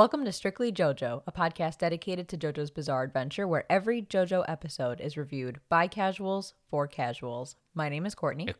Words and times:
Welcome 0.00 0.24
to 0.24 0.32
Strictly 0.32 0.72
JoJo, 0.72 1.24
a 1.26 1.30
podcast 1.30 1.76
dedicated 1.76 2.26
to 2.28 2.38
JoJo's 2.38 2.70
Bizarre 2.70 3.02
Adventure, 3.02 3.46
where 3.46 3.66
every 3.68 4.00
JoJo 4.00 4.46
episode 4.48 4.98
is 4.98 5.18
reviewed 5.18 5.60
by 5.68 5.88
casuals 5.88 6.54
for 6.70 6.88
casuals. 6.88 7.56
My 7.74 7.90
name 7.90 8.06
is 8.06 8.14
Courtney. 8.14 8.48
Eh, 8.48 8.54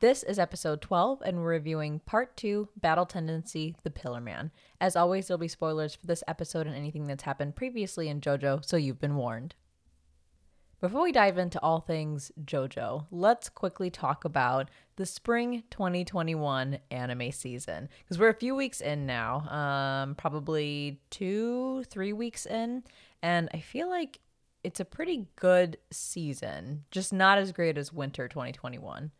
this 0.00 0.22
is 0.22 0.38
episode 0.38 0.82
12, 0.82 1.22
and 1.24 1.38
we're 1.38 1.48
reviewing 1.48 2.00
part 2.00 2.36
two 2.36 2.68
Battle 2.76 3.06
Tendency 3.06 3.76
The 3.82 3.88
Pillar 3.88 4.20
Man. 4.20 4.50
As 4.78 4.94
always, 4.94 5.26
there'll 5.26 5.38
be 5.38 5.48
spoilers 5.48 5.94
for 5.94 6.06
this 6.06 6.22
episode 6.28 6.66
and 6.66 6.76
anything 6.76 7.06
that's 7.06 7.22
happened 7.22 7.56
previously 7.56 8.10
in 8.10 8.20
JoJo, 8.20 8.62
so 8.62 8.76
you've 8.76 9.00
been 9.00 9.16
warned. 9.16 9.54
Before 10.78 11.04
we 11.04 11.12
dive 11.12 11.38
into 11.38 11.58
all 11.62 11.80
things 11.80 12.30
JoJo, 12.44 13.06
let's 13.10 13.48
quickly 13.48 13.88
talk 13.88 14.26
about 14.26 14.68
the 14.96 15.06
spring 15.06 15.62
2021 15.70 16.78
anime 16.90 17.32
season 17.32 17.88
because 18.04 18.18
we're 18.18 18.28
a 18.28 18.34
few 18.34 18.54
weeks 18.54 18.82
in 18.82 19.06
now, 19.06 19.48
um, 19.48 20.14
probably 20.16 21.00
two, 21.08 21.82
three 21.84 22.12
weeks 22.12 22.44
in, 22.44 22.84
and 23.22 23.48
I 23.54 23.60
feel 23.60 23.88
like 23.88 24.20
it's 24.64 24.78
a 24.78 24.84
pretty 24.84 25.28
good 25.36 25.78
season, 25.90 26.84
just 26.90 27.10
not 27.10 27.38
as 27.38 27.52
great 27.52 27.78
as 27.78 27.90
winter 27.90 28.28
2021. 28.28 29.12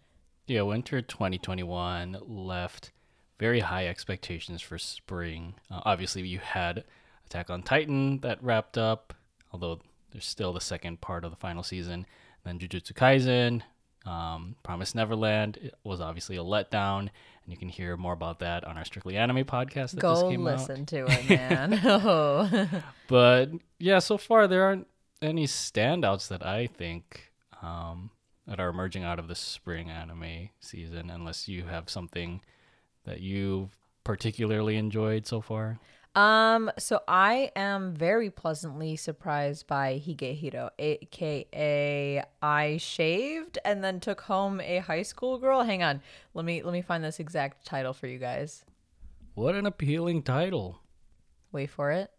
Yeah, 0.46 0.60
winter 0.60 1.00
2021 1.00 2.18
left 2.26 2.92
very 3.38 3.60
high 3.60 3.86
expectations 3.86 4.60
for 4.60 4.76
spring. 4.76 5.54
Uh, 5.70 5.80
obviously, 5.86 6.20
you 6.28 6.38
had 6.38 6.84
Attack 7.24 7.48
on 7.48 7.62
Titan 7.62 8.18
that 8.20 8.42
wrapped 8.42 8.76
up, 8.76 9.14
although 9.52 9.80
there's 10.12 10.26
still 10.26 10.52
the 10.52 10.60
second 10.60 11.00
part 11.00 11.24
of 11.24 11.30
the 11.30 11.36
final 11.36 11.62
season. 11.62 12.06
Then 12.44 12.58
Jujutsu 12.58 12.92
Kaisen, 12.92 13.62
um, 14.08 14.54
Promise 14.62 14.94
Neverland 14.94 15.56
it 15.56 15.74
was 15.84 16.00
obviously 16.00 16.36
a 16.36 16.42
letdown, 16.44 17.00
and 17.00 17.10
you 17.48 17.56
can 17.56 17.68
hear 17.68 17.96
more 17.96 18.12
about 18.12 18.38
that 18.38 18.64
on 18.64 18.76
our 18.78 18.84
Strictly 18.84 19.16
Anime 19.16 19.44
podcast 19.44 19.92
that 19.92 20.00
just 20.00 20.22
Go 20.22 20.30
came 20.30 20.46
out. 20.46 20.58
listen 20.58 20.86
to 20.86 21.06
it, 21.08 21.28
man. 21.30 21.80
oh. 21.84 22.68
But 23.08 23.50
yeah, 23.78 23.98
so 24.00 24.16
far 24.18 24.46
there 24.48 24.64
aren't 24.64 24.86
any 25.22 25.46
standouts 25.46 26.28
that 26.28 26.44
I 26.44 26.66
think 26.66 27.32
um, 27.62 28.10
that 28.46 28.58
are 28.60 28.68
emerging 28.68 29.04
out 29.04 29.18
of 29.18 29.28
the 29.28 29.34
spring 29.34 29.90
anime 29.90 30.50
season, 30.60 31.10
unless 31.10 31.48
you 31.48 31.64
have 31.64 31.88
something 31.90 32.40
that 33.04 33.20
you've 33.20 33.76
particularly 34.04 34.76
enjoyed 34.76 35.26
so 35.26 35.40
far. 35.40 35.78
Um, 36.16 36.70
so 36.78 37.02
I 37.06 37.52
am 37.54 37.92
very 37.92 38.30
pleasantly 38.30 38.96
surprised 38.96 39.66
by 39.66 40.02
Higehiro, 40.02 40.70
aka 40.78 42.24
I 42.40 42.76
shaved 42.78 43.58
and 43.66 43.84
then 43.84 44.00
took 44.00 44.22
home 44.22 44.58
a 44.62 44.78
high 44.78 45.02
school 45.02 45.36
girl. 45.36 45.62
Hang 45.62 45.82
on, 45.82 46.00
let 46.32 46.46
me 46.46 46.62
let 46.62 46.72
me 46.72 46.80
find 46.80 47.04
this 47.04 47.20
exact 47.20 47.66
title 47.66 47.92
for 47.92 48.06
you 48.06 48.18
guys. 48.18 48.64
What 49.34 49.54
an 49.54 49.66
appealing 49.66 50.22
title! 50.22 50.80
Wait 51.52 51.68
for 51.68 51.90
it. 51.90 52.10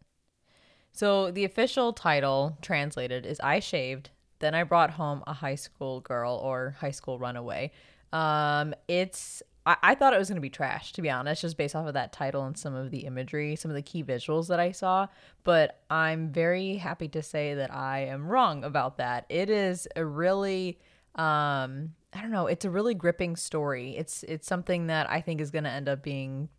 So 0.91 1.31
the 1.31 1.45
official 1.45 1.91
title 1.91 2.55
translated 2.61 3.25
is 3.25 3.39
I 3.39 3.59
shaved, 3.59 4.11
then 4.37 4.53
I 4.53 4.61
brought 4.61 4.91
home 4.91 5.23
a 5.25 5.33
high 5.33 5.55
school 5.55 6.01
girl 6.01 6.35
or 6.35 6.75
high 6.79 6.91
school 6.91 7.17
runaway. 7.17 7.71
Um, 8.13 8.75
it's 8.87 9.41
I, 9.67 9.77
I 9.83 9.95
thought 9.95 10.13
it 10.13 10.17
was 10.17 10.29
gonna 10.29 10.41
be 10.41 10.49
trash, 10.49 10.93
to 10.93 11.01
be 11.01 11.09
honest, 11.09 11.41
just 11.41 11.57
based 11.57 11.75
off 11.75 11.87
of 11.87 11.93
that 11.93 12.13
title 12.13 12.45
and 12.45 12.57
some 12.57 12.73
of 12.73 12.89
the 12.89 12.99
imagery, 12.99 13.55
some 13.55 13.69
of 13.69 13.75
the 13.75 13.81
key 13.81 14.03
visuals 14.03 14.47
that 14.47 14.59
I 14.59 14.71
saw. 14.71 15.07
But 15.43 15.81
I'm 15.89 16.31
very 16.31 16.77
happy 16.77 17.09
to 17.09 17.21
say 17.21 17.53
that 17.53 17.73
I 17.73 18.05
am 18.05 18.27
wrong 18.27 18.63
about 18.63 18.97
that. 18.97 19.25
It 19.29 19.49
is 19.49 19.87
a 19.95 20.03
really 20.05 20.79
um 21.15 21.93
I 22.13 22.21
don't 22.21 22.31
know, 22.31 22.47
it's 22.47 22.65
a 22.65 22.69
really 22.69 22.95
gripping 22.95 23.35
story. 23.35 23.95
It's 23.97 24.23
it's 24.23 24.47
something 24.47 24.87
that 24.87 25.09
I 25.09 25.21
think 25.21 25.41
is 25.41 25.51
gonna 25.51 25.69
end 25.69 25.89
up 25.89 26.01
being 26.01 26.49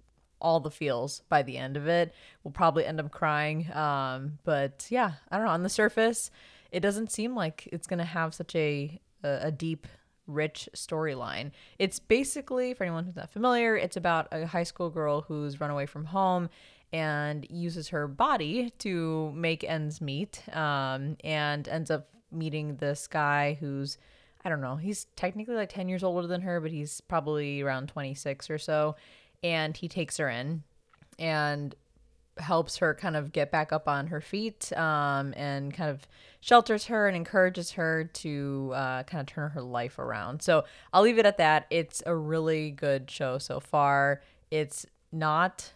all 0.41 0.61
the 0.61 0.71
feels 0.71 1.23
by 1.29 1.43
the 1.43 1.57
end 1.57 1.77
of 1.77 1.89
it. 1.89 2.15
We'll 2.45 2.53
probably 2.53 2.85
end 2.87 3.01
up 3.01 3.11
crying. 3.11 3.73
Um, 3.75 4.39
but 4.45 4.87
yeah, 4.91 5.13
I 5.31 5.37
don't 5.37 5.47
know. 5.47 5.53
On 5.53 5.63
the 5.63 5.69
surface, 5.69 6.31
it 6.71 6.81
doesn't 6.81 7.11
seem 7.11 7.35
like 7.35 7.69
it's 7.73 7.87
gonna 7.87 8.05
have 8.05 8.35
such 8.35 8.55
a 8.55 9.01
a, 9.25 9.39
a 9.45 9.53
deep, 9.53 9.87
rich 10.29 10.69
storyline. 10.77 11.51
It's 11.79 11.99
basically, 11.99 12.75
for 12.75 12.85
anyone 12.85 13.05
who's 13.05 13.17
not 13.17 13.31
familiar, 13.31 13.77
it's 13.77 13.97
about 13.97 14.29
a 14.31 14.47
high 14.47 14.63
school 14.63 14.91
girl 14.91 15.23
who's 15.23 15.61
run 15.61 15.71
away 15.71 15.87
from 15.87 16.05
home 16.05 16.49
and 16.93 17.47
uses 17.51 17.89
her 17.89 18.07
body 18.07 18.73
to 18.79 19.33
make 19.35 19.65
ends 19.65 20.01
meet. 20.01 20.43
Um, 20.57 21.17
and 21.25 21.67
ends 21.67 21.91
up 21.91 22.09
meeting 22.31 22.77
this 22.77 23.07
guy 23.07 23.57
who's 23.59 23.99
I 24.45 24.51
don't 24.51 24.61
know. 24.61 24.77
He's 24.77 25.07
technically 25.17 25.57
like 25.57 25.69
10 25.69 25.89
years 25.89 26.05
older 26.05 26.29
than 26.29 26.43
her, 26.43 26.61
but 26.61 26.71
he's 26.71 27.01
probably 27.01 27.61
around 27.61 27.89
26 27.89 28.51
or 28.51 28.59
so. 28.59 28.95
And 29.43 29.77
he 29.77 29.89
takes 29.89 30.17
her 30.19 30.29
in 30.29 30.63
and 31.19 31.75
helps 32.39 32.79
her 32.79 32.95
kind 32.95 33.17
of 33.17 33.33
get 33.33 33.51
back 33.51 33.73
up 33.73 33.89
on 33.89 34.09
her 34.09 34.21
feet 34.21 34.73
um, 34.77 35.35
and 35.37 35.73
kind 35.75 35.91
of 35.91 36.07
shelters 36.41 36.87
her 36.87 37.09
and 37.09 37.17
encourages 37.17 37.73
her 37.73 38.05
to 38.05 38.73
uh, 38.75 39.03
kind 39.05 39.21
of 39.21 39.27
turn 39.27 39.51
her 39.51 39.63
life 39.63 39.99
around. 39.99 40.43
So 40.43 40.65
I'll 40.93 41.03
leave 41.03 41.19
it 41.19 41.27
at 41.27 41.39
that. 41.39 41.67
It's 41.71 42.03
a 42.07 42.15
really 42.15 42.71
good 42.71 43.11
show 43.11 43.39
so 43.39 43.61
far. 43.61 44.23
It's 44.51 44.87
not 45.13 45.73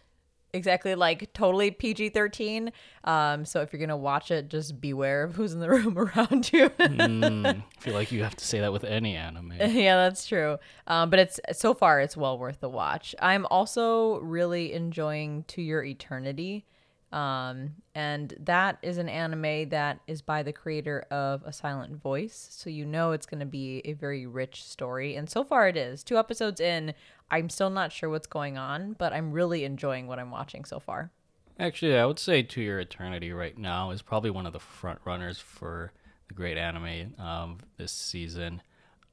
exactly 0.53 0.95
like 0.95 1.33
totally 1.33 1.71
PG 1.71 2.11
13. 2.11 2.73
Um, 3.05 3.45
so 3.45 3.61
if 3.63 3.73
you're 3.73 3.79
going 3.79 3.89
to 3.89 3.97
watch 3.97 4.31
it, 4.31 4.49
just 4.49 4.81
beware 4.81 5.25
of 5.25 5.35
who's 5.35 5.53
in 5.53 5.61
the 5.61 5.71
room 5.71 5.99
around 5.99 6.53
you. 6.53 6.69
Mm, 6.71 7.47
I 7.47 7.65
feel 7.81 7.95
like 7.95 8.13
you 8.13 8.23
have 8.23 8.37
to 8.37 8.45
say 8.45 8.61
that 8.61 8.73
with 8.73 8.85
any 8.85 9.17
anime. 9.17 9.53
yeah, 9.61 9.97
that's 9.97 10.27
true. 10.27 10.59
Um, 10.87 11.11
but 11.11 11.19
it's 11.19 11.41
so 11.53 11.75
far 11.75 12.01
it's 12.01 12.17
well 12.17 12.39
worth 12.39 12.61
the 12.61 12.69
watch. 12.69 13.15
I'm 13.21 13.47
also 13.47 14.19
really 14.21 14.73
enjoying 14.73 15.45
To 15.49 15.63
Your 15.63 15.83
Eternity. 15.83 16.67
Um, 17.13 17.75
and 17.95 18.33
that 18.41 18.79
is 18.81 18.97
an 18.97 19.11
anime 19.11 19.69
that 19.69 20.01
is 20.07 20.23
by 20.23 20.43
the 20.43 20.53
creator 20.53 21.05
of 21.11 21.43
A 21.45 21.53
Silent 21.53 22.01
Voice. 22.01 22.49
So 22.51 22.71
you 22.71 22.87
know 22.87 23.13
it's 23.13 23.27
going 23.27 23.41
to 23.41 23.47
be 23.47 23.83
a 23.84 23.93
very 23.93 24.27
rich 24.27 24.65
story. 24.65 25.15
And 25.15 25.29
so 25.29 25.45
far 25.45 25.69
it 25.69 25.77
is. 25.77 26.03
Two 26.03 26.17
episodes 26.17 26.59
in, 26.59 26.95
I'm 27.32 27.48
still 27.48 27.70
not 27.70 27.93
sure 27.93 28.10
what's 28.10 28.26
going 28.26 28.59
on, 28.59 28.93
but 28.93 29.15
I'm 29.15 29.32
really 29.32 29.65
enjoying 29.65 30.06
what 30.06 30.19
I'm 30.19 30.31
watching 30.31 30.66
so 30.66 30.78
far. 30.78 31.10
Actually, 31.59 31.97
I 31.97 32.04
would 32.04 32.19
say 32.19 32.43
To 32.43 32.60
Your 32.60 32.78
Eternity 32.78 33.32
right 33.32 33.56
now 33.56 33.91
is 33.91 34.03
probably 34.03 34.31
one 34.31 34.47
of 34.47 34.53
the 34.53 34.60
front 34.60 35.00
runners 35.06 35.38
for 35.38 35.92
the 36.28 36.34
great 36.34 36.59
anime 36.59 37.15
um, 37.19 37.59
this 37.78 37.91
season. 37.91 38.60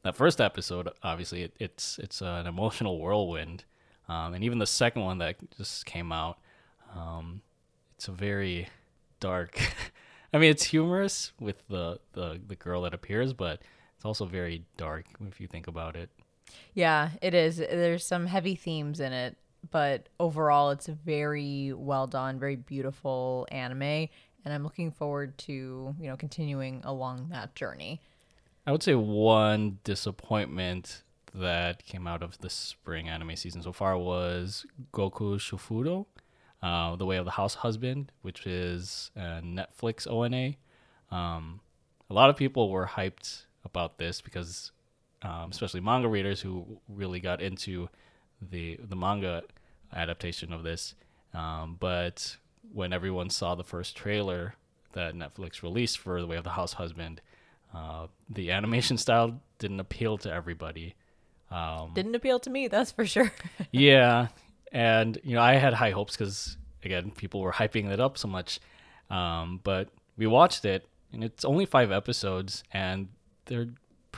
That 0.03 0.17
first 0.17 0.41
episode, 0.41 0.89
obviously, 1.01 1.43
it, 1.43 1.53
it's 1.59 1.97
it's 1.97 2.21
an 2.21 2.45
emotional 2.45 2.99
whirlwind, 2.99 3.63
um, 4.09 4.33
and 4.33 4.43
even 4.43 4.59
the 4.59 4.67
second 4.67 5.03
one 5.03 5.17
that 5.19 5.37
just 5.57 5.85
came 5.85 6.11
out, 6.11 6.39
um, 6.95 7.41
it's 7.95 8.09
a 8.09 8.11
very 8.11 8.67
dark. 9.19 9.59
I 10.33 10.37
mean, 10.37 10.51
it's 10.51 10.63
humorous 10.65 11.31
with 11.39 11.65
the, 11.69 11.99
the 12.13 12.39
the 12.45 12.55
girl 12.55 12.81
that 12.81 12.93
appears, 12.93 13.33
but 13.33 13.61
it's 13.95 14.05
also 14.05 14.25
very 14.25 14.65
dark 14.77 15.05
if 15.27 15.39
you 15.39 15.47
think 15.47 15.67
about 15.67 15.95
it. 15.95 16.09
Yeah, 16.73 17.11
it 17.21 17.33
is. 17.33 17.57
There's 17.57 18.05
some 18.05 18.25
heavy 18.25 18.55
themes 18.55 18.99
in 18.99 19.13
it, 19.13 19.37
but 19.71 20.09
overall, 20.19 20.71
it's 20.71 20.87
a 20.87 20.93
very 20.93 21.73
well 21.73 22.07
done, 22.07 22.39
very 22.39 22.55
beautiful 22.55 23.47
anime, 23.51 23.81
and 23.81 24.09
I'm 24.45 24.63
looking 24.63 24.91
forward 24.91 25.37
to 25.39 25.95
you 25.99 26.07
know 26.07 26.17
continuing 26.17 26.81
along 26.83 27.29
that 27.31 27.55
journey. 27.55 28.01
I 28.65 28.71
would 28.71 28.83
say 28.83 28.95
one 28.95 29.79
disappointment 29.83 31.03
that 31.33 31.85
came 31.85 32.07
out 32.07 32.23
of 32.23 32.37
the 32.39 32.49
spring 32.49 33.09
anime 33.09 33.35
season 33.35 33.61
so 33.61 33.71
far 33.71 33.97
was 33.97 34.65
Gokushufudo, 34.93 36.05
uh, 36.61 36.95
The 36.95 37.05
Way 37.05 37.17
of 37.17 37.25
the 37.25 37.31
House 37.31 37.55
Husband, 37.55 38.11
which 38.21 38.45
is 38.45 39.11
a 39.15 39.41
Netflix 39.41 40.07
ONA. 40.07 40.55
Um, 41.15 41.61
a 42.09 42.13
lot 42.13 42.29
of 42.29 42.37
people 42.37 42.69
were 42.69 42.87
hyped 42.87 43.45
about 43.63 43.97
this 43.97 44.21
because, 44.21 44.71
um, 45.21 45.49
especially 45.51 45.81
manga 45.81 46.07
readers 46.07 46.41
who 46.41 46.79
really 46.87 47.19
got 47.19 47.41
into 47.41 47.89
the 48.41 48.79
the 48.87 48.95
manga 48.95 49.43
adaptation 49.93 50.53
of 50.53 50.63
this. 50.63 50.95
Um, 51.33 51.77
but 51.79 52.37
when 52.73 52.93
everyone 52.93 53.29
saw 53.29 53.55
the 53.55 53.63
first 53.63 53.95
trailer 53.95 54.55
that 54.93 55.13
Netflix 55.13 55.61
released 55.61 55.99
for 55.99 56.19
The 56.19 56.27
Way 56.27 56.37
of 56.37 56.43
the 56.43 56.51
House 56.51 56.73
Husband, 56.73 57.21
uh, 57.73 58.07
the 58.29 58.51
animation 58.51 58.97
style 59.05 59.41
didn't 59.57 59.79
appeal 59.79 60.17
to 60.19 60.31
everybody. 60.31 60.95
Um, 61.51 61.91
Didn't 61.95 62.13
appeal 62.13 62.39
to 62.41 62.49
me, 62.49 62.67
that's 62.67 62.91
for 62.91 63.07
sure. 63.07 63.31
yeah, 63.71 64.27
and 64.71 65.17
you 65.23 65.35
know 65.35 65.41
I 65.41 65.55
had 65.55 65.73
high 65.73 65.89
hopes 65.91 66.15
because 66.15 66.57
again 66.83 67.11
people 67.11 67.41
were 67.41 67.51
hyping 67.51 67.89
it 67.89 67.99
up 67.99 68.17
so 68.17 68.27
much, 68.27 68.59
um, 69.09 69.59
but 69.63 69.89
we 70.15 70.27
watched 70.27 70.65
it 70.65 70.87
and 71.11 71.23
it's 71.23 71.43
only 71.43 71.65
five 71.65 71.91
episodes 71.91 72.63
and 72.71 73.07
they're 73.45 73.69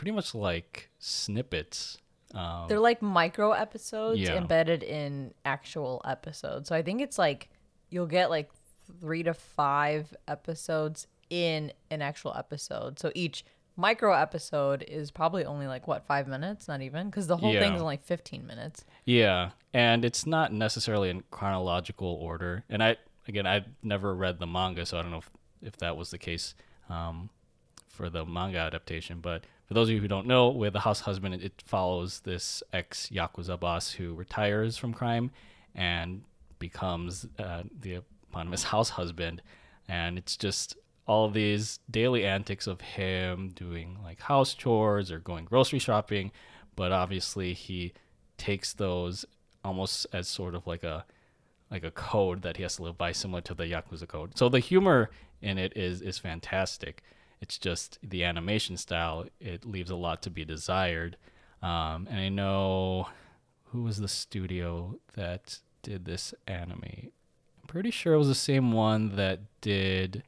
pretty 0.01 0.11
much 0.11 0.33
like 0.33 0.89
snippets. 0.97 1.99
Um, 2.33 2.65
They're 2.67 2.79
like 2.79 3.03
micro 3.03 3.51
episodes 3.51 4.19
Yeah. 4.19 4.33
embedded 4.33 4.81
in 4.81 5.31
actual 5.45 6.01
episodes. 6.05 6.69
So 6.69 6.75
I 6.75 6.81
think 6.81 7.01
it's 7.01 7.19
like 7.19 7.49
you'll 7.91 8.07
get 8.07 8.31
like 8.31 8.49
three 8.99 9.21
to 9.21 9.35
five 9.35 10.11
episodes 10.27 11.05
in 11.29 11.71
an 11.91 12.01
actual 12.01 12.33
episode. 12.35 12.97
So 12.97 13.11
each 13.13 13.45
micro 13.77 14.11
episode 14.13 14.81
is 14.87 15.11
probably 15.11 15.45
only 15.45 15.67
like 15.67 15.87
what 15.87 16.07
five 16.07 16.27
minutes, 16.27 16.67
not 16.67 16.81
even, 16.81 17.11
because 17.11 17.27
the 17.27 17.37
whole 17.37 17.53
Yeah. 17.53 17.59
thing's 17.59 17.79
only 17.79 17.97
fifteen 17.97 18.47
minutes. 18.47 18.83
Yeah, 19.05 19.51
and 19.71 20.03
it's 20.03 20.25
not 20.25 20.51
necessarily 20.51 21.11
in 21.11 21.21
chronological 21.29 22.07
order. 22.07 22.63
And 22.69 22.81
I 22.83 22.97
again, 23.27 23.45
I've 23.45 23.67
never 23.83 24.15
read 24.15 24.39
the 24.39 24.47
manga, 24.47 24.83
so 24.87 24.97
I 24.97 25.03
don't 25.03 25.11
know 25.11 25.19
if, 25.19 25.29
if 25.61 25.77
that 25.77 25.95
was 25.95 26.09
the 26.09 26.17
case 26.17 26.55
um, 26.89 27.29
for 27.87 28.09
the 28.09 28.25
manga 28.25 28.57
adaptation. 28.57 29.19
But 29.21 29.45
for 29.71 29.75
those 29.75 29.87
of 29.87 29.93
you 29.93 30.01
who 30.01 30.07
don't 30.09 30.27
know, 30.27 30.49
with 30.49 30.73
the 30.73 30.81
house 30.81 30.99
husband, 30.99 31.33
it, 31.33 31.63
follows 31.65 32.19
this 32.25 32.61
ex 32.73 33.07
yakuza 33.09 33.57
boss 33.57 33.89
who 33.89 34.13
retires 34.13 34.75
from 34.75 34.91
crime 34.91 35.31
and 35.73 36.23
becomes 36.59 37.25
uh, 37.39 37.63
the 37.79 38.01
eponymous 38.29 38.63
house 38.63 38.89
husband, 38.89 39.41
and 39.87 40.17
it's 40.17 40.35
just 40.35 40.75
all 41.07 41.29
these 41.29 41.79
daily 41.89 42.25
antics 42.25 42.67
of 42.67 42.81
him 42.81 43.47
doing 43.55 43.97
like 44.03 44.19
house 44.19 44.53
chores 44.55 45.09
or 45.09 45.19
going 45.19 45.45
grocery 45.45 45.79
shopping, 45.79 46.33
but 46.75 46.91
obviously 46.91 47.53
he 47.53 47.93
takes 48.37 48.73
those 48.73 49.23
almost 49.63 50.05
as 50.11 50.27
sort 50.27 50.53
of 50.53 50.67
like 50.67 50.83
a 50.83 51.05
like 51.71 51.85
a 51.85 51.91
code 51.91 52.41
that 52.41 52.57
he 52.57 52.63
has 52.63 52.75
to 52.75 52.83
live 52.83 52.97
by, 52.97 53.13
similar 53.13 53.39
to 53.39 53.53
the 53.53 53.63
Yakuza 53.63 54.05
code. 54.05 54.37
So 54.37 54.49
the 54.49 54.59
humor 54.59 55.11
in 55.41 55.57
it 55.57 55.77
is 55.77 56.01
is 56.01 56.17
fantastic. 56.17 57.01
It's 57.41 57.57
just 57.57 57.97
the 58.03 58.23
animation 58.23 58.77
style; 58.77 59.25
it 59.39 59.65
leaves 59.65 59.89
a 59.89 59.95
lot 59.95 60.21
to 60.23 60.29
be 60.29 60.45
desired. 60.45 61.17
Um, 61.61 62.07
and 62.09 62.19
I 62.19 62.29
know 62.29 63.09
who 63.71 63.83
was 63.83 63.97
the 63.97 64.07
studio 64.07 64.99
that 65.13 65.59
did 65.81 66.05
this 66.05 66.33
anime. 66.47 66.83
I'm 66.83 67.67
pretty 67.67 67.91
sure 67.91 68.13
it 68.13 68.19
was 68.19 68.27
the 68.27 68.35
same 68.35 68.71
one 68.71 69.15
that 69.15 69.39
did 69.61 70.23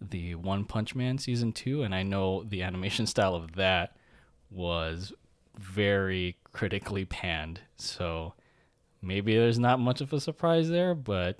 the 0.00 0.34
One 0.34 0.64
Punch 0.64 0.94
Man 0.94 1.18
season 1.18 1.52
two, 1.52 1.82
and 1.82 1.94
I 1.94 2.02
know 2.02 2.44
the 2.44 2.62
animation 2.62 3.06
style 3.06 3.34
of 3.34 3.54
that 3.56 3.96
was 4.50 5.12
very 5.58 6.36
critically 6.52 7.04
panned. 7.04 7.60
So 7.76 8.34
maybe 9.02 9.36
there's 9.36 9.58
not 9.58 9.80
much 9.80 10.00
of 10.00 10.12
a 10.12 10.20
surprise 10.20 10.68
there, 10.68 10.94
but 10.94 11.38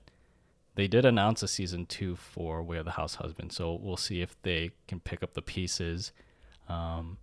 they 0.76 0.86
did 0.86 1.04
announce 1.04 1.42
a 1.42 1.48
season 1.48 1.86
two 1.86 2.16
for 2.16 2.60
of 2.76 2.84
the 2.84 2.92
House 2.92 3.16
Husband. 3.16 3.50
So 3.50 3.74
we'll 3.74 3.96
see 3.96 4.22
if 4.22 4.40
they 4.42 4.70
can 4.86 5.00
pick 5.00 5.22
up 5.22 5.34
the 5.34 5.42
pieces 5.42 6.12
um, 6.68 7.16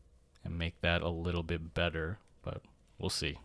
and 0.43 0.57
make 0.57 0.81
that 0.81 1.01
a 1.01 1.09
little 1.09 1.43
bit 1.43 1.73
better, 1.73 2.17
but 2.41 2.61
we'll 2.97 3.09
see. 3.09 3.37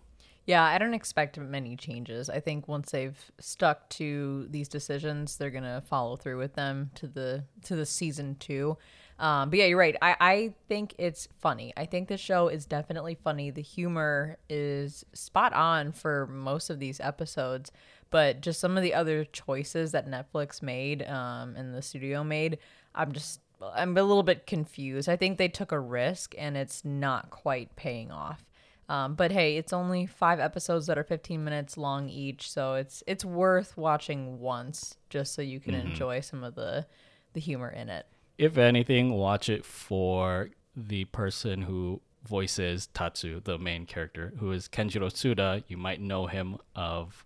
Yeah, 0.46 0.64
I 0.64 0.78
don't 0.78 0.94
expect 0.94 1.38
many 1.38 1.76
changes. 1.76 2.30
I 2.30 2.40
think 2.40 2.66
once 2.68 2.90
they've 2.90 3.18
stuck 3.38 3.86
to 3.90 4.46
these 4.48 4.66
decisions, 4.66 5.36
they're 5.36 5.50
gonna 5.50 5.82
follow 5.82 6.16
through 6.16 6.38
with 6.38 6.54
them 6.54 6.90
to 6.94 7.06
the 7.06 7.44
to 7.64 7.76
the 7.76 7.84
season 7.84 8.36
two. 8.40 8.78
Um, 9.18 9.50
but 9.50 9.58
yeah, 9.58 9.66
you're 9.66 9.78
right. 9.78 9.96
I, 10.00 10.16
I 10.20 10.54
think 10.68 10.94
it's 10.96 11.28
funny. 11.40 11.74
I 11.76 11.86
think 11.86 12.08
the 12.08 12.16
show 12.16 12.48
is 12.48 12.64
definitely 12.64 13.16
funny. 13.16 13.50
The 13.50 13.62
humor 13.62 14.38
is 14.48 15.04
spot 15.12 15.52
on 15.52 15.92
for 15.92 16.26
most 16.28 16.70
of 16.70 16.78
these 16.78 17.00
episodes, 17.00 17.72
but 18.10 18.40
just 18.40 18.60
some 18.60 18.76
of 18.76 18.82
the 18.82 18.94
other 18.94 19.24
choices 19.24 19.92
that 19.92 20.08
Netflix 20.08 20.62
made 20.62 21.02
um, 21.06 21.54
and 21.56 21.74
the 21.74 21.82
studio 21.82 22.24
made, 22.24 22.58
I'm 22.94 23.12
just 23.12 23.40
I'm 23.74 23.96
a 23.96 24.02
little 24.02 24.22
bit 24.22 24.46
confused. 24.46 25.08
I 25.08 25.16
think 25.16 25.36
they 25.36 25.48
took 25.48 25.72
a 25.72 25.80
risk 25.80 26.34
and 26.38 26.56
it's 26.56 26.84
not 26.84 27.30
quite 27.30 27.74
paying 27.76 28.10
off. 28.12 28.44
Um, 28.88 29.14
but 29.16 29.32
hey, 29.32 29.56
it's 29.58 29.72
only 29.72 30.06
five 30.06 30.40
episodes 30.40 30.86
that 30.86 30.96
are 30.96 31.04
15 31.04 31.44
minutes 31.44 31.76
long 31.76 32.08
each, 32.08 32.50
so 32.50 32.74
it's 32.74 33.02
it's 33.06 33.24
worth 33.24 33.76
watching 33.76 34.40
once 34.40 34.96
just 35.10 35.34
so 35.34 35.42
you 35.42 35.60
can 35.60 35.74
Mm-hmm. 35.74 35.88
enjoy 35.88 36.20
some 36.20 36.42
of 36.44 36.54
the 36.54 36.86
the 37.34 37.40
humor 37.40 37.68
in 37.68 37.88
it. 37.90 38.06
If 38.38 38.56
anything, 38.56 39.12
watch 39.12 39.48
it 39.50 39.64
for 39.66 40.50
the 40.74 41.04
person 41.06 41.62
who 41.62 42.00
voices 42.26 42.86
Tatsu, 42.94 43.40
the 43.40 43.58
main 43.58 43.84
character, 43.84 44.32
who 44.38 44.52
is 44.52 44.68
Kenjiro 44.68 45.10
Tsuda. 45.10 45.64
You 45.68 45.76
might 45.76 46.00
know 46.00 46.26
him 46.26 46.56
of 46.74 47.24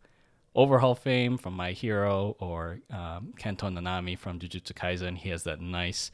Overhaul 0.55 0.95
fame 0.95 1.39
from 1.39 1.55
My 1.55 1.73
Hero 1.73 2.37
or 2.39 2.81
um, 2.91 3.33
Kento 3.39 3.73
Nanami 3.73 4.19
from 4.19 4.39
Jujutsu 4.39 4.73
Kaisen. 4.73 5.17
He 5.17 5.31
has 5.31 5.45
that 5.45 5.61
nice, 5.61 6.11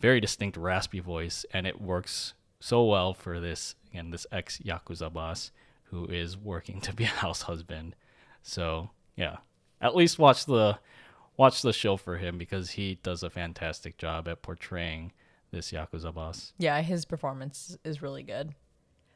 very 0.00 0.20
distinct 0.20 0.56
raspy 0.56 1.00
voice, 1.00 1.44
and 1.52 1.66
it 1.66 1.80
works 1.80 2.32
so 2.60 2.82
well 2.84 3.12
for 3.12 3.40
this 3.40 3.74
and 3.92 4.12
this 4.12 4.26
ex 4.32 4.58
yakuza 4.58 5.12
boss 5.12 5.52
who 5.84 6.06
is 6.06 6.36
working 6.36 6.80
to 6.80 6.94
be 6.94 7.04
a 7.04 7.08
house 7.08 7.42
husband. 7.42 7.94
So 8.42 8.90
yeah, 9.16 9.36
at 9.80 9.94
least 9.94 10.18
watch 10.18 10.46
the 10.46 10.78
watch 11.36 11.60
the 11.60 11.72
show 11.72 11.96
for 11.96 12.16
him 12.16 12.38
because 12.38 12.70
he 12.70 12.98
does 13.02 13.22
a 13.22 13.30
fantastic 13.30 13.98
job 13.98 14.28
at 14.28 14.40
portraying 14.40 15.12
this 15.50 15.72
yakuza 15.72 16.12
boss. 16.12 16.52
Yeah, 16.58 16.80
his 16.80 17.04
performance 17.04 17.76
is 17.84 18.00
really 18.00 18.22
good. 18.22 18.54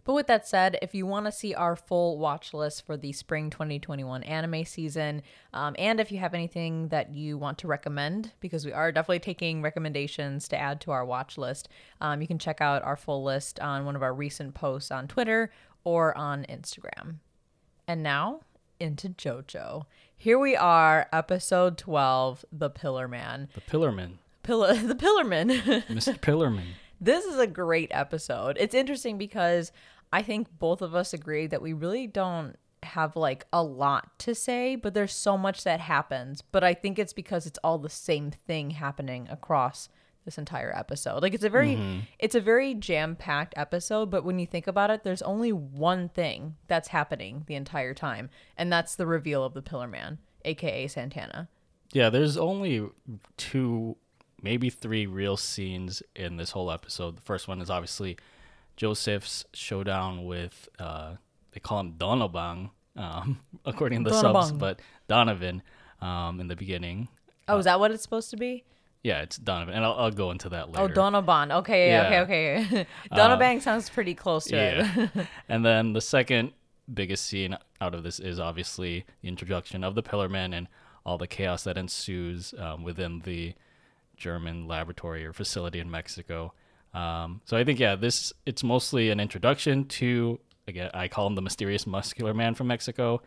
But 0.09 0.15
with 0.15 0.27
that 0.29 0.49
said, 0.49 0.79
if 0.81 0.95
you 0.95 1.05
want 1.05 1.27
to 1.27 1.33
see 1.33 1.55
our 1.55 1.77
full 1.77 2.17
watch 2.17 2.55
list 2.55 2.87
for 2.87 2.97
the 2.97 3.13
spring 3.13 3.51
2021 3.51 4.23
anime 4.23 4.65
season, 4.65 5.21
um, 5.53 5.77
and 5.79 6.01
if 6.01 6.11
you 6.11 6.17
have 6.17 6.33
anything 6.33 6.89
that 6.89 7.15
you 7.15 7.37
want 7.37 7.59
to 7.59 7.69
recommend, 7.69 8.33
because 8.41 8.65
we 8.65 8.73
are 8.73 8.91
definitely 8.91 9.19
taking 9.19 9.61
recommendations 9.61 10.49
to 10.49 10.59
add 10.59 10.81
to 10.81 10.93
our 10.93 11.05
watch 11.05 11.37
list, 11.37 11.69
um, 12.01 12.23
you 12.23 12.27
can 12.27 12.39
check 12.39 12.63
out 12.63 12.83
our 12.85 12.97
full 12.97 13.23
list 13.23 13.61
on 13.61 13.85
one 13.85 13.97
of 13.97 14.03
our 14.03 14.15
recent 14.15 14.55
posts 14.55 14.91
on 14.91 15.09
Twitter 15.09 15.51
or 15.85 16.17
on 16.17 16.47
Instagram. 16.49 17.17
And 17.87 18.03
now 18.03 18.41
into 18.81 19.11
JoJo. 19.11 19.85
Here 20.17 20.39
we 20.39 20.57
are, 20.57 21.07
episode 21.13 21.77
12, 21.77 22.47
The 22.51 22.71
Pillar 22.71 23.09
Man. 23.09 23.51
The 23.53 23.61
Pillarman, 23.61 24.13
Pillar, 24.43 24.73
the 24.87 24.95
Pillar 24.95 25.25
Man. 25.25 25.51
Mr. 25.51 26.19
Pillarman. 26.19 26.63
This 27.01 27.25
is 27.25 27.39
a 27.39 27.47
great 27.47 27.91
episode. 27.93 28.57
It's 28.59 28.75
interesting 28.75 29.19
because 29.19 29.71
I 30.13 30.23
think 30.23 30.49
both 30.59 30.83
of 30.83 30.95
us 30.95 31.13
agree 31.13 31.47
that 31.47 31.63
we 31.63 31.73
really 31.73 32.07
don't 32.07 32.57
have 32.83 33.17
like 33.17 33.47
a 33.53 33.63
lot 33.63 34.19
to 34.21 34.35
say, 34.35 34.77
but 34.77 34.95
there's 34.95 35.13
so 35.13 35.37
much 35.37 35.65
that 35.65 35.81
happens. 35.81 36.43
But 36.43 36.65
I 36.65 36.75
think 36.75 36.99
it's 36.99 37.13
because 37.13 37.47
it's 37.47 37.59
all 37.65 37.79
the 37.79 37.91
same 37.91 38.31
thing 38.31 38.71
happening 38.71 39.29
across 39.31 39.89
this 40.25 40.39
entire 40.39 40.77
episode. 40.77 41.23
Like 41.23 41.33
it's 41.35 41.45
a 41.45 41.49
very 41.49 41.75
mm-hmm. 41.75 42.01
it's 42.19 42.35
a 42.35 42.41
very 42.41 42.75
jam-packed 42.75 43.55
episode, 43.57 44.11
but 44.11 44.25
when 44.25 44.39
you 44.39 44.47
think 44.47 44.67
about 44.67 44.91
it, 44.91 45.03
there's 45.03 45.23
only 45.23 45.53
one 45.53 46.11
thing 46.11 46.57
that's 46.67 46.89
happening 46.89 47.45
the 47.47 47.55
entire 47.55 47.95
time, 47.95 48.29
and 48.57 48.71
that's 48.71 48.95
the 48.95 49.07
reveal 49.07 49.43
of 49.43 49.55
the 49.55 49.63
Pillar 49.63 49.89
Man, 49.89 50.19
aka 50.45 50.87
Santana. 50.87 51.49
Yeah, 51.93 52.11
there's 52.11 52.37
only 52.37 52.87
two, 53.39 53.97
maybe 54.43 54.69
three 54.69 55.07
real 55.07 55.39
scenes 55.39 56.03
in 56.15 56.37
this 56.37 56.51
whole 56.51 56.71
episode. 56.71 57.17
The 57.17 57.23
first 57.23 57.49
one 57.49 57.63
is 57.63 57.71
obviously 57.71 58.19
Joseph's 58.79 59.45
showdown 59.53 60.25
with, 60.25 60.69
uh, 60.79 61.17
they 61.51 61.59
call 61.59 61.81
him 61.81 61.95
Donobang, 61.99 62.71
um, 62.97 63.41
according 63.65 64.05
to 64.05 64.11
the 64.11 64.21
subs, 64.21 64.53
but 64.53 64.81
Donovan 65.09 65.63
um, 66.01 66.41
in 66.41 66.47
the 66.47 66.55
beginning. 66.55 67.09
Oh, 67.49 67.59
is 67.59 67.65
that 67.65 67.81
what 67.81 67.91
it's 67.91 68.05
supposed 68.05 68.31
to 68.31 68.37
be? 68.37 68.65
Yeah, 69.03 69.23
it's 69.23 69.37
Donovan, 69.37 69.75
and 69.75 69.85
I'll, 69.85 69.95
I'll 69.95 70.11
go 70.13 70.31
into 70.31 70.49
that 70.51 70.69
later. 70.71 70.83
Oh, 70.83 70.89
Donovan. 70.89 71.51
Okay, 71.51 71.89
yeah. 71.89 72.11
Yeah. 72.11 72.21
okay, 72.23 72.67
okay. 72.67 72.87
Donobang 73.13 73.61
sounds 73.61 73.91
pretty 73.91 74.15
close 74.15 74.45
to 74.47 74.57
it. 74.57 74.87
Yeah. 74.97 75.25
and 75.49 75.65
then 75.65 75.93
the 75.93 76.01
second 76.01 76.53
biggest 76.93 77.27
scene 77.27 77.57
out 77.81 77.95
of 77.97 78.05
this 78.05 78.21
is 78.21 78.39
obviously 78.39 79.05
the 79.23 79.29
introduction 79.29 79.83
of 79.83 79.97
the 79.97 80.05
Pillarmen 80.05 80.55
and 80.55 80.69
all 81.05 81.19
the 81.19 81.27
chaos 81.27 81.65
that 81.65 81.77
ensues 81.77 82.55
um, 82.59 82.85
within 82.85 83.21
the 83.25 83.55
German 84.17 84.69
laboratory 84.69 85.25
or 85.25 85.33
facility 85.33 85.81
in 85.81 85.91
Mexico. 85.91 86.53
Um, 86.95 87.41
so 87.45 87.57
I 87.57 87.65
think 87.65 87.79
yeah, 87.79 87.97
this 87.97 88.33
it's 88.47 88.65
mostly 88.65 89.11
an 89.11 89.21
introduction 89.21 89.85
to 89.87 90.41
again 90.67 90.91
I 90.95 91.09
call 91.09 91.27
him 91.27 91.35
the 91.35 91.43
mysterious 91.43 91.87
muscular 91.87 92.35
man 92.35 92.55
from 92.55 92.69
Mexico, 92.69 93.23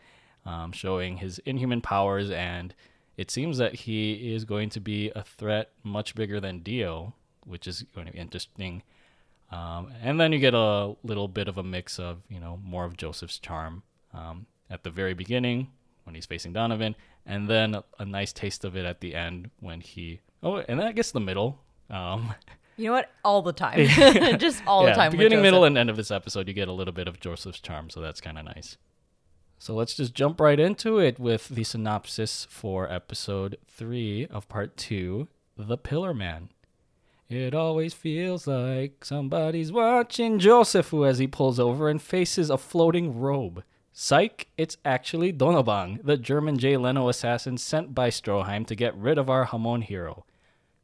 um, 0.46 0.72
showing 0.72 1.18
his 1.18 1.40
inhuman 1.40 1.82
powers 1.82 2.32
and 2.32 2.74
it 3.18 3.30
seems 3.30 3.58
that 3.60 3.76
he 3.76 4.34
is 4.34 4.46
going 4.46 4.70
to 4.70 4.80
be 4.80 5.12
a 5.16 5.24
threat 5.24 5.70
much 5.84 6.16
bigger 6.16 6.40
than 6.40 6.60
Dio, 6.60 7.14
which 7.46 7.68
is 7.68 7.84
going 7.94 8.08
to 8.08 8.14
be 8.14 8.20
interesting. 8.20 8.84
Um, 9.52 9.92
and 10.02 10.20
then 10.20 10.32
you 10.32 10.40
get 10.40 10.54
a 10.54 10.96
little 11.04 11.28
bit 11.28 11.48
of 11.48 11.58
a 11.58 11.64
mix 11.64 12.00
of, 12.00 12.22
you 12.30 12.40
know, 12.40 12.60
more 12.64 12.86
of 12.86 12.96
Joseph's 12.98 13.38
charm 13.38 13.84
um, 14.14 14.46
at 14.70 14.84
the 14.84 14.90
very 14.90 15.14
beginning 15.14 15.68
when 16.04 16.16
he's 16.16 16.26
facing 16.26 16.54
Donovan, 16.54 16.96
and 17.26 17.48
then 17.48 17.76
a, 17.76 17.84
a 18.00 18.06
nice 18.06 18.34
taste 18.34 18.66
of 18.66 18.76
it 18.76 18.86
at 18.86 19.02
the 19.02 19.14
end 19.14 19.52
when 19.60 19.82
he, 19.82 20.22
oh, 20.42 20.56
and 20.58 20.80
then 20.80 20.88
I 20.88 20.92
guess 20.92 21.12
the 21.12 21.20
middle. 21.20 21.60
You 22.82 22.88
know 22.88 22.94
what? 22.94 23.12
All 23.24 23.44
the 23.44 23.54
time. 23.54 23.86
Just 24.40 24.64
all 24.66 24.84
yeah, 24.84 24.90
the 24.90 24.96
time. 24.96 25.12
beginning, 25.12 25.42
middle, 25.42 25.66
and 25.66 25.78
end 25.78 25.92
of 25.92 25.98
this 25.98 26.10
episode, 26.10 26.48
you 26.48 26.54
get 26.54 26.68
a 26.68 26.74
little 26.74 26.94
bit 26.94 27.08
of 27.08 27.20
Joseph's 27.20 27.60
charm, 27.60 27.92
so 27.92 28.02
that's 28.02 28.20
kind 28.20 28.40
of 28.40 28.46
nice. 28.46 28.78
So 29.60 29.76
let's 29.76 29.94
just 29.94 30.16
jump 30.16 30.42
right 30.42 30.60
into 30.60 30.98
it 30.98 31.20
with 31.20 31.50
the 31.50 31.64
synopsis 31.64 32.48
for 32.50 32.92
episode 32.92 33.58
three 33.68 34.26
of 34.26 34.50
part 34.50 34.76
two 34.76 35.28
The 35.56 35.78
Pillar 35.78 36.16
Man. 36.16 36.50
It 37.30 37.54
always 37.54 37.94
feels 37.94 38.48
like 38.48 39.06
somebody's 39.06 39.72
watching 39.72 40.40
Joseph 40.40 40.92
as 40.92 41.20
he 41.20 41.28
pulls 41.28 41.60
over 41.60 41.88
and 41.88 42.02
faces 42.02 42.50
a 42.50 42.58
floating 42.58 43.20
robe. 43.20 43.64
Psych, 43.94 44.48
it's 44.58 44.78
actually 44.84 45.32
Donobang, 45.32 46.04
the 46.04 46.18
German 46.18 46.58
Jay 46.58 46.76
Leno 46.76 47.08
assassin 47.08 47.60
sent 47.60 47.94
by 47.94 48.10
Stroheim 48.10 48.66
to 48.66 48.76
get 48.76 48.98
rid 48.98 49.20
of 49.20 49.30
our 49.30 49.46
Hamon 49.46 49.84
hero. 49.84 50.26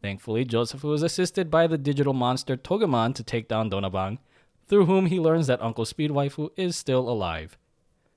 Thankfully, 0.08 0.46
Joseph 0.46 0.86
was 0.86 1.04
assisted 1.04 1.52
by 1.52 1.68
the 1.68 1.78
digital 1.78 2.14
monster 2.14 2.56
Togemon 2.56 3.14
to 3.16 3.24
take 3.26 3.50
down 3.50 3.70
Donabang, 3.70 4.20
through 4.66 4.86
whom 4.86 5.08
he 5.08 5.20
learns 5.20 5.48
that 5.48 5.62
Uncle 5.62 5.84
Speedwaifu 5.84 6.50
is 6.56 6.78
still 6.78 7.10
alive. 7.10 7.58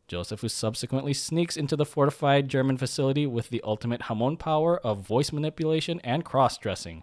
Joseph, 0.07 0.41
who 0.41 0.49
subsequently 0.49 1.13
sneaks 1.13 1.57
into 1.57 1.75
the 1.75 1.85
fortified 1.85 2.49
German 2.49 2.77
facility 2.77 3.27
with 3.27 3.49
the 3.49 3.61
ultimate 3.65 4.03
Hamon 4.03 4.37
power 4.37 4.79
of 4.87 5.05
voice 5.05 5.33
manipulation 5.33 6.01
and 6.05 6.25
cross 6.25 6.57
dressing. 6.59 7.03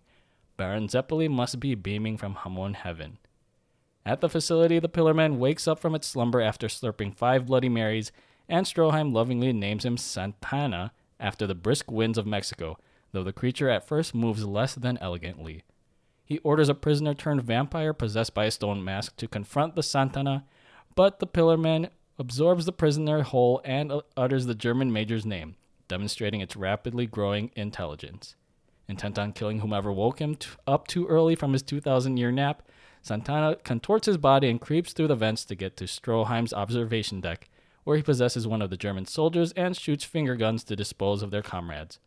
Baron 0.56 0.88
Zeppeli 0.88 1.30
must 1.30 1.60
be 1.60 1.76
beaming 1.76 2.16
from 2.16 2.36
Hamon 2.36 2.76
heaven. 2.76 3.18
At 4.06 4.22
the 4.22 4.30
facility, 4.30 4.80
the 4.80 4.88
Pillarman 4.88 5.36
wakes 5.36 5.68
up 5.68 5.80
from 5.80 5.96
its 5.96 6.08
slumber 6.08 6.40
after 6.40 6.68
slurping 6.70 7.14
five 7.14 7.48
Bloody 7.48 7.68
Marys, 7.68 8.14
and 8.48 8.66
Stroheim 8.66 9.12
lovingly 9.12 9.52
names 9.52 9.84
him 9.84 9.98
Santana 9.98 10.94
after 11.20 11.46
the 11.46 11.56
brisk 11.56 11.92
winds 11.92 12.18
of 12.18 12.26
Mexico, 12.26 12.78
though 13.12 13.24
the 13.24 13.34
creature 13.34 13.70
at 13.70 13.88
first 13.88 14.14
moves 14.14 14.46
less 14.46 14.76
than 14.76 14.98
elegantly. 15.00 15.64
He 16.26 16.40
orders 16.40 16.70
a 16.70 16.76
prisoner 16.76 17.14
turned 17.14 17.44
vampire 17.44 17.94
possessed 17.94 18.34
by 18.34 18.46
a 18.46 18.52
stone 18.52 18.84
mask 18.84 19.16
to 19.18 19.28
confront 19.28 19.76
the 19.76 19.84
Santana, 19.84 20.46
but 20.96 21.20
the 21.20 21.28
Pillarman 21.28 21.90
absorbs 22.20 22.66
the 22.66 22.74
prisoner 22.74 23.22
whole 23.22 23.62
and 23.64 23.94
utters 24.18 24.46
the 24.46 24.56
German 24.56 24.92
major's 24.92 25.26
name, 25.26 25.56
demonstrating 25.88 26.42
its 26.42 26.56
rapidly 26.56 27.06
growing 27.06 27.52
intelligence. 27.56 28.36
Intent 28.90 29.20
on 29.20 29.34
killing 29.34 29.60
whomever 29.60 29.92
woke 29.92 30.20
him 30.20 30.36
t- 30.36 30.50
up 30.66 30.88
too 30.88 31.08
early 31.08 31.36
from 31.36 31.54
his 31.54 31.62
2,000 31.62 32.18
year 32.18 32.32
nap, 32.32 32.64
Santana 33.02 33.56
contorts 33.64 34.06
his 34.06 34.18
body 34.18 34.50
and 34.50 34.60
creeps 34.60 34.92
through 34.92 35.08
the 35.08 35.16
vents 35.16 35.46
to 35.46 35.56
get 35.56 35.78
to 35.78 35.86
Stroheim's 35.86 36.54
observation 36.54 37.22
deck, 37.22 37.50
where 37.84 37.96
he 37.96 38.04
possesses 38.04 38.48
one 38.48 38.62
of 38.62 38.70
the 38.70 38.78
German 38.78 39.06
soldiers 39.06 39.54
and 39.54 39.78
shoots 39.78 40.04
finger 40.04 40.36
guns 40.36 40.64
to 40.66 40.76
dispose 40.76 41.22
of 41.22 41.32
their 41.32 41.42
comrades. 41.42 42.00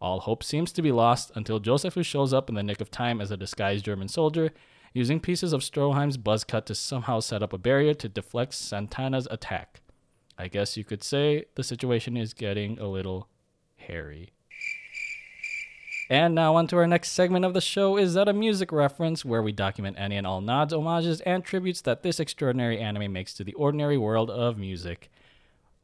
All 0.00 0.20
hope 0.20 0.44
seems 0.44 0.72
to 0.72 0.82
be 0.82 0.92
lost 0.92 1.32
until 1.34 1.58
Josephus 1.58 2.06
shows 2.06 2.32
up 2.32 2.48
in 2.48 2.54
the 2.54 2.62
nick 2.62 2.80
of 2.80 2.90
time 2.90 3.20
as 3.20 3.30
a 3.30 3.36
disguised 3.36 3.84
German 3.84 4.08
soldier, 4.08 4.52
using 4.92 5.20
pieces 5.20 5.52
of 5.52 5.62
Stroheim's 5.62 6.16
buzz 6.16 6.44
cut 6.44 6.66
to 6.66 6.74
somehow 6.74 7.20
set 7.20 7.42
up 7.42 7.52
a 7.52 7.58
barrier 7.58 7.94
to 7.94 8.08
deflect 8.08 8.54
Santana's 8.54 9.28
attack. 9.30 9.80
I 10.38 10.48
guess 10.48 10.76
you 10.76 10.84
could 10.84 11.02
say 11.02 11.46
the 11.54 11.64
situation 11.64 12.16
is 12.16 12.34
getting 12.34 12.78
a 12.78 12.86
little 12.86 13.28
hairy. 13.76 14.32
And 16.08 16.34
now 16.34 16.54
on 16.54 16.68
to 16.68 16.76
our 16.76 16.86
next 16.86 17.12
segment 17.12 17.44
of 17.44 17.52
the 17.52 17.60
show 17.60 17.96
is 17.96 18.14
that 18.14 18.28
a 18.28 18.32
music 18.32 18.70
reference 18.70 19.24
where 19.24 19.42
we 19.42 19.50
document 19.50 19.96
any 19.98 20.16
and 20.16 20.26
all 20.26 20.40
nods, 20.40 20.72
homages, 20.72 21.20
and 21.22 21.44
tributes 21.44 21.80
that 21.80 22.02
this 22.02 22.20
extraordinary 22.20 22.78
anime 22.78 23.12
makes 23.12 23.34
to 23.34 23.44
the 23.44 23.54
ordinary 23.54 23.98
world 23.98 24.30
of 24.30 24.56
music. 24.56 25.10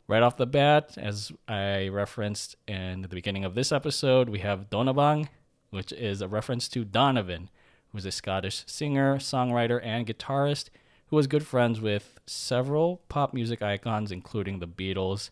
Right 0.09 0.23
off 0.23 0.37
the 0.37 0.47
bat, 0.47 0.99
as 0.99 1.32
I 1.47 1.88
referenced 1.88 2.56
in 2.66 3.02
the 3.02 3.09
beginning 3.09 3.44
of 3.44 3.54
this 3.54 3.71
episode, 3.71 4.28
we 4.28 4.40
have 4.40 4.68
Donabang, 4.68 5.28
which 5.71 5.92
is 5.92 6.21
a 6.21 6.28
reference 6.28 6.68
to 6.68 6.85
Donovan, 6.85 7.49
who's 7.92 8.04
a 8.04 8.11
Scottish 8.11 8.64
singer, 8.66 9.16
songwriter, 9.16 9.80
and 9.82 10.06
guitarist 10.06 10.71
who 11.06 11.16
was 11.16 11.26
good 11.26 11.47
friends 11.47 11.78
with 11.78 12.18
several 12.26 13.02
pop 13.11 13.35
music 13.35 13.61
icons, 13.61 14.11
including 14.11 14.59
the 14.59 14.66
Beatles. 14.66 15.28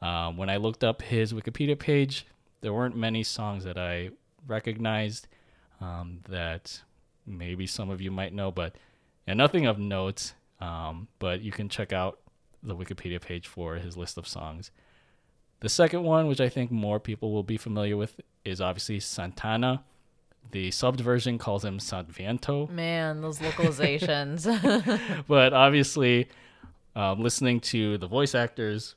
Um, 0.00 0.38
when 0.38 0.48
I 0.48 0.56
looked 0.56 0.82
up 0.82 1.02
his 1.02 1.34
Wikipedia 1.34 1.78
page, 1.78 2.26
there 2.62 2.72
weren't 2.72 2.96
many 2.96 3.22
songs 3.22 3.62
that 3.64 3.76
I 3.76 4.10
recognized 4.46 5.28
um, 5.82 6.20
that 6.30 6.80
maybe 7.26 7.66
some 7.66 7.90
of 7.90 8.00
you 8.00 8.10
might 8.10 8.32
know, 8.32 8.50
but 8.50 8.76
yeah, 9.26 9.34
nothing 9.34 9.66
of 9.66 9.78
note. 9.78 10.32
Um, 10.60 11.08
but 11.18 11.42
you 11.42 11.52
can 11.52 11.68
check 11.68 11.92
out 11.92 12.20
the 12.62 12.76
Wikipedia 12.76 13.20
page 13.20 13.46
for 13.46 13.76
his 13.76 13.96
list 13.96 14.18
of 14.18 14.26
songs. 14.26 14.70
The 15.60 15.68
second 15.68 16.04
one, 16.04 16.28
which 16.28 16.40
I 16.40 16.48
think 16.48 16.70
more 16.70 17.00
people 17.00 17.32
will 17.32 17.42
be 17.42 17.56
familiar 17.56 17.96
with, 17.96 18.20
is 18.44 18.60
obviously 18.60 19.00
Santana. 19.00 19.82
The 20.50 20.70
subbed 20.70 21.00
version 21.00 21.36
calls 21.36 21.64
him 21.64 21.78
Santviento. 21.78 22.70
Man, 22.70 23.20
those 23.20 23.40
localizations. 23.40 24.46
but 25.28 25.52
obviously, 25.52 26.28
um, 26.94 27.20
listening 27.20 27.60
to 27.60 27.98
the 27.98 28.06
voice 28.06 28.34
actors, 28.34 28.94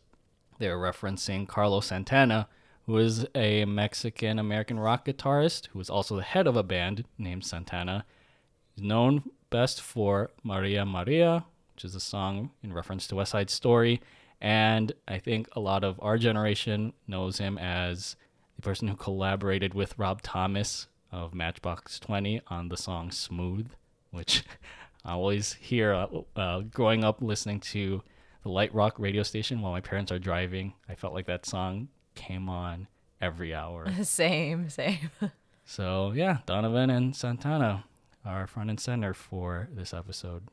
they're 0.60 0.78
referencing 0.78 1.48
Carlos 1.48 1.88
Santana, 1.88 2.48
who 2.86 2.98
is 2.98 3.26
a 3.34 3.66
Mexican 3.66 4.38
American 4.38 4.80
rock 4.80 5.06
guitarist 5.06 5.68
who 5.68 5.80
is 5.80 5.90
also 5.90 6.16
the 6.16 6.24
head 6.24 6.48
of 6.48 6.56
a 6.56 6.64
band 6.64 7.06
named 7.18 7.44
Santana. 7.44 8.06
He's 8.76 8.84
known 8.84 9.24
best 9.50 9.82
for 9.82 10.30
Maria 10.44 10.86
Maria, 10.86 11.46
which 11.82 11.90
is 11.90 11.96
a 11.96 12.00
song 12.00 12.52
in 12.62 12.72
reference 12.72 13.08
to 13.08 13.16
West 13.16 13.32
Side 13.32 13.50
Story. 13.50 14.02
And 14.40 14.92
I 15.08 15.18
think 15.18 15.50
a 15.54 15.60
lot 15.60 15.84
of 15.84 16.00
our 16.00 16.16
generation 16.20 16.94
knows 17.08 17.40
him 17.40 17.58
as 17.58 18.16
the 18.56 18.62
person 18.62 18.88
who 18.88 18.96
collaborated 18.96 19.74
with 19.74 19.98
Rob 19.98 20.22
Thomas 20.22 20.86
of 21.12 21.34
Matchbox 21.34 22.00
20 22.00 22.40
on 22.48 22.70
the 22.70 22.78
song 22.78 23.10
Smooth, 23.10 23.72
which 24.12 24.44
I 25.06 25.14
always 25.14 25.54
hear 25.54 25.92
uh, 25.92 26.08
uh, 26.36 26.60
growing 26.60 27.04
up 27.04 27.20
listening 27.20 27.60
to 27.62 28.04
the 28.44 28.50
light 28.50 28.76
rock 28.76 29.00
radio 29.00 29.24
station 29.24 29.60
while 29.62 29.72
my 29.72 29.82
parents 29.82 30.12
are 30.12 30.20
driving. 30.20 30.76
I 30.88 30.94
felt 30.94 31.16
like 31.16 31.26
that 31.26 31.48
song 31.48 31.88
came 32.14 32.48
on 32.48 32.90
every 33.20 33.56
hour. 33.56 33.92
same, 34.04 34.70
same. 34.70 35.10
So, 35.64 36.12
yeah, 36.14 36.40
Donovan 36.48 36.90
and 36.90 37.16
Santana 37.16 37.86
are 38.26 38.46
front 38.46 38.70
and 38.70 38.80
center 38.80 39.14
for 39.14 39.70
this 39.72 39.94
episode. 39.94 40.44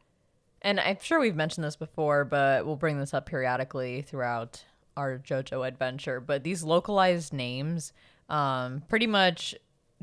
And 0.63 0.81
I'm 0.81 0.99
sure 1.01 1.21
we've 1.21 1.37
mentioned 1.37 1.65
this 1.65 1.77
before, 1.77 2.25
but 2.25 2.67
we'll 2.67 2.77
bring 2.77 2.99
this 2.99 3.15
up 3.15 3.27
periodically 3.27 4.03
throughout 4.03 4.65
our 4.97 5.19
JoJo 5.19 5.67
adventure. 5.67 6.21
But 6.21 6.43
these 6.43 6.65
localized 6.65 7.33
names, 7.33 7.93
um, 8.29 8.83
pretty 8.89 9.07
much, 9.07 9.55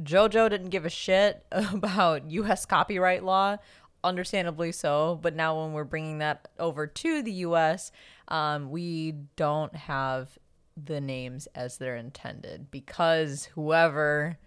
JoJo 0.01 0.49
didn't 0.49 0.69
give 0.69 0.85
a 0.85 0.89
shit 0.89 1.45
about 1.51 2.29
U.S. 2.31 2.65
copyright 2.65 3.23
law, 3.23 3.57
understandably 4.03 4.71
so. 4.71 5.19
But 5.21 5.35
now, 5.35 5.61
when 5.61 5.73
we're 5.73 5.83
bringing 5.83 6.19
that 6.19 6.47
over 6.57 6.87
to 6.87 7.21
the 7.21 7.31
U.S., 7.31 7.91
um, 8.29 8.69
we 8.69 9.13
don't 9.35 9.75
have 9.75 10.37
the 10.81 10.99
names 10.99 11.47
as 11.55 11.77
they're 11.77 11.95
intended 11.95 12.69
because 12.71 13.45
whoever 13.55 14.37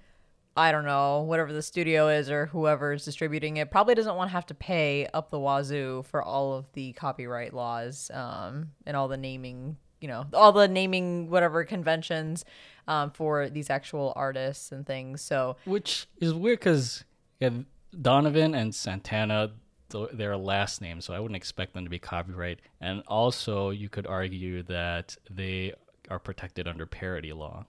I 0.59 0.73
don't 0.73 0.85
know, 0.85 1.23
whatever 1.23 1.53
the 1.53 1.63
studio 1.63 2.09
is 2.09 2.29
or 2.31 2.47
whoever 2.47 2.93
is 2.93 3.05
distributing 3.05 3.59
it 3.59 3.71
probably 3.71 3.95
doesn't 3.95 4.17
want 4.17 4.31
to 4.31 4.33
have 4.33 4.47
to 4.47 4.55
pay 4.55 5.07
up 5.15 5.31
the 5.31 5.39
wazoo 5.39 6.03
for 6.03 6.21
all 6.21 6.55
of 6.55 6.67
the 6.73 6.93
copyright 6.95 7.55
laws 7.55 8.11
um, 8.13 8.73
and 8.85 8.97
all 8.97 9.07
the 9.07 9.17
naming, 9.17 9.77
you 10.01 10.09
know, 10.09 10.27
all 10.35 10.51
the 10.51 10.67
naming 10.67 11.31
whatever 11.31 11.63
conventions 11.63 12.45
um, 12.89 13.13
for 13.13 13.49
these 13.49 13.71
actual 13.71 14.13
artists 14.17 14.73
and 14.73 14.85
things. 14.85 15.23
So, 15.23 15.57
which 15.65 16.09
is 16.21 16.35
weird 16.35 16.59
because 16.59 17.05
yeah, 17.39 17.51
Donovan 18.01 18.55
and 18.55 18.75
Santana, 18.75 19.53
their 20.13 20.37
last 20.37 20.81
name, 20.81 21.01
so 21.01 21.15
I 21.15 21.21
wouldn't 21.21 21.37
expect 21.37 21.75
them 21.75 21.85
to 21.85 21.91
be 21.91 22.01
copyright. 22.01 22.59
And 22.81 23.05
also, 23.07 23.71
you 23.71 23.89
could 23.89 24.09
argue 24.09 24.65
that 24.65 25.17
they 25.31 25.75
are 26.11 26.19
protected 26.19 26.67
under 26.67 26.85
parody 26.85 27.33
law. 27.33 27.65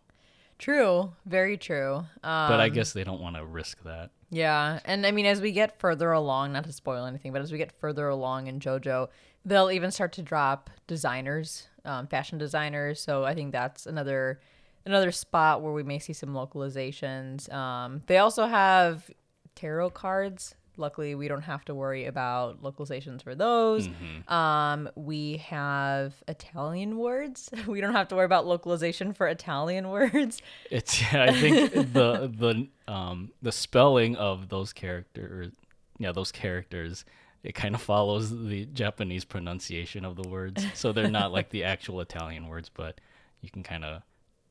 True, 0.60 1.14
very 1.26 1.58
true. 1.58 1.96
Um, 1.96 2.50
but 2.50 2.60
I 2.60 2.70
guess 2.70 2.92
they 2.92 3.06
don't 3.06 3.22
want 3.22 3.38
to 3.38 3.46
risk 3.46 3.82
that. 3.86 4.12
Yeah, 4.30 4.80
and 4.86 5.06
I 5.06 5.12
mean, 5.12 5.26
as 5.26 5.42
we 5.42 5.52
get 5.52 5.80
further 5.80 6.12
along, 6.12 6.54
not 6.54 6.66
to 6.66 6.74
spoil 6.74 7.06
anything, 7.06 7.32
but 7.32 7.42
as 7.42 7.52
we 7.52 7.58
get 7.58 7.72
further 7.72 8.10
along 8.10 8.48
in 8.48 8.60
JoJo, 8.60 9.08
they'll 9.46 9.72
even 9.72 9.90
start 9.90 10.12
to 10.14 10.22
drop 10.22 10.70
designers, 10.86 11.68
um, 11.86 12.08
fashion 12.08 12.38
designers. 12.38 13.00
So 13.02 13.24
I 13.24 13.34
think 13.34 13.54
that's 13.54 13.88
another 13.88 14.40
another 14.86 15.12
spot 15.12 15.62
where 15.62 15.74
we 15.74 15.84
may 15.84 15.98
see 15.98 16.14
some 16.14 16.30
localizations. 16.30 17.52
Um, 17.52 18.04
they 18.08 18.18
also 18.18 18.46
have 18.46 19.10
tarot 19.56 19.92
cards 19.92 20.56
Luckily, 20.80 21.16
we 21.16 21.28
don't 21.28 21.44
have 21.44 21.66
to 21.66 21.76
worry 21.76 22.06
about 22.06 22.64
localizations 22.64 23.22
for 23.22 23.36
those. 23.36 23.88
Mm-hmm. 23.88 24.34
Um, 24.34 24.90
we 24.96 25.38
have 25.38 26.24
Italian 26.28 26.98
words. 26.98 27.50
We 27.68 27.82
don't 27.82 27.94
have 27.94 28.08
to 28.08 28.16
worry 28.16 28.26
about 28.26 28.48
localization 28.48 29.14
for 29.14 29.28
Italian 29.28 29.90
words. 29.90 30.42
It's 30.72 31.00
yeah, 31.02 31.24
I 31.30 31.34
think 31.34 31.72
the 31.74 32.32
the 32.34 32.68
um 32.92 33.32
the 33.42 33.52
spelling 33.52 34.16
of 34.16 34.50
those 34.50 34.74
characters, 34.74 35.52
yeah, 36.00 36.12
those 36.12 36.32
characters, 36.32 37.06
it 37.44 37.54
kind 37.54 37.76
of 37.76 37.82
follows 37.82 38.30
the 38.32 38.66
Japanese 38.66 39.26
pronunciation 39.26 40.04
of 40.04 40.16
the 40.16 40.28
words. 40.28 40.66
So 40.74 40.92
they're 40.92 41.10
not 41.10 41.32
like 41.32 41.50
the 41.50 41.64
actual 41.74 42.02
Italian 42.02 42.48
words, 42.48 42.70
but 42.70 43.00
you 43.42 43.50
can 43.50 43.64
kind 43.64 43.86
of 43.86 44.02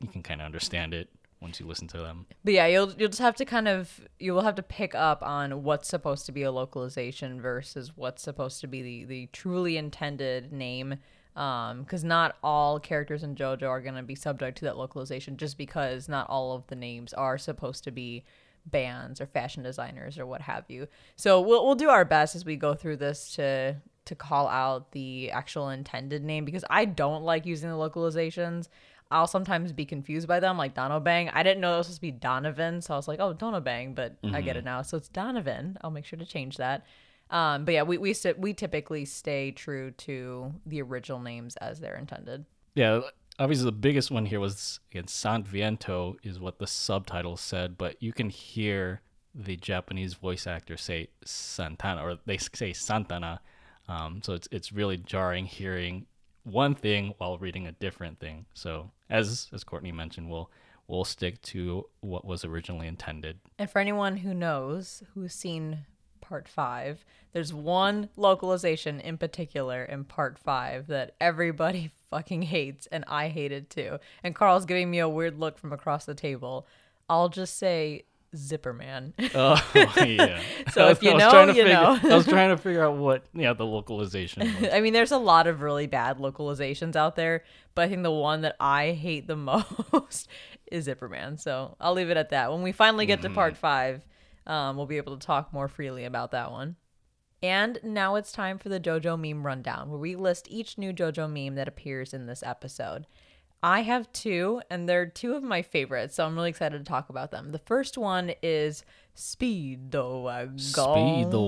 you 0.00 0.08
can 0.08 0.22
kind 0.22 0.40
of 0.40 0.44
understand 0.44 0.94
it 0.94 1.08
once 1.40 1.60
you 1.60 1.66
listen 1.66 1.88
to 1.88 1.98
them. 1.98 2.26
But 2.44 2.54
yeah, 2.54 2.66
you'll 2.66 2.92
you'll 2.92 3.08
just 3.08 3.20
have 3.20 3.36
to 3.36 3.44
kind 3.44 3.68
of 3.68 4.00
you 4.18 4.32
will 4.32 4.42
have 4.42 4.56
to 4.56 4.62
pick 4.62 4.94
up 4.94 5.22
on 5.22 5.62
what's 5.62 5.88
supposed 5.88 6.26
to 6.26 6.32
be 6.32 6.42
a 6.42 6.52
localization 6.52 7.40
versus 7.40 7.92
what's 7.96 8.22
supposed 8.22 8.60
to 8.60 8.66
be 8.66 8.82
the 8.82 9.04
the 9.04 9.26
truly 9.32 9.76
intended 9.76 10.52
name. 10.52 10.96
Because 11.34 12.02
um, 12.02 12.08
not 12.08 12.34
all 12.42 12.80
characters 12.80 13.22
in 13.22 13.36
JoJo 13.36 13.68
are 13.68 13.80
going 13.80 13.94
to 13.94 14.02
be 14.02 14.16
subject 14.16 14.58
to 14.58 14.64
that 14.64 14.76
localization, 14.76 15.36
just 15.36 15.56
because 15.56 16.08
not 16.08 16.28
all 16.28 16.56
of 16.56 16.66
the 16.66 16.74
names 16.74 17.12
are 17.14 17.38
supposed 17.38 17.84
to 17.84 17.92
be 17.92 18.24
bands 18.66 19.20
or 19.20 19.26
fashion 19.26 19.62
designers 19.62 20.18
or 20.18 20.26
what 20.26 20.40
have 20.40 20.64
you. 20.68 20.88
So 21.14 21.40
we'll 21.40 21.64
we'll 21.64 21.76
do 21.76 21.90
our 21.90 22.04
best 22.04 22.34
as 22.34 22.44
we 22.44 22.56
go 22.56 22.74
through 22.74 22.96
this 22.96 23.34
to 23.36 23.76
to 24.08 24.14
call 24.14 24.48
out 24.48 24.92
the 24.92 25.30
actual 25.30 25.68
intended 25.68 26.24
name 26.24 26.44
because 26.44 26.64
I 26.70 26.86
don't 26.86 27.24
like 27.24 27.44
using 27.46 27.68
the 27.68 27.76
localizations. 27.76 28.68
I'll 29.10 29.26
sometimes 29.26 29.72
be 29.72 29.86
confused 29.86 30.28
by 30.28 30.40
them, 30.40 30.58
like 30.58 30.74
Donobang. 30.74 31.30
I 31.32 31.42
didn't 31.42 31.60
know 31.60 31.74
it 31.74 31.78
was 31.78 31.86
supposed 31.86 31.98
to 31.98 32.02
be 32.02 32.10
Donovan, 32.10 32.82
so 32.82 32.92
I 32.92 32.96
was 32.96 33.08
like, 33.08 33.20
oh, 33.20 33.32
Donobang, 33.32 33.94
but 33.94 34.20
mm-hmm. 34.22 34.34
I 34.34 34.42
get 34.42 34.56
it 34.56 34.60
mm-hmm. 34.60 34.66
now. 34.66 34.82
So 34.82 34.96
it's 34.98 35.08
Donovan. 35.08 35.78
I'll 35.82 35.90
make 35.90 36.04
sure 36.04 36.18
to 36.18 36.26
change 36.26 36.58
that. 36.58 36.84
Um, 37.30 37.64
but 37.64 37.74
yeah, 37.74 37.82
we 37.82 37.98
we 37.98 38.14
st- 38.14 38.38
we 38.38 38.54
typically 38.54 39.04
stay 39.04 39.50
true 39.50 39.90
to 39.92 40.52
the 40.66 40.80
original 40.82 41.20
names 41.20 41.56
as 41.56 41.80
they're 41.80 41.96
intended. 41.96 42.46
Yeah, 42.74 43.00
obviously 43.38 43.66
the 43.66 43.72
biggest 43.72 44.10
one 44.10 44.26
here 44.26 44.40
was 44.40 44.80
again 44.90 45.04
Santviento 45.04 46.16
is 46.22 46.38
what 46.38 46.58
the 46.58 46.66
subtitle 46.66 47.36
said, 47.36 47.76
but 47.76 48.02
you 48.02 48.12
can 48.12 48.30
hear 48.30 49.02
the 49.34 49.56
Japanese 49.56 50.14
voice 50.14 50.46
actor 50.46 50.76
say 50.76 51.08
Santana 51.24 52.02
or 52.02 52.18
they 52.26 52.38
say 52.38 52.72
Santana. 52.72 53.40
Um, 53.88 54.20
so 54.22 54.34
it's 54.34 54.48
it's 54.50 54.72
really 54.72 54.96
jarring 54.96 55.46
hearing 55.46 56.06
one 56.48 56.74
thing 56.74 57.14
while 57.18 57.38
reading 57.38 57.66
a 57.66 57.72
different 57.72 58.18
thing. 58.18 58.46
So 58.54 58.90
as 59.10 59.48
as 59.52 59.64
Courtney 59.64 59.92
mentioned, 59.92 60.30
we'll 60.30 60.50
we'll 60.86 61.04
stick 61.04 61.40
to 61.42 61.86
what 62.00 62.24
was 62.24 62.44
originally 62.44 62.86
intended. 62.86 63.38
And 63.58 63.70
for 63.70 63.78
anyone 63.78 64.18
who 64.18 64.34
knows, 64.34 65.02
who's 65.14 65.34
seen 65.34 65.84
part 66.20 66.48
five, 66.48 67.04
there's 67.32 67.52
one 67.52 68.08
localization 68.16 69.00
in 69.00 69.18
particular 69.18 69.84
in 69.84 70.04
part 70.04 70.38
five 70.38 70.86
that 70.88 71.14
everybody 71.20 71.92
fucking 72.10 72.42
hates, 72.42 72.86
and 72.86 73.04
I 73.06 73.28
hated 73.28 73.70
too. 73.70 73.98
And 74.22 74.34
Carl's 74.34 74.66
giving 74.66 74.90
me 74.90 74.98
a 74.98 75.08
weird 75.08 75.38
look 75.38 75.58
from 75.58 75.72
across 75.72 76.04
the 76.04 76.14
table. 76.14 76.66
I'll 77.08 77.28
just 77.28 77.56
say 77.56 78.04
Zipper 78.36 78.72
Man. 78.72 79.14
Oh 79.34 79.62
yeah. 79.74 80.40
So 80.72 80.88
if 80.88 81.02
you 81.02 81.16
know, 81.16 81.46
you 81.46 81.54
figure- 81.54 81.68
know. 81.72 81.98
I 82.02 82.16
was 82.16 82.26
trying 82.26 82.50
to 82.50 82.56
figure 82.62 82.84
out 82.84 82.96
what 82.96 83.24
yeah 83.34 83.52
the 83.52 83.66
localization 83.66 84.42
was. 84.60 84.70
I 84.72 84.80
mean, 84.80 84.92
there's 84.92 85.12
a 85.12 85.18
lot 85.18 85.46
of 85.46 85.60
really 85.62 85.86
bad 85.86 86.18
localizations 86.18 86.94
out 86.96 87.16
there, 87.16 87.44
but 87.74 87.86
I 87.86 87.88
think 87.88 88.02
the 88.02 88.10
one 88.10 88.42
that 88.42 88.56
I 88.60 88.92
hate 88.92 89.26
the 89.26 89.36
most 89.36 90.28
is 90.70 90.86
Zipperman. 90.86 91.40
So 91.40 91.76
I'll 91.80 91.94
leave 91.94 92.10
it 92.10 92.16
at 92.16 92.30
that. 92.30 92.52
When 92.52 92.62
we 92.62 92.72
finally 92.72 93.06
get 93.06 93.22
to 93.22 93.30
part 93.30 93.56
five, 93.56 94.04
um, 94.46 94.76
we'll 94.76 94.86
be 94.86 94.98
able 94.98 95.16
to 95.16 95.26
talk 95.26 95.52
more 95.52 95.68
freely 95.68 96.04
about 96.04 96.32
that 96.32 96.50
one. 96.50 96.76
And 97.42 97.78
now 97.84 98.16
it's 98.16 98.32
time 98.32 98.58
for 98.58 98.68
the 98.68 98.80
JoJo 98.80 99.18
meme 99.18 99.46
rundown, 99.46 99.90
where 99.90 99.98
we 99.98 100.16
list 100.16 100.48
each 100.50 100.76
new 100.76 100.92
JoJo 100.92 101.30
meme 101.32 101.54
that 101.54 101.68
appears 101.68 102.12
in 102.12 102.26
this 102.26 102.42
episode. 102.42 103.06
I 103.62 103.80
have 103.80 104.12
two, 104.12 104.62
and 104.70 104.88
they're 104.88 105.06
two 105.06 105.34
of 105.34 105.42
my 105.42 105.62
favorites, 105.62 106.14
so 106.14 106.24
I'm 106.24 106.36
really 106.36 106.50
excited 106.50 106.78
to 106.78 106.84
talk 106.84 107.08
about 107.08 107.32
them. 107.32 107.50
The 107.50 107.58
first 107.58 107.98
one 107.98 108.32
is 108.40 108.84
Speedwagon. 109.16 110.60
Speed 110.60 111.30
the. 111.32 111.40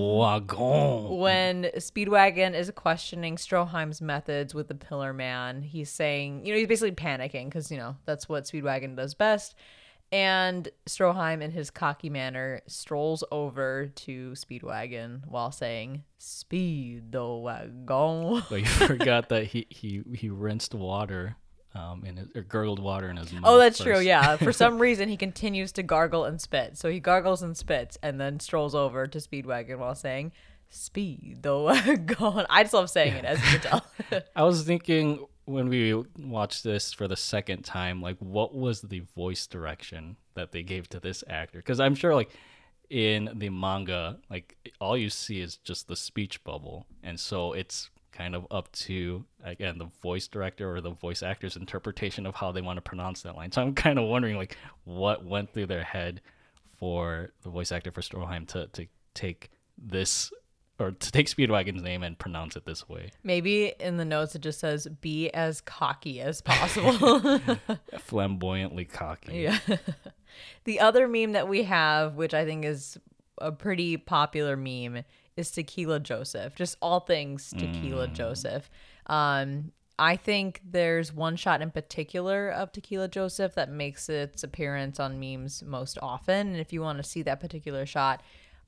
When 1.17 1.65
Speedwagon 1.77 2.55
is 2.55 2.73
questioning 2.75 3.37
Stroheim's 3.37 4.03
methods 4.03 4.55
with 4.55 4.67
the 4.67 4.75
Pillar 4.75 5.13
Man, 5.13 5.63
he's 5.63 5.89
saying, 5.89 6.45
you 6.45 6.53
know, 6.53 6.59
he's 6.59 6.67
basically 6.67 6.97
panicking 6.97 7.45
because, 7.45 7.71
you 7.71 7.77
know, 7.77 7.97
that's 8.07 8.29
what 8.29 8.43
Speedwagon 8.45 8.97
does 8.97 9.15
best. 9.15 9.55
And 10.13 10.69
Stroheim, 10.87 11.41
in 11.41 11.53
his 11.53 11.71
cocky 11.71 12.11
manner, 12.11 12.63
strolls 12.67 13.23
over 13.31 13.87
to 13.95 14.33
Speedwagon 14.33 15.29
while 15.29 15.53
saying, 15.53 16.03
Speed 16.19 17.13
the 17.13 17.25
wagon. 17.25 18.43
But 18.51 18.61
you 18.61 18.67
forgot 18.67 19.29
that 19.29 19.45
he 19.47 19.69
he 19.71 20.03
he 20.13 20.29
rinsed 20.29 20.75
water, 20.75 21.37
um, 21.75 22.05
in 22.05 22.17
his, 22.17 22.29
or 22.35 22.43
gurgled 22.43 22.81
water 22.81 23.09
in 23.09 23.17
his 23.17 23.33
mouth. 23.33 23.43
Oh, 23.45 23.59
that's 23.59 23.79
true. 23.79 24.01
Yeah. 24.01 24.37
For 24.37 24.53
some 24.65 24.79
reason, 24.79 25.09
he 25.09 25.17
continues 25.17 25.73
to 25.73 25.83
gargle 25.83 26.25
and 26.25 26.41
spit. 26.41 26.77
So 26.77 26.91
he 26.91 27.01
gargles 27.01 27.43
and 27.43 27.57
spits 27.57 27.99
and 28.03 28.21
then 28.21 28.41
strolls 28.41 28.75
over 28.75 29.07
to 29.07 29.19
Speedwagon 29.19 29.79
while 29.79 29.95
saying, 29.95 30.33
Speed 30.69 31.39
the 31.43 31.59
wagon. 31.59 32.47
I 32.49 32.63
just 32.63 32.75
love 32.75 32.91
saying 32.91 33.15
it, 33.15 33.25
as 33.25 33.39
you 33.39 33.59
can 33.59 33.61
tell. 33.61 34.23
I 34.37 34.45
was 34.45 34.63
thinking 34.63 35.27
when 35.45 35.69
we 35.69 35.95
watched 36.19 36.63
this 36.63 36.93
for 36.93 37.09
the 37.09 37.17
second 37.17 37.65
time, 37.65 38.01
like 38.01 38.17
what 38.19 38.55
was 38.55 38.81
the 38.83 39.01
voice 39.17 39.47
direction 39.49 40.17
that 40.35 40.53
they 40.53 40.63
gave 40.63 40.89
to 40.91 41.01
this 41.01 41.25
actor? 41.29 41.59
Because 41.59 41.81
I'm 41.81 41.97
sure, 41.97 42.15
like 42.15 42.31
in 42.89 43.31
the 43.35 43.51
manga, 43.51 44.19
like 44.31 44.57
all 44.81 44.97
you 44.97 45.11
see 45.11 45.41
is 45.41 45.57
just 45.57 45.89
the 45.89 45.97
speech 45.97 46.43
bubble, 46.45 46.87
and 47.03 47.19
so 47.19 47.53
it's 47.53 47.91
kind 48.21 48.35
of 48.35 48.47
up 48.51 48.71
to 48.73 49.25
again 49.43 49.79
the 49.79 49.89
voice 50.03 50.29
director 50.29 50.75
or 50.75 50.83
the 50.83 50.91
voice 50.91 51.23
actor's 51.23 51.57
interpretation 51.57 52.27
of 52.27 52.35
how 52.35 52.53
they 52.53 52.61
want 52.61 52.77
to 52.77 52.83
pronounce 52.83 53.23
that 53.23 53.35
line. 53.35 53.51
So 53.51 53.63
I'm 53.63 53.75
kind 53.75 53.99
of 53.99 54.07
wondering 54.07 54.37
like 54.37 54.59
what 54.85 55.25
went 55.25 55.55
through 55.55 55.67
their 55.67 55.83
head 55.83 56.21
for 56.77 57.31
the 57.43 57.49
voice 57.49 57.73
actor 57.73 57.91
for 57.91 58.03
Stroheim 58.03 58.47
to 58.49 58.67
to 58.67 58.87
take 59.15 59.51
this 59.79 60.31
or 60.79 60.91
to 60.91 61.13
take 61.13 61.29
Speedwagon's 61.29 61.83
name 61.83 62.03
and 62.03 62.19
pronounce 62.19 62.57
it 62.57 62.67
this 62.67 62.87
way. 62.91 63.11
Maybe 63.23 63.73
in 63.81 63.97
the 63.97 64.05
notes 64.05 64.35
it 64.35 64.43
just 64.43 64.61
says, 64.61 64.87
Be 65.01 65.31
as 65.31 65.63
cocky 65.63 66.21
as 66.21 66.43
possible. 66.43 67.41
flamboyantly 67.99 68.85
cocky. 68.85 69.41
Yeah. 69.41 69.59
the 70.65 70.81
other 70.81 71.09
meme 71.09 71.33
that 71.33 71.49
we 71.49 71.63
have, 71.63 72.17
which 72.17 72.35
I 72.35 72.45
think 72.45 72.67
is 72.67 72.99
a 73.39 73.51
pretty 73.51 73.97
popular 73.97 74.57
meme, 74.59 75.05
is 75.41 75.51
Tequila 75.51 75.99
Joseph. 75.99 76.55
Just 76.55 76.77
all 76.81 77.01
things 77.01 77.53
Tequila 77.57 78.07
Joseph. 78.09 78.71
Um, 79.07 79.73
I 79.99 80.17
think 80.17 80.61
there's 80.65 81.13
one 81.13 81.37
shot 81.37 81.61
in 81.61 81.71
particular 81.71 82.49
of 82.51 82.73
Tequila 82.73 83.09
Joseph 83.09 83.55
that 83.55 83.71
makes 83.71 84.09
its 84.09 84.45
appearance 84.45 85.01
on 85.01 85.21
memes 85.21 85.63
most 85.63 85.99
often. 86.01 86.49
And 86.49 86.57
if 86.57 86.73
you 86.73 86.81
want 86.81 86.99
to 86.99 87.05
see 87.05 87.23
that 87.23 87.41
particular 87.41 87.85
shot, 87.85 88.23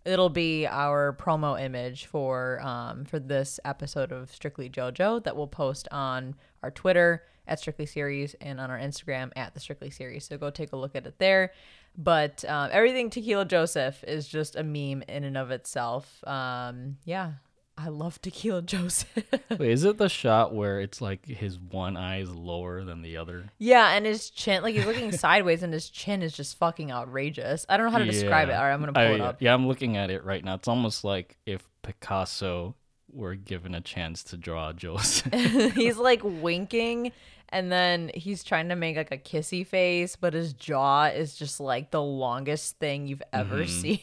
it'll 0.05 0.29
be 0.29 0.67
our 0.67 1.17
promo 1.19 1.61
image 1.61 2.07
for 2.07 2.61
um, 2.63 3.05
for 3.05 3.19
this 3.19 3.61
episode 3.65 4.13
of 4.13 4.31
Strictly 4.33 4.69
JoJo 4.69 5.25
that 5.25 5.37
we'll 5.37 5.47
post 5.47 5.89
on 5.91 6.35
our 6.63 6.71
Twitter 6.71 7.23
at 7.47 7.59
Strictly 7.59 7.87
Series 7.87 8.35
and 8.41 8.61
on 8.61 8.71
our 8.71 8.79
Instagram 8.79 9.31
at 9.37 9.55
the 9.55 9.61
Strictly 9.61 9.91
Series. 9.91 10.27
So 10.27 10.39
go 10.39 10.51
take 10.51 10.73
a 10.73 10.77
look 10.77 10.95
at 10.95 11.07
it 11.07 11.19
there. 11.19 11.53
But 11.97 12.45
um, 12.49 12.71
everything 12.73 13.11
Tequila 13.11 13.45
Joseph 13.45 14.03
is 14.09 14.27
just 14.27 14.57
a 14.57 14.63
meme 14.63 15.03
in 15.09 15.25
and 15.25 15.37
of 15.37 15.51
itself. 15.51 16.23
Um, 16.27 16.97
yeah, 17.05 17.33
I 17.77 17.89
love 17.89 18.21
Tequila 18.23 18.63
Joseph. 18.75 19.25
Wait, 19.51 19.61
is 19.71 19.85
it 19.85 19.99
the 19.99 20.09
shot 20.09 20.55
where 20.55 20.81
it's 20.81 21.01
like 21.03 21.27
his 21.27 21.59
one 21.59 21.97
eye 21.99 22.21
is 22.21 22.35
lower 22.35 22.83
than 22.85 23.03
the 23.03 23.19
other? 23.19 23.51
yeah, 23.59 23.93
and 23.93 24.07
his 24.07 24.31
chin, 24.31 24.63
like 24.63 24.75
he's 24.75 24.87
looking 24.87 25.13
sideways, 25.13 25.63
and 25.63 25.73
his 25.73 25.91
chin 25.91 26.23
is 26.23 26.33
just 26.33 26.57
fucking 26.59 26.91
outrageous. 26.91 27.67
I 27.69 27.77
don't 27.77 27.87
know 27.87 27.93
how 27.93 27.99
to 27.99 28.05
describe 28.07 28.49
it. 28.49 28.53
All 28.53 28.63
right, 28.65 28.73
I'm 28.73 28.81
gonna 28.81 28.93
pull 28.95 29.03
I- 29.03 29.11
it 29.15 29.21
up. 29.21 29.43
Yeah, 29.43 29.53
I'm 29.53 29.69
looking 29.69 29.97
at 29.99 30.11
it 30.11 30.25
right 30.25 30.43
now. 30.45 30.55
It's 30.55 30.69
almost 30.69 31.05
like 31.05 31.37
if 31.45 31.69
Picasso 31.83 32.75
were 33.13 33.35
given 33.35 33.75
a 33.75 33.81
chance 33.83 34.23
to 34.25 34.39
draw 34.39 34.73
Joseph. 34.73 35.31
he's 35.75 35.99
like 35.99 36.23
winking 36.25 37.13
and 37.53 37.71
then 37.71 38.11
he's 38.15 38.43
trying 38.43 38.69
to 38.71 38.77
make 38.77 38.97
like 38.97 39.13
a 39.13 39.19
kissy 39.19 39.67
face 39.67 40.17
but 40.17 40.35
his 40.35 40.53
jaw 40.53 41.05
is 41.05 41.35
just 41.35 41.61
like 41.61 41.91
the 41.91 42.03
longest 42.03 42.79
thing 42.79 43.07
you've 43.07 43.23
ever 43.33 43.67
seen. 43.67 44.01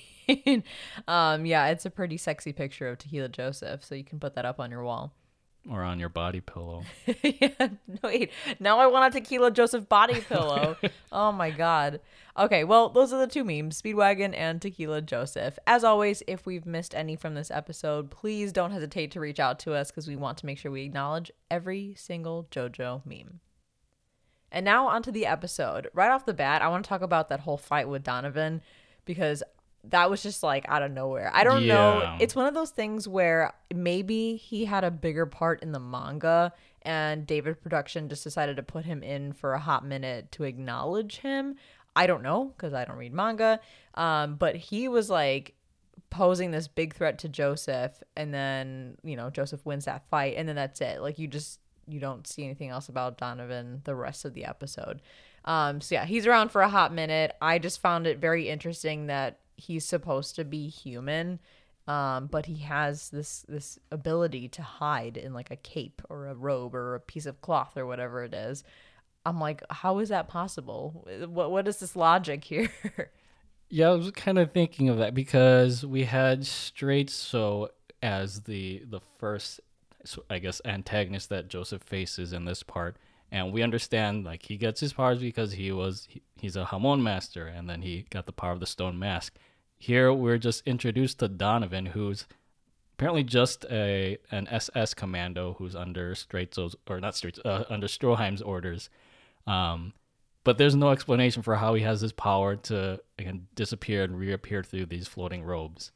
Um 1.07 1.45
yeah 1.45 1.67
it's 1.67 1.85
a 1.85 1.89
pretty 1.89 2.17
sexy 2.17 2.53
picture 2.53 2.87
of 2.87 2.99
tequila 2.99 3.29
joseph 3.29 3.83
so 3.83 3.95
you 3.95 4.03
can 4.03 4.19
put 4.19 4.35
that 4.35 4.45
up 4.45 4.59
on 4.59 4.71
your 4.71 4.83
wall 4.83 5.13
or 5.69 5.83
on 5.83 5.99
your 5.99 6.09
body 6.09 6.41
pillow. 6.41 6.83
yeah, 7.23 7.69
wait. 8.03 8.31
Now 8.59 8.79
I 8.79 8.87
want 8.87 9.13
a 9.13 9.19
tequila 9.19 9.51
Joseph 9.51 9.89
body 9.89 10.21
pillow. 10.21 10.77
oh 11.11 11.31
my 11.31 11.49
god. 11.49 11.99
Okay, 12.37 12.63
well, 12.63 12.89
those 12.89 13.11
are 13.11 13.19
the 13.19 13.27
two 13.27 13.43
memes, 13.43 13.81
Speedwagon 13.81 14.33
and 14.35 14.61
Tequila 14.61 15.01
Joseph. 15.01 15.59
As 15.67 15.83
always, 15.83 16.23
if 16.25 16.45
we've 16.45 16.65
missed 16.65 16.95
any 16.95 17.15
from 17.15 17.35
this 17.35 17.51
episode, 17.51 18.09
please 18.11 18.53
don't 18.53 18.71
hesitate 18.71 19.11
to 19.11 19.19
reach 19.19 19.39
out 19.39 19.59
to 19.59 19.73
us 19.73 19.91
because 19.91 20.07
we 20.07 20.15
want 20.15 20.37
to 20.37 20.45
make 20.45 20.57
sure 20.57 20.71
we 20.71 20.83
acknowledge 20.83 21.31
every 21.51 21.95
single 21.97 22.47
JoJo 22.49 23.05
meme. 23.05 23.41
And 24.51 24.63
now 24.63 24.87
onto 24.87 25.11
the 25.11 25.25
episode. 25.25 25.89
Right 25.93 26.11
off 26.11 26.25
the 26.25 26.33
bat, 26.33 26.61
I 26.61 26.69
want 26.69 26.85
to 26.85 26.89
talk 26.89 27.01
about 27.01 27.29
that 27.29 27.41
whole 27.41 27.57
fight 27.57 27.89
with 27.89 28.03
Donovan 28.03 28.61
because 29.05 29.43
that 29.85 30.09
was 30.09 30.21
just 30.21 30.43
like 30.43 30.65
out 30.67 30.83
of 30.83 30.91
nowhere. 30.91 31.31
I 31.33 31.43
don't 31.43 31.67
know. 31.67 32.17
It's 32.19 32.35
one 32.35 32.45
of 32.45 32.53
those 32.53 32.71
things 32.71 33.07
where 33.07 33.53
maybe 33.73 34.35
he 34.35 34.65
had 34.65 34.83
a 34.83 34.91
bigger 34.91 35.25
part 35.25 35.63
in 35.63 35.71
the 35.71 35.79
manga 35.79 36.53
and 36.81 37.25
David 37.25 37.61
Production 37.61 38.09
just 38.09 38.23
decided 38.23 38.57
to 38.57 38.63
put 38.63 38.85
him 38.85 39.03
in 39.03 39.33
for 39.33 39.53
a 39.53 39.59
hot 39.59 39.85
minute 39.85 40.31
to 40.33 40.43
acknowledge 40.43 41.17
him. 41.17 41.55
I 41.95 42.07
don't 42.07 42.23
know 42.23 42.45
because 42.45 42.73
I 42.73 42.85
don't 42.85 42.97
read 42.97 43.13
manga. 43.13 43.59
Um, 43.95 44.35
but 44.35 44.55
he 44.55 44.87
was 44.87 45.09
like 45.09 45.55
posing 46.09 46.51
this 46.51 46.67
big 46.67 46.93
threat 46.95 47.19
to 47.19 47.29
Joseph 47.29 48.01
and 48.15 48.33
then, 48.33 48.97
you 49.03 49.15
know, 49.15 49.29
Joseph 49.29 49.65
wins 49.65 49.85
that 49.85 50.07
fight 50.09 50.35
and 50.37 50.47
then 50.47 50.55
that's 50.55 50.81
it. 50.81 51.01
Like 51.01 51.19
you 51.19 51.27
just 51.27 51.59
you 51.87 51.99
don't 51.99 52.27
see 52.27 52.43
anything 52.43 52.69
else 52.69 52.87
about 52.87 53.17
Donovan 53.17 53.81
the 53.83 53.95
rest 53.95 54.25
of 54.25 54.33
the 54.33 54.45
episode. 54.45 55.01
Um 55.45 55.81
so 55.81 55.95
yeah, 55.95 56.05
he's 56.05 56.27
around 56.27 56.49
for 56.49 56.61
a 56.61 56.69
hot 56.69 56.93
minute. 56.93 57.35
I 57.41 57.59
just 57.59 57.81
found 57.81 58.07
it 58.07 58.19
very 58.19 58.49
interesting 58.49 59.07
that 59.07 59.39
he's 59.59 59.85
supposed 59.85 60.35
to 60.35 60.43
be 60.43 60.67
human. 60.67 61.39
Um, 61.87 62.27
but 62.27 62.45
he 62.45 62.57
has 62.57 63.09
this 63.09 63.45
this 63.49 63.79
ability 63.91 64.47
to 64.49 64.61
hide 64.61 65.17
in 65.17 65.33
like 65.33 65.49
a 65.49 65.55
cape 65.55 66.03
or 66.07 66.27
a 66.27 66.35
robe 66.35 66.75
or 66.75 66.93
a 66.93 66.99
piece 66.99 67.25
of 67.25 67.41
cloth 67.41 67.77
or 67.77 67.85
whatever 67.87 68.23
it 68.23 68.33
is. 68.33 68.63
I'm 69.25 69.39
like, 69.39 69.63
how 69.71 69.97
is 69.99 70.09
that 70.09 70.27
possible? 70.27 71.07
What 71.27 71.49
what 71.49 71.67
is 71.67 71.77
this 71.77 71.95
logic 71.95 72.43
here? 72.43 72.71
Yeah, 73.71 73.89
I 73.89 73.91
was 73.93 74.09
kind 74.11 74.39
of 74.39 74.51
thinking 74.51 74.89
of 74.89 74.97
that 74.97 75.13
because 75.13 75.85
we 75.85 76.05
had 76.05 76.41
Straizo 76.41 77.69
as 78.01 78.41
the 78.41 78.83
the 78.89 78.99
first, 79.19 79.59
so 80.03 80.23
I 80.27 80.39
guess, 80.39 80.59
antagonist 80.65 81.29
that 81.29 81.49
Joseph 81.49 81.83
faces 81.83 82.33
in 82.33 82.45
this 82.45 82.63
part, 82.63 82.97
and 83.31 83.53
we 83.53 83.61
understand 83.61 84.25
like 84.25 84.43
he 84.47 84.57
gets 84.57 84.79
his 84.79 84.93
powers 84.93 85.19
because 85.19 85.51
he 85.51 85.71
was 85.71 86.07
he, 86.09 86.23
he's 86.35 86.55
a 86.55 86.65
Hamon 86.65 87.03
master, 87.03 87.45
and 87.45 87.69
then 87.69 87.83
he 87.83 88.07
got 88.09 88.25
the 88.25 88.31
power 88.31 88.51
of 88.51 88.59
the 88.59 88.65
stone 88.65 88.97
mask. 88.97 89.35
Here 89.79 90.11
we're 90.11 90.37
just 90.37 90.67
introduced 90.67 91.19
to 91.19 91.29
Donovan, 91.29 91.87
who's 91.87 92.27
apparently 92.93 93.23
just 93.23 93.65
a 93.71 94.17
an 94.29 94.47
SS 94.49 94.93
commando 94.93 95.55
who's 95.57 95.73
under 95.73 96.13
Straizo's 96.13 96.75
or 96.87 96.99
not 96.99 97.13
Straitz 97.13 97.39
uh, 97.45 97.63
under 97.69 97.87
Stroheim's 97.87 98.41
orders. 98.41 98.89
Um, 99.47 99.93
but 100.43 100.57
there's 100.57 100.75
no 100.75 100.89
explanation 100.89 101.43
for 101.43 101.55
how 101.55 101.75
he 101.75 101.83
has 101.83 102.01
this 102.01 102.11
power 102.11 102.57
to 102.57 102.99
again 103.17 103.47
disappear 103.55 104.03
and 104.03 104.19
reappear 104.19 104.63
through 104.63 104.87
these 104.87 105.07
floating 105.07 105.43
robes. 105.43 105.91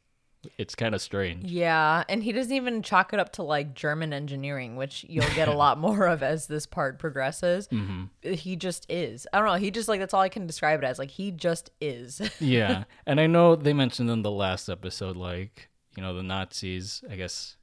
It's 0.58 0.76
kind 0.76 0.94
of 0.96 1.02
strange. 1.02 1.52
Yeah, 1.52 2.04
and 2.10 2.24
he 2.24 2.32
doesn't 2.32 2.54
even 2.54 2.82
chalk 2.82 3.14
it 3.14 3.20
up 3.20 3.34
to 3.34 3.44
like 3.44 3.74
German 3.74 4.14
engineering, 4.14 4.76
which 4.76 5.06
you'll 5.08 5.34
get 5.36 5.48
a 5.48 5.54
lot 5.56 5.78
more 5.78 6.08
of 6.08 6.24
as 6.24 6.48
this 6.48 6.66
part 6.66 7.00
progresses. 7.00 7.68
Mm-hmm. 7.68 8.34
He 8.34 8.56
just 8.56 8.86
is. 8.90 9.28
I 9.34 9.40
don't 9.40 9.48
know. 9.48 9.56
He 9.56 9.72
just 9.72 9.88
like 9.88 10.00
that's 10.00 10.14
all 10.14 10.22
I 10.22 10.30
can 10.30 10.48
describe 10.48 10.82
it 10.84 10.86
as. 10.86 11.00
Like 11.00 11.12
he 11.12 11.32
just 11.32 11.72
is. 11.82 12.22
yeah, 12.40 12.84
and 13.06 13.20
I 13.20 13.28
know 13.28 13.56
they 13.56 13.74
mentioned 13.74 14.10
in 14.10 14.22
the 14.22 14.32
last 14.32 14.70
episode, 14.70 15.16
like 15.16 15.70
you 15.96 16.04
know, 16.04 16.14
the 16.14 16.24
Nazis. 16.24 17.04
I 17.10 17.16
guess 17.16 17.58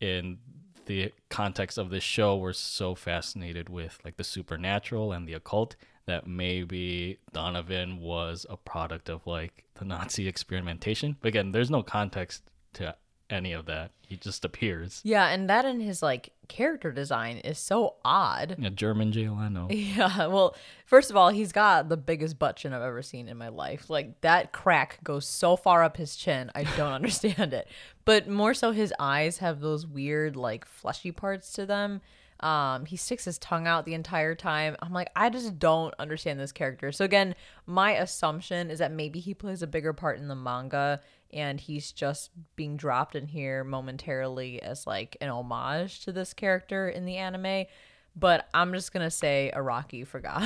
in 0.00 0.38
the 0.86 1.12
context 1.30 1.78
of 1.78 1.90
this 1.90 2.04
show, 2.04 2.36
were 2.36 2.52
so 2.52 2.94
fascinated 2.94 3.68
with 3.68 3.98
like 4.04 4.16
the 4.16 4.24
supernatural 4.24 5.12
and 5.12 5.28
the 5.28 5.34
occult 5.34 5.76
that 6.06 6.26
maybe 6.26 7.18
Donovan 7.32 8.00
was 8.00 8.46
a 8.48 8.56
product 8.56 9.08
of 9.08 9.26
like 9.26 9.64
the 9.74 9.84
Nazi 9.84 10.28
experimentation. 10.28 11.16
But 11.20 11.28
again, 11.28 11.52
there's 11.52 11.70
no 11.70 11.82
context 11.82 12.42
to 12.74 12.94
any 13.28 13.52
of 13.52 13.66
that. 13.66 13.90
He 14.02 14.16
just 14.16 14.44
appears. 14.44 15.00
yeah, 15.02 15.26
and 15.26 15.50
that 15.50 15.64
in 15.64 15.80
his 15.80 16.00
like 16.00 16.30
character 16.46 16.92
design 16.92 17.38
is 17.38 17.58
so 17.58 17.96
odd. 18.04 18.56
A 18.64 18.70
German 18.70 19.10
jail, 19.10 19.36
I 19.36 19.48
know. 19.48 19.66
Yeah, 19.68 20.28
well, 20.28 20.54
first 20.84 21.10
of 21.10 21.16
all, 21.16 21.30
he's 21.30 21.50
got 21.50 21.88
the 21.88 21.96
biggest 21.96 22.38
butt 22.38 22.54
chin 22.54 22.72
I've 22.72 22.82
ever 22.82 23.02
seen 23.02 23.26
in 23.26 23.36
my 23.36 23.48
life. 23.48 23.90
Like 23.90 24.20
that 24.20 24.52
crack 24.52 25.00
goes 25.02 25.26
so 25.26 25.56
far 25.56 25.82
up 25.82 25.96
his 25.96 26.14
chin, 26.14 26.52
I 26.54 26.62
don't 26.76 26.92
understand 26.92 27.52
it. 27.52 27.66
But 28.04 28.28
more 28.28 28.54
so, 28.54 28.70
his 28.70 28.94
eyes 29.00 29.38
have 29.38 29.58
those 29.58 29.84
weird, 29.88 30.36
like 30.36 30.64
fleshy 30.64 31.10
parts 31.10 31.52
to 31.54 31.66
them. 31.66 32.02
Um, 32.40 32.84
he 32.84 32.96
sticks 32.96 33.24
his 33.24 33.38
tongue 33.38 33.66
out 33.66 33.86
the 33.86 33.94
entire 33.94 34.34
time. 34.34 34.76
I'm 34.82 34.92
like, 34.92 35.08
I 35.16 35.30
just 35.30 35.58
don't 35.58 35.94
understand 35.98 36.38
this 36.38 36.52
character. 36.52 36.92
So 36.92 37.04
again, 37.04 37.34
my 37.66 37.92
assumption 37.92 38.70
is 38.70 38.78
that 38.78 38.92
maybe 38.92 39.20
he 39.20 39.32
plays 39.34 39.62
a 39.62 39.66
bigger 39.66 39.92
part 39.92 40.18
in 40.18 40.28
the 40.28 40.34
manga 40.34 41.00
and 41.32 41.58
he's 41.60 41.92
just 41.92 42.30
being 42.54 42.76
dropped 42.76 43.14
in 43.14 43.26
here 43.26 43.64
momentarily 43.64 44.62
as 44.62 44.86
like 44.86 45.16
an 45.20 45.28
homage 45.28 46.04
to 46.04 46.12
this 46.12 46.34
character 46.34 46.88
in 46.88 47.04
the 47.04 47.16
anime. 47.16 47.66
But 48.14 48.48
I'm 48.54 48.72
just 48.72 48.92
gonna 48.92 49.10
say 49.10 49.50
Araki 49.54 50.06
forgot. 50.06 50.42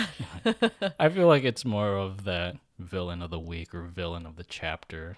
I 0.98 1.08
feel 1.08 1.26
like 1.28 1.44
it's 1.44 1.64
more 1.64 1.96
of 1.96 2.24
that 2.24 2.56
villain 2.78 3.22
of 3.22 3.30
the 3.30 3.38
week 3.38 3.74
or 3.74 3.82
villain 3.82 4.26
of 4.26 4.36
the 4.36 4.44
chapter 4.44 5.16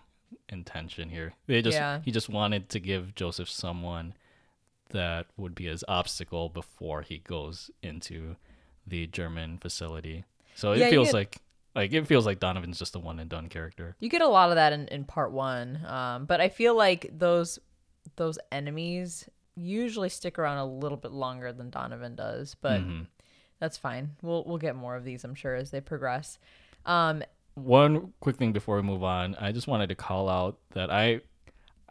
intention 0.48 1.08
here. 1.08 1.34
They 1.46 1.62
just 1.62 1.76
Yeah. 1.76 2.00
he 2.04 2.10
just 2.10 2.28
wanted 2.28 2.68
to 2.70 2.80
give 2.80 3.14
Joseph 3.14 3.48
someone 3.48 4.14
that 4.92 5.26
would 5.36 5.54
be 5.54 5.66
his 5.66 5.84
obstacle 5.88 6.48
before 6.48 7.02
he 7.02 7.18
goes 7.18 7.70
into 7.82 8.36
the 8.86 9.06
German 9.06 9.58
facility. 9.58 10.24
So 10.54 10.72
it 10.72 10.78
Yeah, 10.78 10.90
feels 10.90 11.08
get- 11.08 11.14
like 11.14 11.36
like 11.74 11.92
it 11.94 12.06
feels 12.06 12.26
like 12.26 12.38
Donovan's 12.38 12.78
just 12.78 12.94
a 12.96 12.98
one 12.98 13.18
and 13.18 13.30
done 13.30 13.48
character. 13.48 13.96
You 13.98 14.10
get 14.10 14.20
a 14.20 14.28
lot 14.28 14.50
of 14.50 14.56
that 14.56 14.72
in, 14.74 14.88
in 14.88 15.04
part 15.04 15.32
one, 15.32 15.84
um, 15.86 16.26
but 16.26 16.40
I 16.40 16.48
feel 16.50 16.76
like 16.76 17.10
those 17.16 17.58
those 18.16 18.38
enemies 18.50 19.28
usually 19.54 20.08
stick 20.08 20.38
around 20.38 20.58
a 20.58 20.66
little 20.66 20.98
bit 20.98 21.12
longer 21.12 21.52
than 21.52 21.70
Donovan 21.70 22.14
does, 22.14 22.54
but 22.60 22.80
Mhm. 22.82 23.06
that's 23.58 23.76
fine. 23.78 24.16
We'll 24.22 24.44
we'll 24.44 24.58
get 24.58 24.76
more 24.76 24.96
of 24.96 25.04
these, 25.04 25.24
I'm 25.24 25.34
sure, 25.34 25.54
as 25.54 25.70
they 25.70 25.80
progress. 25.80 26.38
Um, 26.84 27.22
One 27.54 28.12
quick 28.20 28.36
thing 28.36 28.52
before 28.52 28.76
we 28.76 28.82
move 28.82 29.02
on, 29.04 29.34
I 29.36 29.52
just 29.52 29.66
wanted 29.66 29.88
to 29.90 29.94
call 29.94 30.28
out 30.28 30.58
that 30.72 30.90
I 30.90 31.20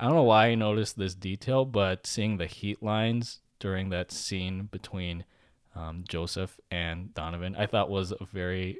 I 0.01 0.05
don't 0.05 0.15
know 0.15 0.23
why 0.23 0.47
I 0.47 0.55
noticed 0.55 0.97
this 0.97 1.13
detail, 1.13 1.63
but 1.63 2.07
seeing 2.07 2.37
the 2.37 2.47
heat 2.47 2.81
lines 2.81 3.39
during 3.59 3.89
that 3.89 4.11
scene 4.11 4.63
between 4.63 5.25
um, 5.75 6.03
Joseph 6.09 6.59
and 6.71 7.13
Donovan, 7.13 7.55
I 7.55 7.67
thought 7.67 7.87
was 7.87 8.11
a 8.11 8.25
very 8.25 8.79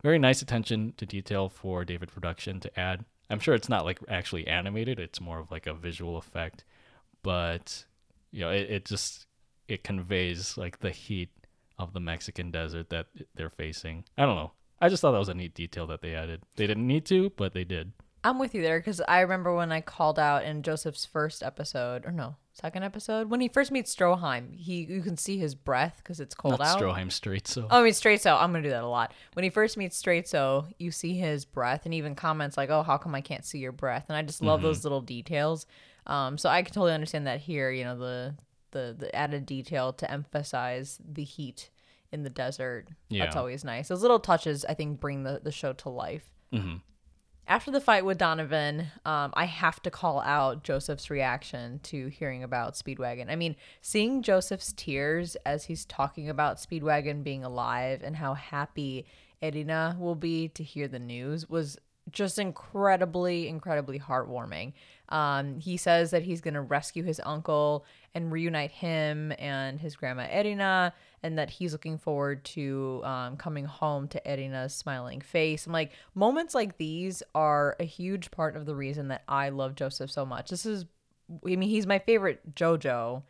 very 0.00 0.18
nice 0.18 0.42
attention 0.42 0.94
to 0.98 1.06
detail 1.06 1.48
for 1.48 1.84
David 1.84 2.12
Production 2.12 2.60
to 2.60 2.78
add. 2.78 3.04
I'm 3.30 3.40
sure 3.40 3.54
it's 3.54 3.68
not 3.68 3.84
like 3.84 3.98
actually 4.08 4.46
animated; 4.46 5.00
it's 5.00 5.20
more 5.20 5.40
of 5.40 5.50
like 5.50 5.66
a 5.66 5.74
visual 5.74 6.18
effect, 6.18 6.62
but 7.24 7.84
you 8.30 8.40
know, 8.42 8.50
it, 8.50 8.70
it 8.70 8.84
just 8.84 9.26
it 9.66 9.82
conveys 9.82 10.56
like 10.56 10.78
the 10.78 10.90
heat 10.90 11.30
of 11.80 11.94
the 11.94 12.00
Mexican 12.00 12.52
desert 12.52 12.90
that 12.90 13.06
they're 13.34 13.50
facing. 13.50 14.04
I 14.16 14.24
don't 14.24 14.36
know. 14.36 14.52
I 14.80 14.88
just 14.88 15.00
thought 15.00 15.12
that 15.12 15.18
was 15.18 15.28
a 15.28 15.34
neat 15.34 15.54
detail 15.54 15.88
that 15.88 16.00
they 16.00 16.14
added. 16.14 16.42
They 16.54 16.68
didn't 16.68 16.86
need 16.86 17.06
to, 17.06 17.30
but 17.30 17.54
they 17.54 17.64
did. 17.64 17.90
I'm 18.24 18.38
with 18.38 18.54
you 18.54 18.62
there 18.62 18.78
because 18.78 19.00
I 19.06 19.20
remember 19.20 19.54
when 19.54 19.70
I 19.70 19.80
called 19.82 20.18
out 20.18 20.44
in 20.44 20.62
Joseph's 20.62 21.04
first 21.04 21.42
episode, 21.42 22.06
or 22.06 22.10
no, 22.10 22.36
second 22.52 22.82
episode, 22.82 23.28
when 23.28 23.40
he 23.40 23.48
first 23.48 23.70
meets 23.70 23.94
Stroheim, 23.94 24.56
he 24.56 24.84
you 24.84 25.02
can 25.02 25.16
see 25.18 25.36
his 25.38 25.54
breath 25.54 25.96
because 25.98 26.20
it's 26.20 26.34
cold 26.34 26.58
Not 26.58 26.66
out. 26.66 26.80
Stroheim 26.80 27.12
straight, 27.12 27.46
so 27.46 27.68
Oh, 27.70 27.80
I 27.80 27.82
mean 27.84 27.92
Straizo. 27.92 28.34
I'm 28.40 28.50
gonna 28.50 28.62
do 28.62 28.70
that 28.70 28.82
a 28.82 28.88
lot. 28.88 29.12
When 29.34 29.44
he 29.44 29.50
first 29.50 29.76
meets 29.76 30.00
Straizo, 30.02 30.66
you 30.78 30.90
see 30.90 31.18
his 31.18 31.44
breath 31.44 31.82
and 31.84 31.92
even 31.92 32.14
comments 32.14 32.56
like, 32.56 32.70
"Oh, 32.70 32.82
how 32.82 32.96
come 32.96 33.14
I 33.14 33.20
can't 33.20 33.44
see 33.44 33.58
your 33.58 33.72
breath?" 33.72 34.06
And 34.08 34.16
I 34.16 34.22
just 34.22 34.42
love 34.42 34.62
those 34.62 34.84
little 34.84 35.02
details. 35.02 35.66
Um, 36.06 36.38
so 36.38 36.48
I 36.48 36.62
can 36.62 36.72
totally 36.72 36.92
understand 36.94 37.26
that 37.26 37.40
here. 37.40 37.70
You 37.70 37.84
know, 37.84 37.98
the 37.98 38.34
the 38.70 38.96
the 38.98 39.14
added 39.14 39.44
detail 39.46 39.92
to 39.92 40.10
emphasize 40.10 40.98
the 41.06 41.24
heat 41.24 41.70
in 42.10 42.22
the 42.22 42.30
desert. 42.30 42.86
Yeah. 43.10 43.24
That's 43.24 43.36
always 43.36 43.64
nice. 43.64 43.88
Those 43.88 44.02
little 44.02 44.18
touches, 44.20 44.64
I 44.64 44.72
think, 44.74 44.98
bring 45.00 45.24
the 45.24 45.40
the 45.44 45.52
show 45.52 45.72
to 45.74 45.88
life. 45.90 46.24
Mhm. 46.52 46.80
After 47.46 47.70
the 47.70 47.80
fight 47.80 48.06
with 48.06 48.16
Donovan, 48.16 48.86
um, 49.04 49.32
I 49.34 49.44
have 49.44 49.82
to 49.82 49.90
call 49.90 50.20
out 50.20 50.64
Joseph's 50.64 51.10
reaction 51.10 51.78
to 51.84 52.08
hearing 52.08 52.42
about 52.42 52.74
Speedwagon. 52.74 53.30
I 53.30 53.36
mean, 53.36 53.54
seeing 53.82 54.22
Joseph's 54.22 54.72
tears 54.72 55.36
as 55.44 55.64
he's 55.64 55.84
talking 55.84 56.30
about 56.30 56.56
Speedwagon 56.56 57.22
being 57.22 57.44
alive 57.44 58.00
and 58.02 58.16
how 58.16 58.32
happy 58.32 59.04
Erina 59.42 59.94
will 60.00 60.14
be 60.14 60.48
to 60.48 60.64
hear 60.64 60.88
the 60.88 60.98
news 60.98 61.46
was 61.48 61.78
just 62.10 62.38
incredibly, 62.38 63.48
incredibly 63.48 63.98
heartwarming. 63.98 64.72
Um, 65.08 65.60
he 65.60 65.76
says 65.76 66.10
that 66.10 66.22
he's 66.22 66.40
going 66.40 66.54
to 66.54 66.60
rescue 66.60 67.02
his 67.02 67.20
uncle 67.24 67.84
and 68.14 68.32
reunite 68.32 68.70
him 68.70 69.32
and 69.38 69.80
his 69.80 69.96
grandma 69.96 70.26
Erina, 70.26 70.92
and 71.22 71.38
that 71.38 71.50
he's 71.50 71.72
looking 71.72 71.98
forward 71.98 72.44
to 72.44 73.00
um, 73.04 73.36
coming 73.36 73.64
home 73.64 74.08
to 74.08 74.26
Erina's 74.26 74.74
smiling 74.74 75.20
face. 75.20 75.66
I'm 75.66 75.72
like, 75.72 75.92
moments 76.14 76.54
like 76.54 76.78
these 76.78 77.22
are 77.34 77.76
a 77.80 77.84
huge 77.84 78.30
part 78.30 78.56
of 78.56 78.66
the 78.66 78.74
reason 78.74 79.08
that 79.08 79.22
I 79.28 79.50
love 79.50 79.74
Joseph 79.74 80.10
so 80.10 80.24
much. 80.24 80.50
This 80.50 80.66
is, 80.66 80.86
I 81.44 81.56
mean, 81.56 81.68
he's 81.68 81.86
my 81.86 81.98
favorite 81.98 82.54
JoJo 82.54 83.22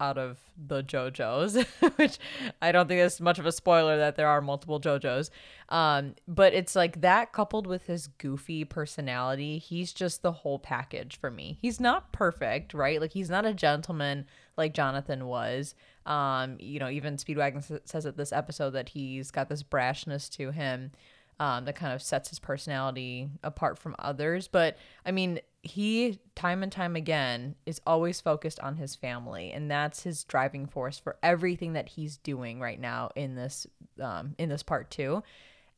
out 0.00 0.18
of 0.18 0.38
the 0.56 0.82
JoJos, 0.82 1.64
which 1.96 2.18
I 2.60 2.72
don't 2.72 2.88
think 2.88 3.00
is 3.00 3.20
much 3.20 3.38
of 3.38 3.46
a 3.46 3.52
spoiler 3.52 3.96
that 3.98 4.16
there 4.16 4.28
are 4.28 4.40
multiple 4.40 4.80
JoJos. 4.80 5.30
Um, 5.68 6.14
but 6.28 6.52
it's 6.54 6.76
like 6.76 7.00
that 7.00 7.32
coupled 7.32 7.66
with 7.66 7.86
his 7.86 8.06
goofy 8.06 8.64
personality, 8.64 9.58
he's 9.58 9.92
just 9.92 10.22
the 10.22 10.32
whole 10.32 10.58
package 10.58 11.18
for 11.18 11.30
me. 11.30 11.58
He's 11.60 11.80
not 11.80 12.12
perfect, 12.12 12.74
right? 12.74 13.00
Like 13.00 13.12
he's 13.12 13.30
not 13.30 13.46
a 13.46 13.54
gentleman 13.54 14.26
like 14.56 14.74
Jonathan 14.74 15.26
was. 15.26 15.74
Um, 16.06 16.56
you 16.60 16.78
know, 16.78 16.90
even 16.90 17.16
Speedwagon 17.16 17.80
says 17.84 18.06
at 18.06 18.16
this 18.16 18.32
episode 18.32 18.70
that 18.70 18.90
he's 18.90 19.30
got 19.30 19.48
this 19.48 19.62
brashness 19.62 20.30
to 20.36 20.50
him 20.50 20.92
um, 21.40 21.64
that 21.64 21.76
kind 21.76 21.92
of 21.92 22.02
sets 22.02 22.30
his 22.30 22.38
personality 22.38 23.28
apart 23.42 23.78
from 23.78 23.96
others. 23.98 24.48
But 24.48 24.76
I 25.04 25.10
mean, 25.10 25.40
he 25.62 26.20
time 26.34 26.62
and 26.62 26.70
time 26.70 26.96
again 26.96 27.54
is 27.66 27.80
always 27.86 28.20
focused 28.20 28.60
on 28.60 28.76
his 28.76 28.94
family, 28.94 29.50
and 29.52 29.70
that's 29.70 30.02
his 30.02 30.24
driving 30.24 30.66
force 30.66 30.98
for 30.98 31.16
everything 31.22 31.72
that 31.72 31.88
he's 31.90 32.16
doing 32.18 32.60
right 32.60 32.80
now 32.80 33.10
in 33.16 33.34
this 33.34 33.66
um, 34.00 34.34
in 34.38 34.48
this 34.48 34.62
part 34.62 34.90
two. 34.90 35.22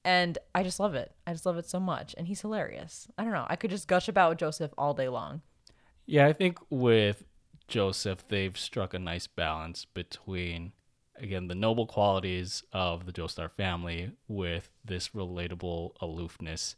And 0.05 0.39
I 0.55 0.63
just 0.63 0.79
love 0.79 0.95
it. 0.95 1.13
I 1.27 1.33
just 1.33 1.47
love 1.47 1.57
it 1.57 1.69
so 1.69 1.81
much, 1.81 2.15
and 2.17 2.27
he's 2.27 2.41
hilarious. 2.41 3.09
I 3.19 3.25
don't 3.25 3.33
know. 3.33 3.47
I 3.49 3.57
could 3.57 3.71
just 3.71 3.89
gush 3.89 4.09
about 4.09 4.39
Joseph 4.39 4.73
all 4.79 4.95
day 4.95 5.09
long. 5.09 5.43
Yeah, 6.07 6.27
I 6.29 6.33
think 6.33 6.59
with 6.71 7.25
Joseph, 7.67 8.27
they've 8.29 8.57
struck 8.57 8.95
a 8.95 8.99
nice 8.99 9.27
balance 9.27 9.85
between, 9.85 10.73
again, 11.19 11.49
the 11.49 11.55
noble 11.55 11.87
qualities 11.87 12.63
of 12.73 13.07
the 13.07 13.13
Joestar 13.13 13.51
family 13.51 14.13
with 14.29 14.71
this 14.85 15.11
relatable 15.11 15.93
aloofness 16.01 16.77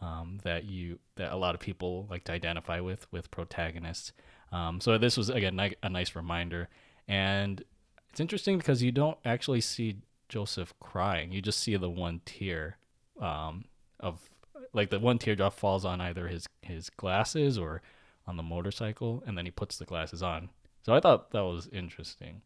um, 0.00 0.38
that 0.44 0.64
you 0.64 0.98
that 1.16 1.32
a 1.32 1.36
lot 1.36 1.54
of 1.54 1.60
people 1.60 2.06
like 2.10 2.24
to 2.24 2.32
identify 2.32 2.80
with 2.80 3.06
with 3.12 3.30
protagonists. 3.30 4.12
Um, 4.52 4.80
so 4.80 4.98
this 4.98 5.16
was 5.16 5.28
again 5.28 5.58
a 5.82 5.88
nice 5.88 6.16
reminder, 6.16 6.68
and 7.06 7.62
it's 8.10 8.20
interesting 8.20 8.58
because 8.58 8.82
you 8.82 8.92
don't 8.92 9.18
actually 9.24 9.60
see 9.60 9.98
Joseph 10.28 10.74
crying. 10.80 11.32
You 11.32 11.42
just 11.42 11.60
see 11.60 11.76
the 11.76 11.90
one 11.90 12.20
tear 12.24 12.78
um, 13.20 13.64
of 13.98 14.30
like 14.72 14.90
the 14.90 14.98
one 14.98 15.18
teardrop 15.18 15.54
falls 15.54 15.84
on 15.84 16.00
either 16.00 16.28
his 16.28 16.46
his 16.62 16.90
glasses 16.90 17.58
or 17.58 17.82
on 18.26 18.36
the 18.36 18.42
motorcycle, 18.42 19.22
and 19.26 19.36
then 19.36 19.44
he 19.44 19.50
puts 19.50 19.76
the 19.76 19.84
glasses 19.84 20.22
on. 20.22 20.50
So 20.82 20.94
I 20.94 21.00
thought 21.00 21.30
that 21.32 21.44
was 21.44 21.68
interesting. 21.72 22.42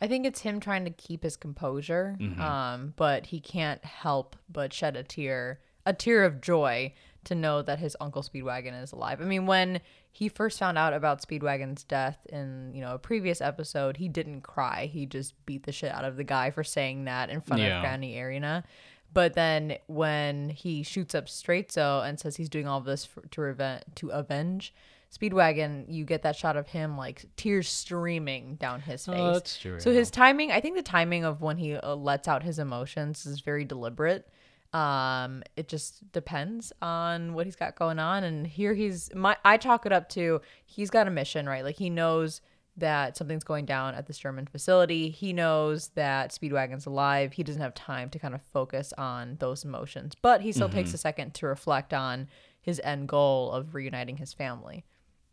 I 0.00 0.08
think 0.08 0.24
it's 0.26 0.40
him 0.40 0.60
trying 0.60 0.84
to 0.84 0.90
keep 0.90 1.22
his 1.22 1.36
composure, 1.36 2.16
Mhm. 2.18 2.38
um, 2.38 2.94
but 2.96 3.26
he 3.26 3.40
can't 3.40 3.84
help 3.84 4.36
but 4.48 4.72
shed 4.72 4.96
a 4.96 5.02
tear, 5.02 5.60
a 5.84 5.92
tear 5.92 6.24
of 6.24 6.40
joy 6.40 6.94
to 7.24 7.34
know 7.34 7.60
that 7.60 7.78
his 7.78 7.96
uncle 8.00 8.22
Speedwagon 8.22 8.82
is 8.82 8.92
alive. 8.92 9.20
I 9.20 9.24
mean, 9.24 9.44
when 9.46 9.80
he 10.10 10.28
first 10.30 10.58
found 10.58 10.78
out 10.78 10.94
about 10.94 11.20
Speedwagon's 11.20 11.84
death 11.84 12.18
in, 12.30 12.72
you 12.74 12.80
know, 12.80 12.94
a 12.94 12.98
previous 12.98 13.42
episode, 13.42 13.98
he 13.98 14.08
didn't 14.08 14.40
cry. 14.40 14.86
He 14.86 15.04
just 15.04 15.34
beat 15.44 15.64
the 15.64 15.72
shit 15.72 15.92
out 15.92 16.04
of 16.06 16.16
the 16.16 16.24
guy 16.24 16.50
for 16.50 16.64
saying 16.64 17.04
that 17.04 17.28
in 17.28 17.42
front 17.42 17.60
Yeah. 17.62 17.76
of 17.76 17.82
Granny 17.82 18.14
Erina. 18.16 18.64
But 19.12 19.34
then 19.34 19.76
when 19.86 20.48
he 20.50 20.82
shoots 20.82 21.14
up 21.14 21.26
Straizo 21.26 22.08
and 22.08 22.18
says 22.18 22.36
he's 22.36 22.48
doing 22.48 22.66
all 22.66 22.80
this 22.80 23.04
for, 23.04 23.20
to 23.22 23.40
revenge 23.42 23.82
to 23.96 24.10
avenge 24.10 24.72
Speedwagon, 25.12 25.86
you 25.88 26.04
get 26.04 26.22
that 26.22 26.36
shot 26.36 26.56
of 26.56 26.68
him 26.68 26.96
like 26.96 27.24
tears 27.36 27.68
streaming 27.68 28.54
down 28.56 28.80
his 28.80 29.06
face. 29.06 29.14
Oh, 29.18 29.32
that's 29.32 29.58
true. 29.58 29.80
So 29.80 29.90
yeah. 29.90 29.98
his 29.98 30.10
timing, 30.10 30.52
I 30.52 30.60
think 30.60 30.76
the 30.76 30.82
timing 30.82 31.24
of 31.24 31.40
when 31.40 31.56
he 31.56 31.74
uh, 31.74 31.96
lets 31.96 32.28
out 32.28 32.44
his 32.44 32.58
emotions 32.60 33.26
is 33.26 33.40
very 33.40 33.64
deliberate. 33.64 34.28
Um, 34.72 35.42
it 35.56 35.66
just 35.66 36.12
depends 36.12 36.72
on 36.80 37.34
what 37.34 37.44
he's 37.44 37.56
got 37.56 37.74
going 37.74 37.98
on. 37.98 38.22
And 38.22 38.46
here 38.46 38.72
he's 38.72 39.12
my 39.12 39.36
I 39.44 39.56
chalk 39.56 39.84
it 39.84 39.92
up 39.92 40.08
to 40.10 40.42
he's 40.64 40.90
got 40.90 41.08
a 41.08 41.10
mission, 41.10 41.48
right? 41.48 41.64
Like 41.64 41.76
he 41.76 41.90
knows 41.90 42.40
that 42.76 43.16
something's 43.16 43.42
going 43.42 43.66
down 43.66 43.96
at 43.96 44.06
this 44.06 44.16
German 44.16 44.46
facility. 44.46 45.10
He 45.10 45.32
knows 45.32 45.88
that 45.96 46.30
Speedwagon's 46.30 46.86
alive. 46.86 47.32
He 47.32 47.42
doesn't 47.42 47.60
have 47.60 47.74
time 47.74 48.10
to 48.10 48.18
kind 48.20 48.32
of 48.32 48.42
focus 48.42 48.92
on 48.96 49.36
those 49.40 49.64
emotions, 49.64 50.14
but 50.22 50.40
he 50.40 50.52
still 50.52 50.68
takes 50.68 50.94
a 50.94 50.98
second 50.98 51.34
to 51.34 51.46
reflect 51.46 51.92
on 51.92 52.28
his 52.60 52.80
end 52.84 53.08
goal 53.08 53.50
of 53.50 53.74
reuniting 53.74 54.18
his 54.18 54.32
family. 54.32 54.84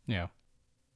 Yeah. 0.08 0.28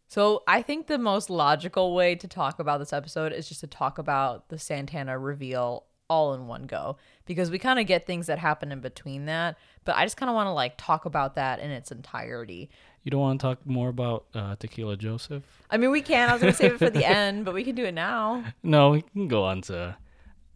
So 0.08 0.43
I 0.45 0.62
think 0.62 0.88
the 0.88 0.97
most 0.97 1.30
logical 1.30 1.95
way 1.95 2.15
to 2.15 2.28
talk 2.28 2.60
about 2.60 2.80
this 2.80 2.91
episode 2.91 3.32
is 3.32 3.47
just 3.47 3.62
to 3.62 3.67
talk 3.67 3.97
about 3.97 4.50
the 4.50 4.60
Santana 4.60 5.17
reveal 5.17 5.86
all 6.10 6.34
in 6.34 6.47
one 6.47 6.63
go 6.63 6.97
because 7.26 7.50
we 7.50 7.58
kind 7.58 7.80
of 7.80 7.88
get 7.88 8.06
things 8.06 8.28
that 8.28 8.38
happen 8.38 8.74
in 8.74 8.82
between 8.82 9.28
that, 9.28 9.58
but 9.86 9.95
I 9.95 10.04
just 10.04 10.17
kind 10.17 10.30
of 10.30 10.36
want 10.36 10.47
to 10.47 10.52
like 10.52 10.74
talk 10.76 11.06
about 11.06 11.36
that 11.36 11.62
in 11.62 11.71
its 11.71 11.89
entirety. 11.93 12.69
You 13.04 13.12
don't 13.12 13.21
want 13.21 13.39
to 13.39 13.47
talk 13.47 13.65
more 13.65 13.88
about 13.88 14.26
uh, 14.34 14.58
Tequila 14.58 14.97
Joseph? 14.97 15.43
I 15.69 15.78
mean, 15.78 15.89
we 15.91 16.02
can. 16.02 16.30
I 16.30 16.34
was 16.34 16.41
going 16.41 16.54
to 16.54 16.58
save 16.58 16.74
it 16.74 16.78
for 16.78 16.89
the 16.89 17.06
end, 17.08 17.45
but 17.45 17.54
we 17.54 17.63
can 17.63 17.74
do 17.74 17.86
it 17.86 17.93
now. 17.93 18.43
No, 18.62 18.91
we 18.91 19.02
can 19.02 19.30
go 19.30 19.45
on 19.45 19.62
to. 19.63 19.95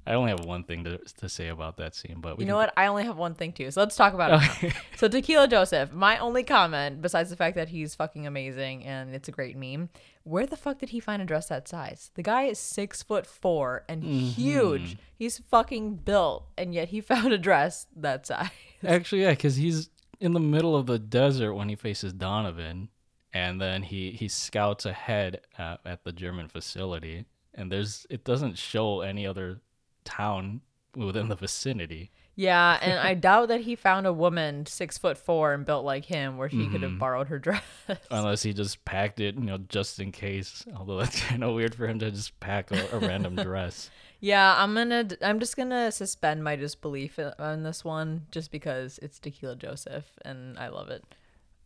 I 0.07 0.13
only 0.13 0.29
have 0.29 0.45
one 0.45 0.63
thing 0.63 0.83
to, 0.83 0.97
to 0.97 1.27
say 1.27 1.47
about 1.47 1.77
that 1.77 1.95
scene, 1.95 2.17
but 2.19 2.37
we 2.37 2.43
You 2.43 2.47
know 2.49 2.57
what? 2.57 2.73
I 2.77 2.87
only 2.87 3.03
have 3.05 3.17
one 3.17 3.33
thing 3.33 3.53
too. 3.53 3.71
So 3.71 3.81
let's 3.81 3.95
talk 3.95 4.13
about 4.13 4.33
it. 4.33 4.63
now. 4.63 4.69
So 4.97 5.07
Tequila 5.07 5.47
Joseph, 5.47 5.91
my 5.91 6.17
only 6.19 6.43
comment, 6.43 7.01
besides 7.01 7.29
the 7.29 7.35
fact 7.35 7.55
that 7.55 7.69
he's 7.69 7.95
fucking 7.95 8.27
amazing 8.27 8.85
and 8.85 9.15
it's 9.15 9.27
a 9.27 9.31
great 9.31 9.57
meme, 9.57 9.89
where 10.23 10.45
the 10.45 10.57
fuck 10.57 10.79
did 10.79 10.89
he 10.89 10.99
find 10.99 11.21
a 11.21 11.25
dress 11.25 11.47
that 11.47 11.67
size? 11.67 12.11
The 12.15 12.23
guy 12.23 12.43
is 12.43 12.59
six 12.59 13.01
foot 13.03 13.25
four 13.25 13.83
and 13.89 14.03
mm-hmm. 14.03 14.27
huge. 14.27 14.97
He's 15.15 15.39
fucking 15.39 15.97
built, 15.97 16.47
and 16.57 16.73
yet 16.73 16.89
he 16.89 17.01
found 17.01 17.33
a 17.33 17.37
dress 17.37 17.87
that 17.95 18.27
size. 18.27 18.49
Actually, 18.85 19.23
yeah, 19.23 19.31
because 19.31 19.55
he's 19.55 19.89
in 20.19 20.33
the 20.33 20.39
middle 20.39 20.75
of 20.75 20.85
the 20.85 20.99
desert 20.99 21.53
when 21.53 21.69
he 21.69 21.75
faces 21.75 22.13
Donovan, 22.13 22.89
and 23.33 23.59
then 23.59 23.83
he 23.83 24.11
he 24.11 24.27
scouts 24.27 24.85
ahead 24.85 25.41
at, 25.57 25.79
at 25.85 26.03
the 26.03 26.11
German 26.11 26.47
facility, 26.47 27.25
and 27.53 27.71
there's 27.71 28.05
it 28.09 28.23
doesn't 28.23 28.57
show 28.57 29.01
any 29.01 29.27
other 29.27 29.61
town 30.05 30.61
within 30.95 31.27
the 31.27 31.35
vicinity. 31.35 32.11
Yeah, 32.35 32.77
and 32.81 32.99
I 32.99 33.13
doubt 33.13 33.47
that 33.47 33.61
he 33.61 33.75
found 33.75 34.05
a 34.05 34.13
woman 34.13 34.65
six 34.65 34.97
foot 34.97 35.17
four 35.17 35.53
and 35.53 35.65
built 35.65 35.85
like 35.85 36.05
him 36.05 36.37
where 36.37 36.47
he 36.47 36.67
could 36.67 36.81
have 36.81 36.91
mm-hmm. 36.91 36.99
borrowed 36.99 37.27
her 37.27 37.39
dress. 37.39 37.63
Unless 38.11 38.43
he 38.43 38.53
just 38.53 38.83
packed 38.85 39.19
it, 39.19 39.35
you 39.35 39.41
know, 39.41 39.57
just 39.57 39.99
in 39.99 40.11
case. 40.11 40.65
Although 40.75 40.97
that's 40.97 41.21
kind 41.21 41.43
of 41.43 41.53
weird 41.53 41.75
for 41.75 41.87
him 41.87 41.99
to 41.99 42.11
just 42.11 42.39
pack 42.39 42.71
a, 42.71 42.95
a 42.95 42.99
random 42.99 43.35
dress. 43.35 43.89
yeah, 44.19 44.55
I'm 44.57 44.73
gonna. 44.73 45.07
I'm 45.21 45.39
just 45.39 45.57
gonna 45.57 45.91
suspend 45.91 46.43
my 46.43 46.55
disbelief 46.55 47.19
on 47.39 47.63
this 47.63 47.83
one, 47.83 48.27
just 48.31 48.51
because 48.51 48.99
it's 49.01 49.19
Tequila 49.19 49.55
Joseph 49.55 50.05
and 50.23 50.57
I 50.59 50.67
love 50.69 50.89
it. 50.89 51.03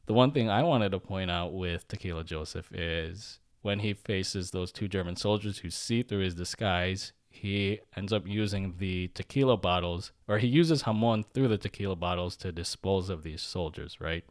The 0.06 0.13
one 0.13 0.32
thing 0.32 0.49
I 0.49 0.63
wanted 0.63 0.91
to 0.93 0.99
point 0.99 1.30
out 1.30 1.54
with 1.54 1.88
Tequila 1.88 2.23
Joseph 2.23 2.71
is 2.71 3.39
when 3.62 3.80
he 3.80 3.93
faces 3.93 4.49
those 4.49 4.71
two 4.71 4.88
German 4.88 5.15
soldiers 5.15 5.60
who 5.60 5.69
see 5.69 6.02
through 6.02 6.23
his 6.23 6.34
disguise, 6.34 7.13
he 7.30 7.80
ends 7.96 8.12
up 8.12 8.28
using 8.28 8.76
the 8.80 9.10
tequila 9.13 9.58
bottles, 9.58 10.12
or 10.28 10.39
he 10.39 10.48
uses 10.48 10.84
Hamon 10.84 11.24
through 11.34 11.48
the 11.48 11.58
tequila 11.58 11.96
bottles 11.96 12.36
to 12.38 12.52
dispose 12.52 13.10
of 13.10 13.24
these 13.24 13.42
soldiers, 13.42 14.02
right? 14.02 14.26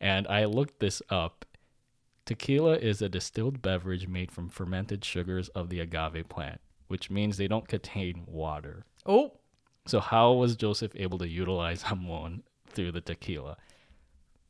And 0.00 0.26
I 0.28 0.44
looked 0.44 0.80
this 0.80 1.00
up. 1.08 1.44
Tequila 2.26 2.76
is 2.76 3.00
a 3.02 3.08
distilled 3.08 3.62
beverage 3.62 4.06
made 4.06 4.30
from 4.30 4.48
fermented 4.48 5.04
sugars 5.04 5.48
of 5.50 5.68
the 5.68 5.80
agave 5.80 6.28
plant, 6.28 6.60
which 6.88 7.10
means 7.10 7.36
they 7.36 7.48
don't 7.48 7.68
contain 7.68 8.24
water. 8.26 8.84
Oh, 9.06 9.32
So, 9.86 10.00
how 10.00 10.32
was 10.32 10.56
Joseph 10.56 10.92
able 10.96 11.18
to 11.18 11.28
utilize 11.28 11.82
Hamon 11.82 12.42
through 12.68 12.92
the 12.92 13.00
tequila? 13.00 13.56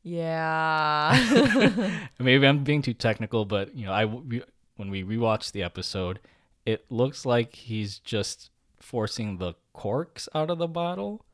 yeah. 0.03 2.07
Maybe 2.19 2.47
I'm 2.47 2.63
being 2.63 2.81
too 2.81 2.93
technical, 2.93 3.45
but 3.45 3.75
you 3.75 3.85
know, 3.85 3.93
I 3.93 4.05
we, 4.05 4.41
when 4.75 4.89
we 4.89 5.03
rewatched 5.03 5.51
the 5.51 5.63
episode, 5.63 6.19
it 6.65 6.85
looks 6.89 7.25
like 7.25 7.55
he's 7.55 7.99
just 7.99 8.49
forcing 8.79 9.37
the 9.37 9.53
corks 9.73 10.27
out 10.33 10.49
of 10.49 10.57
the 10.57 10.67
bottle, 10.67 11.25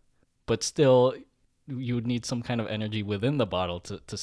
but 0.46 0.64
still, 0.64 1.14
you 1.68 1.96
would 1.96 2.08
need 2.08 2.26
some 2.26 2.42
kind 2.42 2.62
of 2.62 2.68
energy 2.68 3.04
within 3.04 3.38
the 3.38 3.46
bottle 3.46 3.80
to 3.82 4.00
to 4.08 4.18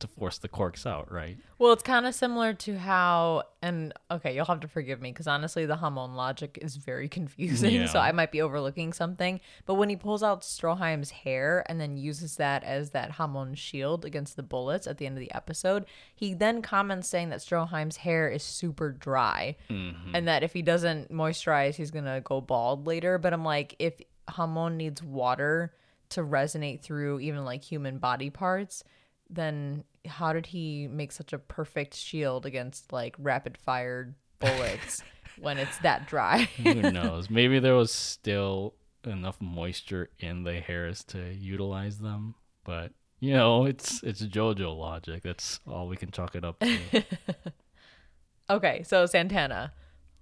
to 0.00 0.08
force 0.08 0.38
the 0.38 0.48
corks 0.48 0.86
out, 0.86 1.10
right? 1.12 1.36
Well, 1.58 1.72
it's 1.72 1.82
kind 1.82 2.06
of 2.06 2.14
similar 2.14 2.54
to 2.54 2.78
how, 2.78 3.44
and 3.62 3.92
okay, 4.10 4.34
you'll 4.34 4.46
have 4.46 4.60
to 4.60 4.68
forgive 4.68 5.00
me 5.00 5.12
because 5.12 5.26
honestly, 5.26 5.66
the 5.66 5.76
Hamon 5.76 6.14
logic 6.14 6.58
is 6.60 6.76
very 6.76 7.08
confusing. 7.08 7.86
So 7.86 7.98
I 7.98 8.12
might 8.12 8.32
be 8.32 8.42
overlooking 8.42 8.92
something. 8.92 9.40
But 9.66 9.74
when 9.74 9.88
he 9.88 9.96
pulls 9.96 10.22
out 10.22 10.42
Stroheim's 10.42 11.10
hair 11.10 11.64
and 11.68 11.80
then 11.80 11.96
uses 11.96 12.36
that 12.36 12.64
as 12.64 12.90
that 12.90 13.12
Hamon 13.12 13.54
shield 13.54 14.04
against 14.04 14.36
the 14.36 14.42
bullets 14.42 14.86
at 14.86 14.98
the 14.98 15.06
end 15.06 15.16
of 15.16 15.20
the 15.20 15.32
episode, 15.34 15.84
he 16.14 16.34
then 16.34 16.62
comments 16.62 17.08
saying 17.08 17.28
that 17.30 17.40
Stroheim's 17.40 17.98
hair 17.98 18.28
is 18.28 18.42
super 18.42 18.90
dry 18.90 19.56
mm-hmm. 19.68 20.14
and 20.14 20.26
that 20.26 20.42
if 20.42 20.52
he 20.52 20.62
doesn't 20.62 21.12
moisturize, 21.12 21.74
he's 21.74 21.90
going 21.90 22.04
to 22.04 22.20
go 22.24 22.40
bald 22.40 22.86
later. 22.86 23.18
But 23.18 23.32
I'm 23.32 23.44
like, 23.44 23.76
if 23.78 24.00
Hamon 24.28 24.76
needs 24.76 25.02
water 25.02 25.74
to 26.10 26.22
resonate 26.22 26.82
through 26.82 27.20
even 27.20 27.44
like 27.44 27.62
human 27.62 27.98
body 27.98 28.30
parts, 28.30 28.84
then 29.28 29.84
how 30.06 30.32
did 30.32 30.46
he 30.46 30.88
make 30.88 31.12
such 31.12 31.32
a 31.32 31.38
perfect 31.38 31.94
shield 31.94 32.46
against 32.46 32.92
like 32.92 33.14
rapid 33.18 33.58
fired 33.58 34.14
bullets 34.38 35.02
when 35.38 35.58
it's 35.58 35.78
that 35.78 36.06
dry? 36.06 36.48
Who 36.62 36.74
knows? 36.90 37.30
Maybe 37.30 37.58
there 37.58 37.74
was 37.74 37.92
still 37.92 38.74
enough 39.06 39.40
moisture 39.40 40.10
in 40.18 40.44
the 40.44 40.60
hairs 40.60 41.04
to 41.04 41.32
utilize 41.34 41.98
them, 41.98 42.34
but 42.64 42.92
you 43.20 43.34
know, 43.34 43.66
it's 43.66 44.02
it's 44.02 44.22
JoJo 44.22 44.76
logic. 44.76 45.22
That's 45.22 45.60
all 45.66 45.88
we 45.88 45.96
can 45.96 46.10
chalk 46.10 46.34
it 46.34 46.44
up 46.44 46.58
to. 46.60 47.04
okay, 48.50 48.82
so 48.82 49.06
Santana. 49.06 49.72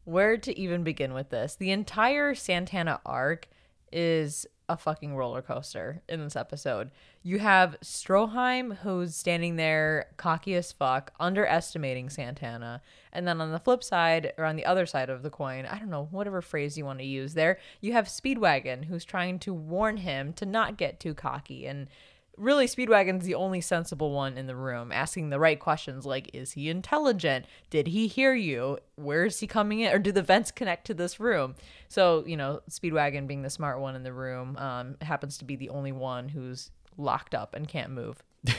Where 0.04 0.38
to 0.38 0.58
even 0.58 0.84
begin 0.84 1.12
with 1.12 1.28
this? 1.28 1.54
The 1.56 1.70
entire 1.70 2.34
Santana 2.34 2.98
arc 3.04 3.46
is 3.92 4.46
a 4.68 4.76
fucking 4.76 5.16
roller 5.16 5.40
coaster 5.40 6.02
in 6.08 6.22
this 6.22 6.36
episode. 6.36 6.90
You 7.22 7.38
have 7.38 7.76
Stroheim, 7.82 8.76
who's 8.78 9.16
standing 9.16 9.56
there 9.56 10.08
cocky 10.16 10.54
as 10.54 10.72
fuck, 10.72 11.12
underestimating 11.18 12.10
Santana. 12.10 12.82
And 13.12 13.26
then 13.26 13.40
on 13.40 13.50
the 13.50 13.58
flip 13.58 13.82
side, 13.82 14.34
or 14.36 14.44
on 14.44 14.56
the 14.56 14.66
other 14.66 14.84
side 14.84 15.08
of 15.08 15.22
the 15.22 15.30
coin, 15.30 15.66
I 15.66 15.78
don't 15.78 15.90
know, 15.90 16.08
whatever 16.10 16.42
phrase 16.42 16.76
you 16.76 16.84
want 16.84 16.98
to 16.98 17.04
use 17.04 17.34
there, 17.34 17.58
you 17.80 17.94
have 17.94 18.06
Speedwagon, 18.06 18.84
who's 18.84 19.04
trying 19.04 19.38
to 19.40 19.54
warn 19.54 19.98
him 19.98 20.32
to 20.34 20.44
not 20.44 20.76
get 20.76 21.00
too 21.00 21.14
cocky. 21.14 21.66
And 21.66 21.88
really 22.38 22.66
Speedwagon's 22.66 23.24
the 23.24 23.34
only 23.34 23.60
sensible 23.60 24.12
one 24.12 24.38
in 24.38 24.46
the 24.46 24.56
room, 24.56 24.92
asking 24.92 25.30
the 25.30 25.38
right 25.38 25.58
questions 25.58 26.06
like, 26.06 26.30
is 26.32 26.52
he 26.52 26.68
intelligent? 26.70 27.46
Did 27.70 27.88
he 27.88 28.06
hear 28.06 28.34
you? 28.34 28.78
Where 28.96 29.26
is 29.26 29.40
he 29.40 29.46
coming 29.46 29.80
in? 29.80 29.92
Or 29.92 29.98
do 29.98 30.12
the 30.12 30.22
vents 30.22 30.50
connect 30.50 30.86
to 30.86 30.94
this 30.94 31.20
room? 31.20 31.54
So, 31.88 32.24
you 32.26 32.36
know, 32.36 32.60
Speedwagon 32.70 33.26
being 33.26 33.42
the 33.42 33.50
smart 33.50 33.80
one 33.80 33.94
in 33.94 34.02
the 34.02 34.12
room, 34.12 34.56
um, 34.56 34.96
happens 35.02 35.38
to 35.38 35.44
be 35.44 35.56
the 35.56 35.70
only 35.70 35.92
one 35.92 36.28
who's 36.28 36.70
locked 36.96 37.34
up 37.34 37.54
and 37.54 37.68
can't 37.68 37.90
move. 37.90 38.22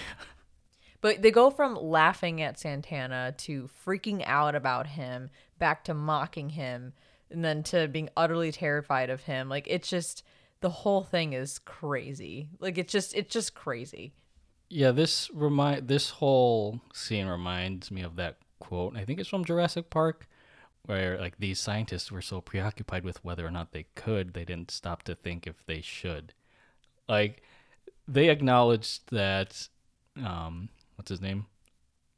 But 1.01 1.21
they 1.21 1.31
go 1.31 1.49
from 1.49 1.75
laughing 1.75 2.41
at 2.41 2.59
Santana 2.59 3.33
to 3.39 3.69
freaking 3.85 4.23
out 4.25 4.55
about 4.55 4.87
him, 4.87 5.29
back 5.57 5.83
to 5.85 5.93
mocking 5.93 6.49
him, 6.49 6.93
and 7.31 7.43
then 7.45 7.63
to 7.63 7.87
being 7.87 8.09
utterly 8.17 8.51
terrified 8.51 9.09
of 9.09 9.23
him. 9.23 9.47
Like 9.49 9.65
it's 9.67 9.89
just 9.89 10.23
the 10.61 10.69
whole 10.69 11.03
thing 11.03 11.33
is 11.33 11.59
crazy. 11.59 12.49
Like 12.59 12.77
it's 12.77 12.91
just 12.91 13.15
it's 13.15 13.33
just 13.33 13.53
crazy. 13.53 14.13
Yeah, 14.69 14.91
this 14.91 15.29
remind 15.33 15.87
this 15.87 16.09
whole 16.09 16.81
scene 16.93 17.27
reminds 17.27 17.91
me 17.91 18.01
of 18.01 18.15
that 18.17 18.37
quote. 18.59 18.95
I 18.95 19.05
think 19.05 19.19
it's 19.19 19.29
from 19.29 19.45
Jurassic 19.45 19.89
Park, 19.89 20.27
where 20.85 21.17
like 21.17 21.39
these 21.39 21.59
scientists 21.59 22.11
were 22.11 22.21
so 22.21 22.41
preoccupied 22.41 23.03
with 23.03 23.23
whether 23.23 23.45
or 23.45 23.51
not 23.51 23.71
they 23.71 23.85
could, 23.95 24.33
they 24.33 24.45
didn't 24.45 24.71
stop 24.71 25.03
to 25.03 25.15
think 25.15 25.47
if 25.47 25.65
they 25.65 25.81
should. 25.81 26.33
Like 27.07 27.41
they 28.07 28.29
acknowledged 28.29 29.09
that 29.11 29.67
um 30.23 30.69
what's 30.95 31.09
his 31.09 31.21
name? 31.21 31.45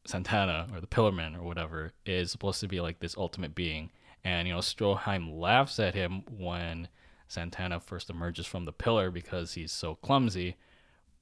Santana 0.06 0.68
or 0.74 0.82
the 0.82 0.88
Pillarman 0.88 1.38
or 1.38 1.44
whatever 1.44 1.94
is 2.08 2.32
supposed 2.32 2.60
to 2.62 2.68
be 2.68 2.82
like 2.82 3.00
this 3.00 3.16
ultimate 3.16 3.54
being. 3.54 3.92
And 4.24 4.48
you 4.48 4.54
know, 4.54 4.60
Stroheim 4.60 5.40
laughs 5.40 5.80
at 5.80 5.94
him 5.94 6.24
when 6.30 6.88
Santana 7.32 7.80
first 7.80 8.10
emerges 8.10 8.46
from 8.46 8.66
the 8.66 8.74
pillar 8.74 9.10
because 9.10 9.54
he's 9.54 9.72
so 9.72 9.96
clumsy. 9.96 10.56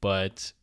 But 0.02 0.54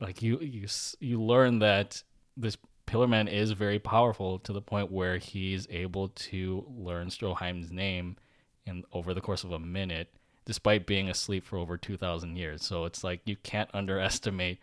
like 0.00 0.22
you 0.22 0.38
you 0.40 0.66
you 1.00 1.22
learn 1.22 1.60
that 1.60 2.02
this 2.36 2.56
Pillar 2.86 3.06
Man 3.06 3.28
is 3.28 3.50
very 3.50 3.78
powerful 3.78 4.38
to 4.38 4.52
the 4.52 4.62
point 4.62 4.90
where 4.90 5.18
he's 5.18 5.66
able 5.68 6.08
to 6.08 6.64
learn 6.74 7.08
Stroheim's 7.08 7.70
name 7.70 8.16
in 8.64 8.82
over 8.92 9.12
the 9.12 9.20
course 9.20 9.44
of 9.44 9.52
a 9.52 9.58
minute, 9.58 10.14
despite 10.46 10.86
being 10.86 11.10
asleep 11.10 11.44
for 11.44 11.58
over 11.58 11.76
two 11.76 11.98
thousand 11.98 12.36
years. 12.36 12.64
So 12.64 12.86
it's 12.86 13.04
like 13.04 13.20
you 13.26 13.36
can't 13.36 13.70
underestimate 13.74 14.58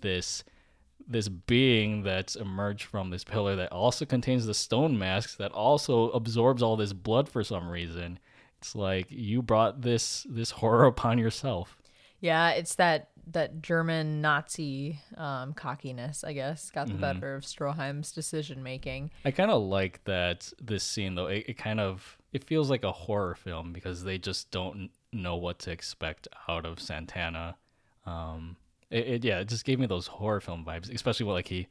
this 0.00 0.42
this 1.06 1.28
being 1.28 2.02
that's 2.02 2.36
emerged 2.36 2.84
from 2.84 3.10
this 3.10 3.24
pillar 3.24 3.56
that 3.56 3.72
also 3.72 4.04
contains 4.04 4.46
the 4.46 4.54
stone 4.54 4.98
masks 4.98 5.36
that 5.36 5.52
also 5.52 6.10
absorbs 6.10 6.62
all 6.62 6.76
this 6.76 6.92
blood 6.92 7.28
for 7.28 7.44
some 7.44 7.68
reason. 7.68 8.18
It's 8.60 8.74
like 8.74 9.06
you 9.08 9.40
brought 9.40 9.80
this 9.80 10.26
this 10.28 10.50
horror 10.50 10.84
upon 10.84 11.18
yourself. 11.18 11.78
Yeah, 12.20 12.50
it's 12.50 12.74
that 12.74 13.08
that 13.26 13.62
German 13.62 14.20
Nazi 14.20 15.00
um, 15.16 15.54
cockiness, 15.54 16.24
I 16.24 16.32
guess, 16.32 16.70
got 16.70 16.88
the 16.88 16.94
better 16.94 17.34
of 17.36 17.44
Stroheim's 17.44 18.12
decision 18.12 18.62
making. 18.62 19.10
I 19.24 19.30
kind 19.30 19.50
of 19.50 19.62
like 19.62 20.04
that 20.04 20.52
this 20.60 20.84
scene 20.84 21.14
though. 21.14 21.26
It, 21.26 21.46
it 21.48 21.58
kind 21.58 21.80
of 21.80 22.18
it 22.32 22.44
feels 22.44 22.68
like 22.68 22.84
a 22.84 22.92
horror 22.92 23.34
film 23.34 23.72
because 23.72 24.04
they 24.04 24.18
just 24.18 24.50
don't 24.50 24.90
know 25.12 25.36
what 25.36 25.58
to 25.60 25.70
expect 25.70 26.28
out 26.48 26.66
of 26.66 26.80
Santana. 26.80 27.56
Um, 28.04 28.56
it, 28.90 29.08
it 29.08 29.24
yeah, 29.24 29.38
it 29.40 29.48
just 29.48 29.64
gave 29.64 29.78
me 29.78 29.86
those 29.86 30.06
horror 30.06 30.40
film 30.40 30.64
vibes, 30.66 30.94
especially 30.94 31.24
when 31.24 31.34
like 31.34 31.48
he 31.48 31.66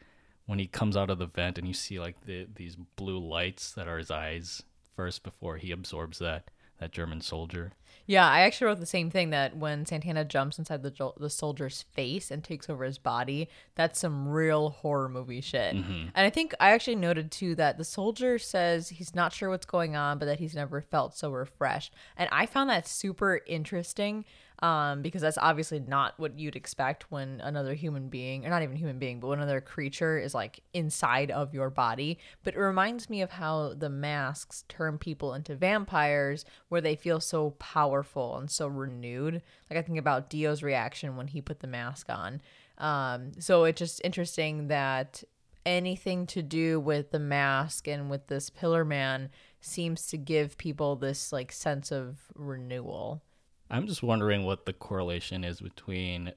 when 0.48 0.58
he 0.58 0.66
comes 0.66 0.98
out 0.98 1.12
of 1.12 1.20
the 1.20 1.28
vent 1.28 1.60
and 1.60 1.68
you 1.68 1.74
see 1.76 2.00
like 2.00 2.20
the 2.26 2.48
these 2.56 2.76
blue 2.96 3.20
lights 3.20 3.74
that 3.74 3.88
are 3.88 4.00
his 4.00 4.10
eyes 4.10 4.64
first 4.96 5.22
before 5.22 5.58
he 5.58 5.72
absorbs 5.72 6.18
that 6.18 6.50
that 6.80 6.92
German 6.92 7.22
soldier. 7.22 7.74
Yeah, 8.10 8.28
I 8.28 8.42
actually 8.42 8.66
wrote 8.66 8.80
the 8.80 8.88
same 8.88 9.12
thing 9.12 9.30
that 9.30 9.56
when 9.56 9.86
Santana 9.86 10.26
jumps 10.26 10.58
inside 10.58 10.82
the 10.82 11.12
the 11.20 11.30
soldier's 11.30 11.84
face 11.92 12.32
and 12.32 12.44
takes 12.44 12.68
over 12.68 12.84
his 12.84 12.98
body, 12.98 13.50
that's 13.76 14.00
some 14.00 14.28
real 14.28 14.72
horror 14.72 15.08
movie 15.08 15.42
shit. 15.42 15.76
Mm-hmm. 15.76 16.08
And 16.16 16.26
I 16.26 16.32
think 16.32 16.56
I 16.60 16.72
actually 16.72 16.96
noted 16.96 17.32
too 17.32 17.54
that 17.56 17.78
the 17.78 17.84
soldier 17.84 18.40
says 18.40 18.90
he's 18.90 19.14
not 19.14 19.32
sure 19.32 19.52
what's 19.52 19.68
going 19.68 19.96
on, 19.96 20.18
but 20.18 20.26
that 20.26 20.40
he's 20.40 20.56
never 20.56 20.82
felt 20.82 21.16
so 21.16 21.30
refreshed. 21.30 21.94
And 22.18 22.28
I 22.32 22.48
found 22.48 22.72
that 22.72 22.88
super 22.88 23.42
interesting 23.46 24.26
um, 24.62 25.02
because 25.02 25.22
that's 25.22 25.38
obviously 25.38 25.80
not 25.80 26.14
what 26.18 26.38
you'd 26.38 26.56
expect 26.56 27.10
when 27.12 27.40
another 27.42 27.74
human 27.74 28.10
being, 28.10 28.46
or 28.46 28.50
not 28.50 28.62
even 28.62 28.76
human 28.76 29.00
being, 29.00 29.20
but 29.20 29.28
when 29.28 29.40
another 29.40 29.62
creature 29.62 30.18
is 30.18 30.34
like 30.34 30.62
inside 30.74 31.32
of 31.32 31.54
your 31.54 31.70
body. 31.70 32.20
But 32.44 32.56
it 32.56 32.60
reminds 32.60 33.10
me 33.10 33.22
of 33.22 33.32
how 33.32 33.74
the 33.74 33.90
masks 33.90 34.66
turn 34.68 34.98
people 34.98 35.34
into 35.34 35.56
vampires, 35.56 36.44
where 36.68 36.82
they 36.82 36.96
feel 36.96 37.20
so 37.20 37.52
powerful 37.52 38.38
and 38.38 38.52
so 38.52 38.68
renewed. 38.68 39.42
Like 39.70 39.80
I 39.80 39.82
think 39.82 39.98
about 39.98 40.30
Dio's 40.30 40.62
reaction 40.62 41.16
when 41.16 41.28
he 41.28 41.42
put 41.42 41.62
the 41.62 41.68
mask 41.68 42.08
on. 42.10 42.42
Um, 42.78 43.32
so 43.40 43.64
it's 43.66 43.80
just 43.80 44.02
interesting 44.04 44.68
that 44.68 45.24
anything 45.66 46.26
to 46.26 46.42
do 46.42 46.80
with 46.80 47.12
the 47.12 47.20
mask 47.20 47.88
and 47.88 48.10
with 48.10 48.28
this 48.28 48.50
pillar 48.50 48.84
man 48.84 49.30
seems 49.62 50.08
to 50.08 50.18
give 50.18 50.58
people 50.58 50.96
this 50.96 51.32
like 51.32 51.52
sense 51.52 51.92
of 51.92 52.18
renewal. 52.34 53.22
I'm 53.70 53.88
just 53.88 54.04
wondering 54.04 54.46
what 54.46 54.66
the 54.66 54.74
correlation 54.74 55.44
is 55.44 55.62
between 55.62 56.34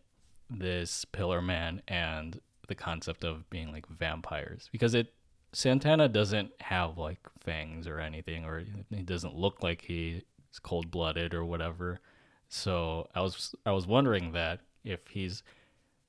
this 0.51 1.05
Pillar 1.07 1.41
Man 1.41 1.83
and 1.89 2.41
the 2.69 2.75
concept 2.75 3.25
of 3.25 3.49
being 3.51 3.73
like 3.73 3.87
vampires 3.89 4.69
because 4.71 4.95
it 4.95 5.13
Santana 5.53 6.09
doesn't 6.09 6.51
have 6.61 6.99
like 6.99 7.21
fangs 7.41 7.87
or 7.87 8.01
anything 8.01 8.45
or 8.45 8.65
he 8.91 9.03
doesn't 9.03 9.35
look 9.35 9.63
like 9.63 9.83
he's 9.83 10.23
cold-blooded 10.63 11.35
or 11.35 11.45
whatever. 11.45 12.01
So 12.49 13.09
I 13.15 13.21
was 13.21 13.55
I 13.65 13.73
was 13.73 13.87
wondering 13.87 14.33
that 14.33 14.61
if 14.85 15.01
he's 15.09 15.43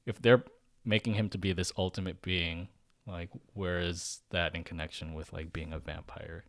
if 0.05 0.21
they're 0.21 0.43
making 0.86 1.13
him 1.13 1.29
to 1.29 1.38
be 1.38 1.53
this 1.53 1.71
ultimate 1.77 2.21
being 2.21 2.67
like 3.07 3.29
where 3.53 3.79
is 3.79 4.21
that 4.31 4.55
in 4.55 4.63
connection 4.63 5.13
with 5.13 5.31
like 5.33 5.53
being 5.53 5.73
a 5.73 5.79
vampire? 5.79 6.43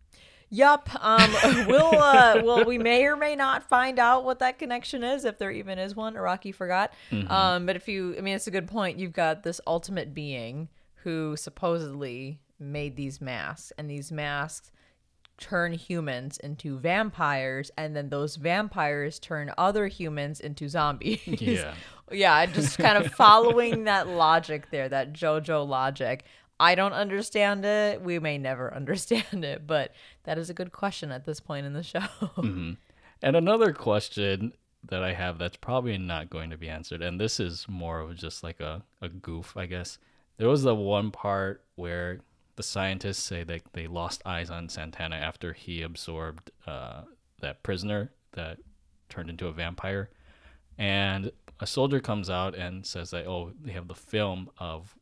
Yup. 0.54 0.88
Um, 1.04 1.34
we'll 1.66 1.98
uh, 1.98 2.40
well, 2.44 2.64
we 2.64 2.78
may 2.78 3.04
or 3.06 3.16
may 3.16 3.34
not 3.34 3.64
find 3.64 3.98
out 3.98 4.24
what 4.24 4.38
that 4.38 4.58
connection 4.58 5.02
is, 5.02 5.24
if 5.24 5.36
there 5.36 5.50
even 5.50 5.78
is 5.80 5.96
one. 5.96 6.14
Araki 6.14 6.54
forgot. 6.54 6.92
Um, 7.28 7.66
but 7.66 7.74
if 7.74 7.88
you, 7.88 8.14
I 8.16 8.20
mean, 8.20 8.36
it's 8.36 8.46
a 8.46 8.52
good 8.52 8.68
point. 8.68 8.98
You've 8.98 9.12
got 9.12 9.42
this 9.42 9.60
ultimate 9.66 10.14
being 10.14 10.68
who 11.02 11.36
supposedly 11.36 12.40
made 12.60 12.94
these 12.96 13.20
masks, 13.20 13.72
and 13.76 13.90
these 13.90 14.12
masks 14.12 14.70
turn 15.38 15.72
humans 15.72 16.38
into 16.38 16.78
vampires, 16.78 17.72
and 17.76 17.96
then 17.96 18.08
those 18.08 18.36
vampires 18.36 19.18
turn 19.18 19.52
other 19.58 19.88
humans 19.88 20.38
into 20.38 20.68
zombies. 20.68 21.20
Yeah. 21.26 21.74
yeah, 22.12 22.46
just 22.46 22.78
kind 22.78 22.96
of 22.96 23.12
following 23.12 23.84
that 23.84 24.06
logic 24.06 24.70
there, 24.70 24.88
that 24.88 25.12
JoJo 25.12 25.66
logic. 25.66 26.24
I 26.58 26.74
don't 26.74 26.92
understand 26.92 27.64
it. 27.64 28.00
We 28.00 28.18
may 28.18 28.38
never 28.38 28.72
understand 28.74 29.44
it, 29.44 29.66
but 29.66 29.92
that 30.24 30.38
is 30.38 30.50
a 30.50 30.54
good 30.54 30.72
question 30.72 31.10
at 31.10 31.24
this 31.24 31.40
point 31.40 31.66
in 31.66 31.72
the 31.72 31.82
show. 31.82 32.06
And 33.22 33.36
another 33.36 33.72
question 33.72 34.52
that 34.86 35.02
I 35.02 35.14
have 35.14 35.38
that's 35.38 35.56
probably 35.56 35.96
not 35.96 36.28
going 36.28 36.50
to 36.50 36.58
be 36.58 36.68
answered, 36.68 37.02
and 37.02 37.18
this 37.18 37.40
is 37.40 37.66
more 37.68 38.00
of 38.00 38.14
just 38.16 38.42
like 38.42 38.60
a, 38.60 38.82
a 39.00 39.08
goof, 39.08 39.56
I 39.56 39.66
guess. 39.66 39.98
There 40.36 40.48
was 40.48 40.62
the 40.62 40.74
one 40.74 41.10
part 41.10 41.64
where 41.76 42.20
the 42.56 42.62
scientists 42.62 43.22
say 43.22 43.44
that 43.44 43.62
they 43.72 43.86
lost 43.86 44.22
eyes 44.26 44.50
on 44.50 44.68
Santana 44.68 45.16
after 45.16 45.52
he 45.52 45.82
absorbed 45.82 46.50
uh, 46.66 47.02
that 47.40 47.62
prisoner 47.62 48.12
that 48.32 48.58
turned 49.08 49.30
into 49.30 49.46
a 49.46 49.52
vampire. 49.52 50.10
And 50.76 51.30
a 51.60 51.66
soldier 51.66 52.00
comes 52.00 52.28
out 52.28 52.54
and 52.54 52.84
says 52.84 53.10
that, 53.10 53.26
oh, 53.26 53.52
they 53.60 53.72
have 53.72 53.88
the 53.88 53.94
film 53.94 54.50
of 54.58 54.94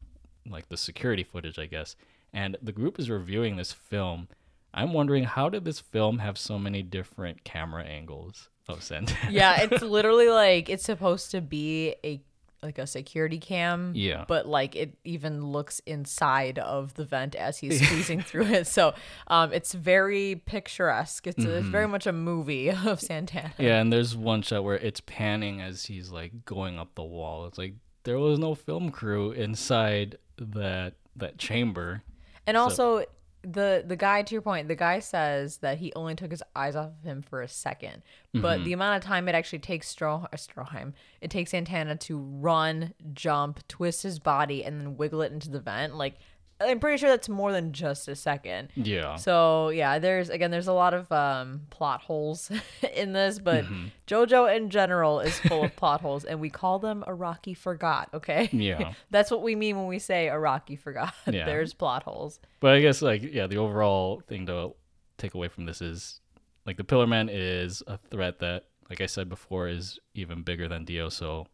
like 0.49 0.69
the 0.69 0.77
security 0.77 1.23
footage, 1.23 1.59
I 1.59 1.67
guess. 1.67 1.97
And 2.33 2.57
the 2.63 2.73
group 2.73 2.99
is 2.99 3.11
reviewing 3.11 3.57
this 3.57 3.73
film. 3.73 4.29
I'm 4.75 4.93
wondering 4.93 5.25
how 5.25 5.49
did 5.49 5.65
this 5.65 5.81
film 5.81 6.19
have 6.21 6.39
so 6.39 6.59
many 6.59 6.83
different 6.83 7.45
camera 7.45 7.85
angles 7.85 8.49
of 8.69 8.83
Santana? 8.83 9.31
yeah, 9.31 9.61
it's 9.71 9.83
literally 9.83 10.29
like 10.29 10.69
it's 10.69 10.85
supposed 10.85 11.31
to 11.33 11.41
be 11.41 11.95
a 12.05 12.21
like 12.63 12.79
a 12.79 12.87
security 12.87 13.39
cam. 13.39 13.93
Yeah. 13.95 14.25
But 14.29 14.47
like 14.47 14.77
it 14.77 14.97
even 15.05 15.45
looks 15.47 15.81
inside 15.81 16.59
of 16.61 16.95
the 16.95 17.05
vent 17.05 17.35
as 17.35 17.59
he's 17.59 17.85
squeezing 17.87 18.23
through 18.23 18.47
it. 18.47 18.67
So 18.67 18.95
um 19.27 19.53
it's 19.53 19.75
very 19.75 20.41
picturesque. 20.47 21.27
It's, 21.27 21.45
a, 21.45 21.59
it's 21.59 21.67
very 21.67 21.89
much 21.89 22.07
a 22.07 22.13
movie 22.13 22.71
of 22.87 23.01
Santana. 23.01 23.53
Yeah, 23.59 23.81
and 23.81 23.93
there's 23.93 24.17
one 24.17 24.43
shot 24.43 24.65
where 24.65 24.77
it's 24.77 25.01
panning 25.01 25.61
as 25.61 25.85
he's 25.87 26.11
like 26.11 26.45
going 26.45 26.79
up 26.79 26.95
the 26.95 27.03
wall. 27.03 27.47
It's 27.47 27.59
like 27.59 27.75
there 28.05 28.19
was 28.19 28.39
no 28.39 28.55
film 28.55 28.91
crew 28.91 29.33
inside 29.33 30.19
that 30.51 30.95
that 31.17 31.39
chamber. 31.39 32.03
And 32.47 32.57
also 32.57 33.05
the 33.43 33.83
the 33.87 33.97
guy 33.97 34.23
to 34.23 34.35
your 34.35 34.43
point, 34.43 34.69
the 34.69 34.77
guy 34.77 35.01
says 35.01 35.59
that 35.59 35.79
he 35.79 35.93
only 35.95 36.15
took 36.15 36.31
his 36.31 36.43
eyes 36.55 36.77
off 36.77 36.91
of 36.99 37.05
him 37.05 37.23
for 37.23 37.43
a 37.43 37.47
2nd 37.47 38.03
But 38.35 38.65
the 38.65 38.73
amount 38.73 39.03
of 39.03 39.07
time 39.07 39.29
it 39.29 39.35
actually 39.35 39.59
takes 39.59 39.93
Stro- 39.93 40.25
uh, 40.25 40.37
Stroheim, 40.37 40.93
it 41.21 41.31
takes 41.31 41.51
Santana 41.51 41.97
to 41.97 42.19
run, 42.19 42.95
jump, 43.13 43.67
twist 43.69 44.03
his 44.03 44.19
body, 44.19 44.65
and 44.65 44.81
then 44.81 44.97
wiggle 44.97 45.23
it 45.23 45.33
into 45.33 45.51
the 45.51 45.61
vent. 45.61 45.97
Like 45.97 46.19
I'm 46.63 46.81
pretty 46.81 46.99
sure 46.99 47.09
that's 47.11 47.29
more 47.29 47.53
than 47.53 47.73
just 47.73 48.09
a 48.09 48.17
second. 48.17 48.69
Yeah. 48.75 49.17
So 49.17 49.69
yeah, 49.71 49.99
there's 49.99 50.29
again, 50.31 50.51
there's 50.51 50.69
a 50.69 50.73
lot 50.73 50.95
of 50.95 51.11
um, 51.13 51.63
plot 51.71 52.01
holes 52.03 52.51
in 52.95 53.13
this, 53.13 53.39
but 53.39 53.65
JoJo 54.07 54.57
in 54.57 54.71
general 54.71 55.21
is 55.21 55.39
full 55.41 55.65
of 55.65 55.75
plot 55.77 56.01
holes, 56.01 56.25
and 56.25 56.41
we 56.41 56.51
call 56.51 56.79
them 56.79 57.05
Araki 57.07 57.57
forgot. 57.57 58.09
Okay, 58.15 58.49
Yeah. 58.53 58.95
that's 59.11 59.31
what 59.31 59.43
we 59.43 59.55
mean 59.55 59.77
when 59.77 59.87
we 59.87 59.99
say 59.99 60.29
Araki 60.31 60.79
forgot. 60.79 61.15
Yeah. 61.33 61.47
there's 61.47 61.73
plot 61.75 62.03
holes. 62.03 62.41
But 62.61 62.75
I 62.75 62.81
guess 62.81 63.03
like 63.03 63.23
yeah, 63.23 63.47
the 63.47 63.59
overall 63.59 64.21
thing 64.27 64.47
to 64.47 64.75
take 65.19 65.35
away 65.35 65.49
from 65.49 65.65
this 65.67 65.81
is 65.81 66.21
like 66.67 66.77
the 66.77 66.85
Pillar 66.85 67.07
Man 67.07 67.29
is 67.31 67.83
a 67.87 67.97
threat 68.11 68.39
that, 68.41 68.65
like 68.91 69.01
I 69.01 69.07
said 69.07 69.29
before, 69.29 69.69
is 69.69 69.99
even 70.15 70.43
bigger 70.43 70.69
than 70.69 70.85
Dio. 70.85 71.09
So 71.09 71.47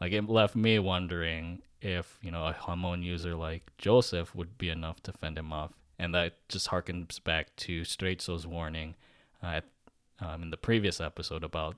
like 0.00 0.12
it 0.12 0.28
left 0.28 0.56
me 0.56 0.78
wondering 0.78 1.62
if 1.80 2.18
you 2.22 2.30
know 2.30 2.46
a 2.46 2.52
Hamon 2.52 3.02
user 3.02 3.34
like 3.34 3.70
Joseph 3.78 4.34
would 4.34 4.58
be 4.58 4.68
enough 4.68 5.02
to 5.04 5.12
fend 5.12 5.38
him 5.38 5.52
off, 5.52 5.72
and 5.98 6.14
that 6.14 6.34
just 6.48 6.68
harkens 6.68 7.22
back 7.22 7.54
to 7.56 7.82
Straizo's 7.82 8.46
warning 8.46 8.94
uh, 9.42 9.60
um, 10.20 10.42
in 10.42 10.50
the 10.50 10.56
previous 10.56 11.00
episode 11.00 11.44
about 11.44 11.76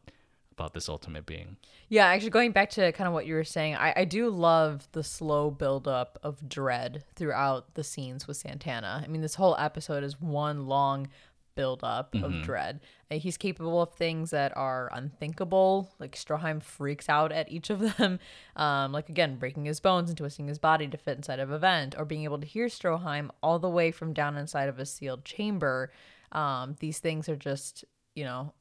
about 0.61 0.75
this 0.75 0.89
ultimate 0.89 1.25
being. 1.25 1.57
Yeah, 1.89 2.07
actually, 2.07 2.31
going 2.31 2.53
back 2.53 2.71
to 2.71 2.93
kind 2.93 3.09
of 3.09 3.15
what 3.15 3.27
you 3.27 3.35
were 3.35 3.45
saying, 3.45 3.77
I, 3.77 3.95
I 3.97 4.05
do 4.05 4.29
love 4.29 4.89
the 4.93 5.03
slow 5.03 5.51
buildup 5.51 6.19
of 6.23 6.49
dread 6.49 7.05
throughout 7.15 7.75
the 7.75 7.83
scenes 7.83 8.29
with 8.29 8.37
Santana. 8.37 9.03
I 9.03 9.09
mean, 9.09 9.23
this 9.23 9.37
whole 9.37 9.57
episode 9.59 10.05
is 10.05 10.21
one 10.21 10.67
long 10.67 11.09
buildup 11.55 12.15
of 12.15 12.43
dread. 12.43 12.81
He's 13.11 13.37
capable 13.37 13.83
of 13.83 13.93
things 13.95 14.31
that 14.31 14.57
are 14.57 14.91
unthinkable. 14.93 15.91
Like 15.99 16.17
Stroheim 16.17 16.63
freaks 16.63 17.09
out 17.09 17.33
at 17.33 17.51
each 17.51 17.71
of 17.71 17.81
them. 17.97 18.19
Um, 18.57 18.93
like 18.93 19.09
again, 19.09 19.37
breaking 19.37 19.65
his 19.65 19.81
bones 19.81 20.11
and 20.11 20.17
twisting 20.17 20.49
his 20.49 20.59
body 20.59 20.87
to 20.89 20.97
fit 20.97 21.17
inside 21.17 21.41
of 21.41 21.51
a 21.51 21.59
vent, 21.59 21.95
or 21.99 22.05
being 22.05 22.25
able 22.25 22.39
to 22.39 22.47
hear 22.47 22.67
Stroheim 22.67 23.31
all 23.43 23.59
the 23.59 23.69
way 23.69 23.91
from 23.91 24.13
down 24.13 24.37
inside 24.37 24.69
of 24.69 24.79
a 24.79 24.87
sealed 24.87 25.25
chamber. 25.25 25.93
Um, 26.33 26.77
these 26.79 26.99
things 26.99 27.29
are 27.29 27.37
just, 27.37 27.85
you 28.15 28.25
know, 28.25 28.53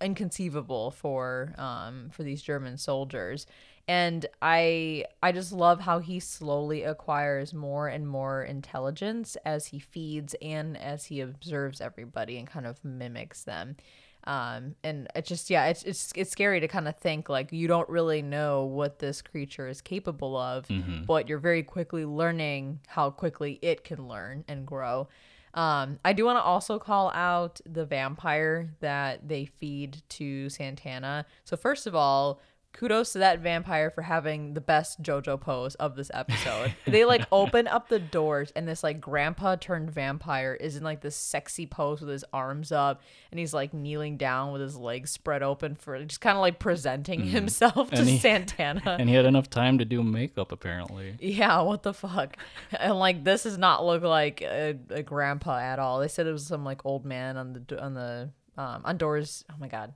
inconceivable 0.00 0.90
for 0.90 1.54
um, 1.58 2.10
for 2.10 2.22
these 2.22 2.42
German 2.42 2.76
soldiers. 2.76 3.46
And 3.88 4.26
I 4.40 5.04
I 5.22 5.32
just 5.32 5.52
love 5.52 5.80
how 5.80 5.98
he 5.98 6.20
slowly 6.20 6.82
acquires 6.82 7.52
more 7.52 7.88
and 7.88 8.06
more 8.06 8.42
intelligence 8.42 9.36
as 9.44 9.66
he 9.66 9.78
feeds 9.78 10.34
and 10.40 10.76
as 10.76 11.06
he 11.06 11.20
observes 11.20 11.80
everybody 11.80 12.38
and 12.38 12.46
kind 12.46 12.66
of 12.66 12.84
mimics 12.84 13.42
them. 13.44 13.76
Um, 14.24 14.76
and 14.84 15.08
it 15.16 15.24
just 15.24 15.50
yeah, 15.50 15.66
it's 15.66 15.82
it's 15.82 16.12
it's 16.14 16.30
scary 16.30 16.60
to 16.60 16.68
kind 16.68 16.86
of 16.86 16.96
think 16.96 17.28
like 17.28 17.52
you 17.52 17.66
don't 17.66 17.88
really 17.88 18.22
know 18.22 18.64
what 18.64 19.00
this 19.00 19.20
creature 19.20 19.66
is 19.66 19.80
capable 19.80 20.36
of, 20.36 20.66
but 21.06 21.28
you're 21.28 21.38
very 21.38 21.64
quickly 21.64 22.04
learning 22.04 22.78
how 22.86 23.10
quickly 23.10 23.58
it 23.62 23.82
can 23.82 24.06
learn 24.06 24.44
and 24.46 24.64
grow. 24.64 25.08
Um, 25.54 25.98
I 26.04 26.12
do 26.14 26.24
want 26.24 26.38
to 26.38 26.42
also 26.42 26.78
call 26.78 27.10
out 27.10 27.60
the 27.66 27.84
vampire 27.84 28.70
that 28.80 29.28
they 29.28 29.44
feed 29.44 30.02
to 30.10 30.48
Santana. 30.48 31.26
So 31.44 31.56
first 31.58 31.86
of 31.86 31.94
all, 31.94 32.40
kudos 32.72 33.12
to 33.12 33.18
that 33.18 33.40
vampire 33.40 33.90
for 33.90 34.02
having 34.02 34.54
the 34.54 34.60
best 34.60 35.02
JoJo 35.02 35.40
pose 35.40 35.74
of 35.76 35.94
this 35.94 36.10
episode. 36.14 36.74
they 36.86 37.04
like 37.04 37.26
open 37.32 37.66
up 37.68 37.88
the 37.88 37.98
doors 37.98 38.52
and 38.56 38.66
this 38.66 38.82
like 38.82 39.00
grandpa 39.00 39.56
turned 39.56 39.90
vampire 39.90 40.54
is 40.54 40.76
in 40.76 40.82
like 40.82 41.00
this 41.02 41.14
sexy 41.16 41.66
pose 41.66 42.00
with 42.00 42.10
his 42.10 42.24
arms 42.32 42.72
up 42.72 43.02
and 43.30 43.38
he's 43.38 43.52
like 43.52 43.74
kneeling 43.74 44.16
down 44.16 44.52
with 44.52 44.62
his 44.62 44.76
legs 44.76 45.10
spread 45.10 45.42
open 45.42 45.74
for 45.74 46.02
just 46.04 46.20
kind 46.20 46.36
of 46.36 46.40
like 46.40 46.58
presenting 46.58 47.24
himself 47.26 47.90
to 47.90 48.04
he- 48.04 48.18
Santana. 48.18 48.96
And 49.02 49.08
he 49.08 49.14
had 49.14 49.26
enough 49.26 49.50
time 49.50 49.78
to 49.78 49.84
do 49.84 50.02
makeup, 50.02 50.52
apparently. 50.52 51.16
Yeah, 51.20 51.60
what 51.62 51.82
the 51.82 51.92
fuck? 51.94 52.36
And 52.78 52.98
like 52.98 53.24
this 53.24 53.42
does 53.44 53.58
not 53.58 53.84
look 53.84 54.02
like 54.02 54.40
a, 54.42 54.78
a 54.90 55.02
grandpa 55.02 55.58
at 55.58 55.78
all. 55.78 56.00
They 56.00 56.08
said 56.08 56.26
it 56.26 56.32
was 56.32 56.46
some 56.46 56.64
like 56.64 56.84
old 56.84 57.04
man 57.04 57.36
on 57.36 57.52
the 57.52 57.82
on 57.82 57.94
the 57.94 58.30
um 58.56 58.82
on 58.84 58.96
doors. 58.96 59.44
Oh 59.50 59.54
my 59.58 59.68
god, 59.68 59.92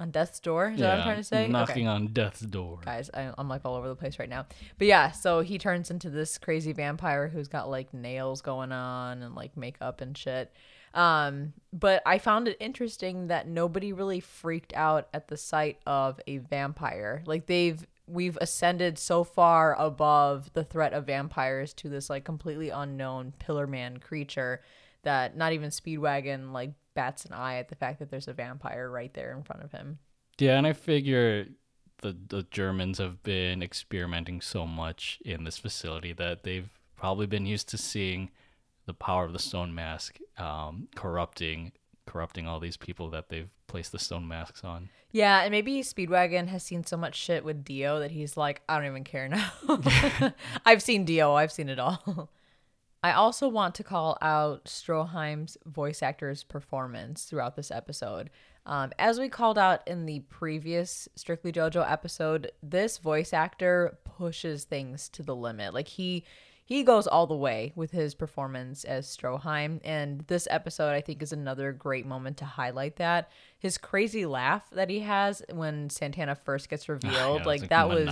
on 0.00 0.10
death's 0.10 0.40
door. 0.40 0.70
Is 0.70 0.80
that 0.80 0.88
what 0.88 0.98
I'm 0.98 1.04
trying 1.04 1.16
to 1.16 1.24
say? 1.24 1.48
Knocking 1.48 1.86
on 1.86 2.08
death's 2.08 2.40
door. 2.40 2.80
Guys, 2.84 3.10
I, 3.14 3.32
I'm 3.38 3.48
like 3.48 3.62
all 3.64 3.74
over 3.74 3.88
the 3.88 3.94
place 3.94 4.18
right 4.18 4.28
now. 4.28 4.46
But 4.78 4.86
yeah, 4.86 5.12
so 5.12 5.40
he 5.40 5.58
turns 5.58 5.90
into 5.90 6.10
this 6.10 6.36
crazy 6.38 6.72
vampire 6.72 7.28
who's 7.28 7.48
got 7.48 7.70
like 7.70 7.94
nails 7.94 8.40
going 8.40 8.72
on 8.72 9.22
and 9.22 9.34
like 9.34 9.56
makeup 9.56 10.00
and 10.00 10.16
shit. 10.16 10.52
Um, 10.94 11.52
but 11.72 12.02
I 12.06 12.18
found 12.18 12.48
it 12.48 12.56
interesting 12.60 13.28
that 13.28 13.48
nobody 13.48 13.92
really 13.92 14.20
freaked 14.20 14.72
out 14.74 15.08
at 15.12 15.28
the 15.28 15.36
sight 15.36 15.78
of 15.86 16.20
a 16.26 16.38
vampire. 16.38 17.22
Like 17.26 17.46
they've 17.46 17.84
we've 18.06 18.36
ascended 18.40 18.98
so 18.98 19.24
far 19.24 19.74
above 19.80 20.52
the 20.52 20.64
threat 20.64 20.92
of 20.92 21.06
vampires 21.06 21.72
to 21.72 21.88
this 21.88 22.10
like 22.10 22.24
completely 22.24 22.68
unknown 22.68 23.32
pillar 23.38 23.66
man 23.66 23.96
creature 23.96 24.60
that 25.04 25.36
not 25.36 25.52
even 25.52 25.70
Speedwagon 25.70 26.52
like 26.52 26.72
bats 26.94 27.24
an 27.24 27.32
eye 27.32 27.56
at 27.56 27.68
the 27.68 27.74
fact 27.74 27.98
that 27.98 28.10
there's 28.10 28.28
a 28.28 28.32
vampire 28.32 28.90
right 28.90 29.12
there 29.14 29.34
in 29.36 29.42
front 29.42 29.62
of 29.62 29.72
him. 29.72 29.98
Yeah, 30.38 30.56
and 30.56 30.66
I 30.66 30.72
figure 30.72 31.46
the 32.02 32.16
the 32.28 32.46
Germans 32.50 32.98
have 32.98 33.22
been 33.22 33.62
experimenting 33.62 34.40
so 34.40 34.66
much 34.66 35.18
in 35.24 35.44
this 35.44 35.58
facility 35.58 36.12
that 36.12 36.42
they've 36.42 36.70
probably 36.96 37.26
been 37.26 37.46
used 37.46 37.68
to 37.70 37.78
seeing 37.78 38.30
the 38.86 38.94
power 38.94 39.24
of 39.24 39.32
the 39.32 39.38
stone 39.38 39.74
mask 39.74 40.18
um, 40.38 40.88
corrupting 40.94 41.72
corrupting 42.06 42.46
all 42.46 42.60
these 42.60 42.76
people 42.76 43.10
that 43.10 43.28
they've 43.28 43.48
placed 43.66 43.92
the 43.92 43.98
stone 43.98 44.28
masks 44.28 44.62
on. 44.62 44.88
Yeah, 45.10 45.40
and 45.42 45.50
maybe 45.50 45.80
Speedwagon 45.80 46.48
has 46.48 46.62
seen 46.62 46.84
so 46.84 46.96
much 46.96 47.14
shit 47.14 47.44
with 47.44 47.64
Dio 47.64 48.00
that 48.00 48.10
he's 48.10 48.36
like, 48.36 48.62
I 48.68 48.76
don't 48.76 48.86
even 48.86 49.04
care 49.04 49.28
now. 49.28 49.50
I've 50.66 50.82
seen 50.82 51.04
Dio, 51.04 51.34
I've 51.34 51.52
seen 51.52 51.68
it 51.68 51.78
all. 51.78 52.30
I 53.04 53.12
also 53.12 53.48
want 53.48 53.74
to 53.74 53.84
call 53.84 54.16
out 54.22 54.64
Stroheim's 54.64 55.58
voice 55.66 56.02
actor's 56.02 56.42
performance 56.42 57.24
throughout 57.24 57.54
this 57.54 57.70
episode. 57.70 58.30
Um, 58.64 58.92
as 58.98 59.20
we 59.20 59.28
called 59.28 59.58
out 59.58 59.86
in 59.86 60.06
the 60.06 60.20
previous 60.20 61.06
Strictly 61.14 61.52
JoJo 61.52 61.84
episode, 61.86 62.50
this 62.62 62.96
voice 62.96 63.34
actor 63.34 63.98
pushes 64.04 64.64
things 64.64 65.10
to 65.10 65.22
the 65.22 65.36
limit. 65.36 65.74
Like 65.74 65.88
he 65.88 66.24
he 66.66 66.82
goes 66.82 67.06
all 67.06 67.26
the 67.26 67.36
way 67.36 67.72
with 67.76 67.90
his 67.90 68.14
performance 68.14 68.84
as 68.84 69.06
Stroheim, 69.06 69.80
and 69.84 70.24
this 70.28 70.48
episode 70.50 70.92
I 70.92 71.02
think 71.02 71.22
is 71.22 71.32
another 71.32 71.72
great 71.72 72.06
moment 72.06 72.38
to 72.38 72.46
highlight 72.46 72.96
that. 72.96 73.30
His 73.58 73.76
crazy 73.76 74.24
laugh 74.24 74.70
that 74.70 74.88
he 74.88 75.00
has 75.00 75.42
when 75.52 75.90
Santana 75.90 76.34
first 76.34 76.70
gets 76.70 76.88
revealed, 76.88 77.40
Yeah, 77.40 77.46
like 77.46 77.68
that 77.68 77.88
was 77.88 78.08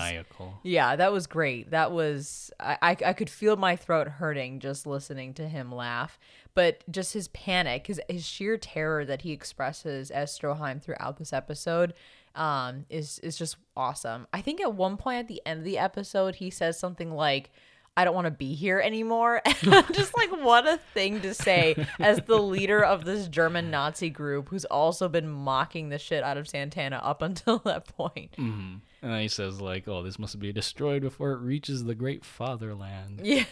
yeah, 0.62 0.96
that 0.96 1.12
was 1.12 1.26
great. 1.26 1.70
That 1.70 1.92
was 1.92 2.50
I, 2.60 2.76
I 2.82 2.96
I 3.06 3.12
could 3.14 3.30
feel 3.30 3.56
my 3.56 3.74
throat 3.74 4.06
hurting 4.08 4.60
just 4.60 4.86
listening 4.86 5.32
to 5.34 5.48
him 5.48 5.72
laugh. 5.72 6.18
But 6.54 6.84
just 6.90 7.14
his 7.14 7.28
panic, 7.28 7.86
his 7.86 8.00
his 8.08 8.26
sheer 8.26 8.58
terror 8.58 9.06
that 9.06 9.22
he 9.22 9.32
expresses 9.32 10.10
as 10.10 10.38
Stroheim 10.38 10.82
throughout 10.82 11.16
this 11.16 11.32
episode, 11.32 11.94
um, 12.34 12.84
is 12.90 13.18
is 13.20 13.38
just 13.38 13.56
awesome. 13.76 14.26
I 14.32 14.42
think 14.42 14.60
at 14.60 14.74
one 14.74 14.98
point 14.98 15.20
at 15.20 15.28
the 15.28 15.40
end 15.46 15.60
of 15.60 15.64
the 15.64 15.78
episode, 15.78 16.34
he 16.34 16.50
says 16.50 16.78
something 16.78 17.10
like. 17.10 17.50
I 17.96 18.04
don't 18.04 18.14
want 18.14 18.26
to 18.26 18.30
be 18.30 18.54
here 18.54 18.80
anymore. 18.80 19.42
Just 19.92 20.16
like, 20.16 20.30
what 20.42 20.66
a 20.66 20.78
thing 20.94 21.20
to 21.20 21.34
say 21.34 21.76
as 21.98 22.20
the 22.22 22.38
leader 22.38 22.82
of 22.82 23.04
this 23.04 23.28
German 23.28 23.70
Nazi 23.70 24.08
group 24.10 24.48
who's 24.48 24.64
also 24.64 25.08
been 25.08 25.28
mocking 25.28 25.90
the 25.90 25.98
shit 25.98 26.24
out 26.24 26.36
of 26.38 26.48
Santana 26.48 27.00
up 27.02 27.20
until 27.22 27.58
that 27.60 27.86
point. 27.86 28.34
hmm 28.36 28.76
And 29.02 29.12
then 29.12 29.20
he 29.20 29.28
says 29.28 29.60
like, 29.60 29.88
"Oh, 29.88 30.02
this 30.02 30.18
must 30.18 30.38
be 30.38 30.52
destroyed 30.52 31.02
before 31.02 31.32
it 31.32 31.38
reaches 31.38 31.84
the 31.84 31.94
great 31.94 32.24
fatherland." 32.24 33.20
Yeah. 33.24 33.44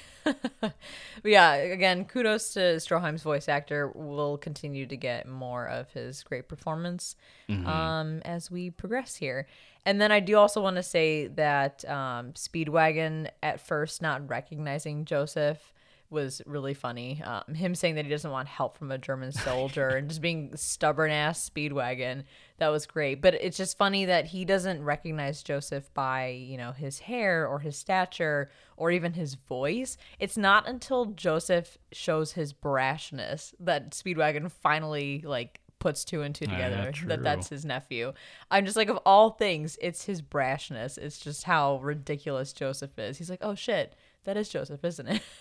Yeah, 1.25 1.55
again, 1.55 2.05
kudos 2.05 2.53
to 2.53 2.61
Stroheim's 2.77 3.23
voice 3.23 3.49
actor. 3.49 3.91
We'll 3.95 4.37
continue 4.39 4.87
to 4.87 4.97
get 4.97 5.27
more 5.27 5.67
of 5.67 5.91
his 5.93 6.23
great 6.23 6.47
performance 6.49 7.17
um, 7.49 8.21
as 8.25 8.51
we 8.51 8.71
progress 8.71 9.17
here. 9.17 9.47
And 9.87 10.01
then 10.01 10.13
I 10.13 10.21
do 10.21 10.37
also 10.37 10.61
want 10.63 10.77
to 10.77 10.83
say 10.83 11.27
that 11.29 11.89
um, 11.89 12.33
Speedwagon, 12.33 13.29
at 13.43 13.61
first 13.61 14.03
not 14.03 14.29
recognizing 14.29 15.05
Joseph, 15.07 15.73
was 16.11 16.43
really 16.45 16.75
funny. 16.75 17.23
Um, 17.25 17.55
him 17.55 17.75
saying 17.75 17.95
that 17.95 18.05
he 18.05 18.11
doesn't 18.11 18.31
want 18.31 18.49
help 18.49 18.77
from 18.77 18.91
a 18.91 18.99
German 18.99 19.33
soldier 19.33 19.89
and 19.89 20.09
just 20.09 20.21
being 20.21 20.57
stubborn 20.57 21.11
ass 21.11 21.49
Speedwagon, 21.49 22.25
that 22.59 22.69
was 22.69 22.87
great. 22.87 23.23
But 23.23 23.35
it's 23.35 23.57
just 23.57 23.79
funny 23.79 24.05
that 24.07 24.27
he 24.27 24.45
doesn't 24.45 24.83
recognize 24.83 25.43
Joseph 25.43 25.93
by, 25.95 26.29
you 26.29 26.57
know, 26.57 26.73
his 26.73 27.01
hair 27.01 27.47
or 27.47 27.61
his 27.61 27.77
stature 27.77 28.51
or 28.77 28.91
even 28.91 29.13
his 29.13 29.35
voice. 29.35 29.97
It's 30.19 30.37
not 30.37 30.69
until 30.69 31.07
Joseph 31.07 31.79
shows 31.93 32.33
his 32.33 32.53
brashness 32.53 33.55
that 33.61 33.91
Speedwagon 33.93 34.51
finally 34.51 35.23
like 35.25 35.61
puts 35.79 36.05
two 36.05 36.23
and 36.23 36.35
two 36.35 36.45
together 36.45 36.93
true. 36.93 37.09
that 37.09 37.23
that's 37.23 37.49
his 37.49 37.65
nephew. 37.65 38.13
I'm 38.51 38.65
just 38.65 38.77
like 38.77 38.89
of 38.89 38.99
all 38.99 39.31
things, 39.31 39.79
it's 39.81 40.05
his 40.05 40.23
brashness. 40.23 40.99
It's 40.99 41.19
just 41.19 41.45
how 41.45 41.79
ridiculous 41.79 42.53
Joseph 42.53 42.99
is. 42.99 43.19
He's 43.19 43.31
like, 43.31 43.41
"Oh 43.43 43.55
shit, 43.55 43.97
that 44.25 44.37
is 44.37 44.49
Joseph, 44.49 44.85
isn't 44.85 45.09
it?" 45.09 45.23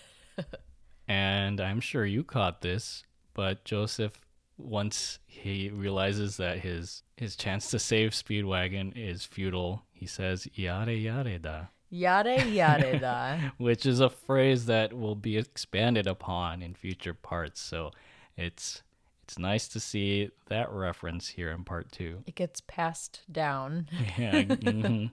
And 1.08 1.60
I'm 1.60 1.80
sure 1.80 2.06
you 2.06 2.22
caught 2.22 2.60
this, 2.60 3.02
but 3.34 3.64
Joseph, 3.64 4.20
once 4.56 5.18
he 5.26 5.68
realizes 5.70 6.36
that 6.36 6.60
his 6.60 7.02
his 7.16 7.34
chance 7.36 7.70
to 7.70 7.78
save 7.78 8.12
Speedwagon 8.12 8.92
is 8.96 9.24
futile, 9.24 9.82
he 9.92 10.06
says 10.06 10.46
"yada 10.54 10.94
yada 10.94 11.38
da," 11.38 11.60
Yada 11.90 12.46
yada 12.48 12.98
da. 12.98 13.38
which 13.58 13.84
is 13.84 13.98
a 13.98 14.08
phrase 14.08 14.66
that 14.66 14.92
will 14.92 15.16
be 15.16 15.36
expanded 15.36 16.06
upon 16.06 16.62
in 16.62 16.74
future 16.74 17.14
parts. 17.14 17.60
So 17.60 17.90
it's 18.36 18.82
it's 19.24 19.38
nice 19.38 19.68
to 19.68 19.80
see 19.80 20.30
that 20.48 20.70
reference 20.72 21.28
here 21.28 21.50
in 21.50 21.64
part 21.64 21.90
two. 21.92 22.22
It 22.26 22.34
gets 22.34 22.60
passed 22.60 23.22
down. 23.30 23.88
Yeah. 24.18 24.42
mhm. 24.42 25.10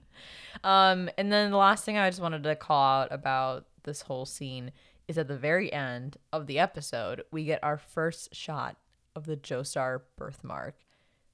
Um, 0.64 1.10
and 1.16 1.32
then 1.32 1.50
the 1.50 1.56
last 1.56 1.84
thing 1.84 1.98
I 1.98 2.08
just 2.10 2.20
wanted 2.20 2.42
to 2.44 2.56
call 2.56 3.02
out 3.02 3.08
about 3.10 3.66
this 3.84 4.02
whole 4.02 4.26
scene 4.26 4.72
is 5.08 5.18
at 5.18 5.26
the 5.28 5.36
very 5.36 5.72
end 5.72 6.18
of 6.32 6.46
the 6.46 6.58
episode, 6.58 7.22
we 7.32 7.44
get 7.44 7.64
our 7.64 7.78
first 7.78 8.34
shot 8.34 8.76
of 9.16 9.24
the 9.26 9.36
Joestar 9.36 10.02
birthmark. 10.16 10.74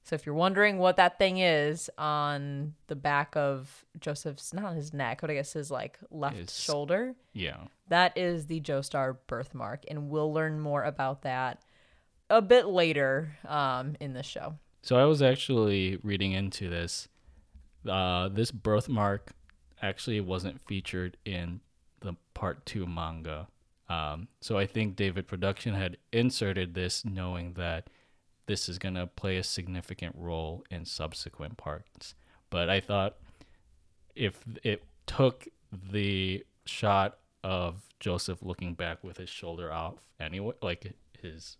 So 0.03 0.13
if 0.15 0.25
you're 0.25 0.35
wondering 0.35 0.77
what 0.77 0.97
that 0.97 1.17
thing 1.17 1.39
is 1.39 1.89
on 1.97 2.75
the 2.87 2.95
back 2.95 3.35
of 3.35 3.85
Joseph's, 3.99 4.53
not 4.53 4.75
his 4.75 4.93
neck, 4.93 5.19
but 5.21 5.29
I 5.31 5.33
guess 5.33 5.53
his 5.53 5.69
like 5.71 5.97
left 6.11 6.51
shoulder, 6.51 7.15
Yeah. 7.33 7.57
that 7.89 8.15
is 8.17 8.45
the 8.45 8.61
Joestar 8.61 9.17
birthmark, 9.27 9.83
and 9.87 10.09
we'll 10.09 10.31
learn 10.31 10.59
more 10.59 10.83
about 10.83 11.23
that 11.23 11.61
a 12.29 12.41
bit 12.41 12.67
later 12.67 13.35
um, 13.47 13.95
in 13.99 14.13
the 14.13 14.23
show. 14.23 14.55
So 14.83 14.95
I 14.95 15.05
was 15.05 15.21
actually 15.23 15.97
reading 16.03 16.31
into 16.33 16.69
this. 16.69 17.07
Uh, 17.87 18.29
this 18.29 18.51
birthmark 18.51 19.31
actually 19.81 20.21
wasn't 20.21 20.61
featured 20.67 21.17
in 21.25 21.61
the 22.01 22.13
part 22.35 22.63
two 22.65 22.85
manga. 22.85 23.47
Um, 23.87 24.27
so 24.41 24.57
I 24.57 24.65
think 24.65 24.95
David 24.95 25.27
Production 25.27 25.75
had 25.75 25.97
inserted 26.11 26.73
this 26.73 27.05
knowing 27.05 27.53
that 27.53 27.89
this 28.47 28.69
is 28.69 28.77
going 28.77 28.95
to 28.95 29.07
play 29.07 29.37
a 29.37 29.43
significant 29.43 30.15
role 30.17 30.63
in 30.69 30.85
subsequent 30.85 31.57
parts. 31.57 32.15
But 32.49 32.69
I 32.69 32.79
thought 32.79 33.17
if 34.15 34.39
it 34.63 34.83
took 35.05 35.47
the 35.71 36.45
shot 36.65 37.17
of 37.43 37.83
Joseph 37.99 38.41
looking 38.41 38.73
back 38.73 39.03
with 39.03 39.17
his 39.17 39.29
shoulder 39.29 39.71
off 39.71 39.95
anyway, 40.19 40.53
like 40.61 40.93
his 41.21 41.57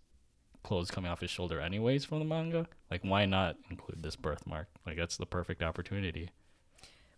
clothes 0.63 0.89
coming 0.89 1.11
off 1.11 1.21
his 1.21 1.30
shoulder 1.30 1.59
anyways 1.59 2.05
from 2.05 2.19
the 2.19 2.26
manga, 2.26 2.67
like 2.89 3.01
why 3.03 3.26
not 3.26 3.57
include 3.69 4.01
this 4.01 4.15
birthmark? 4.15 4.67
Like 4.86 4.97
that's 4.97 5.17
the 5.17 5.26
perfect 5.26 5.61
opportunity. 5.61 6.30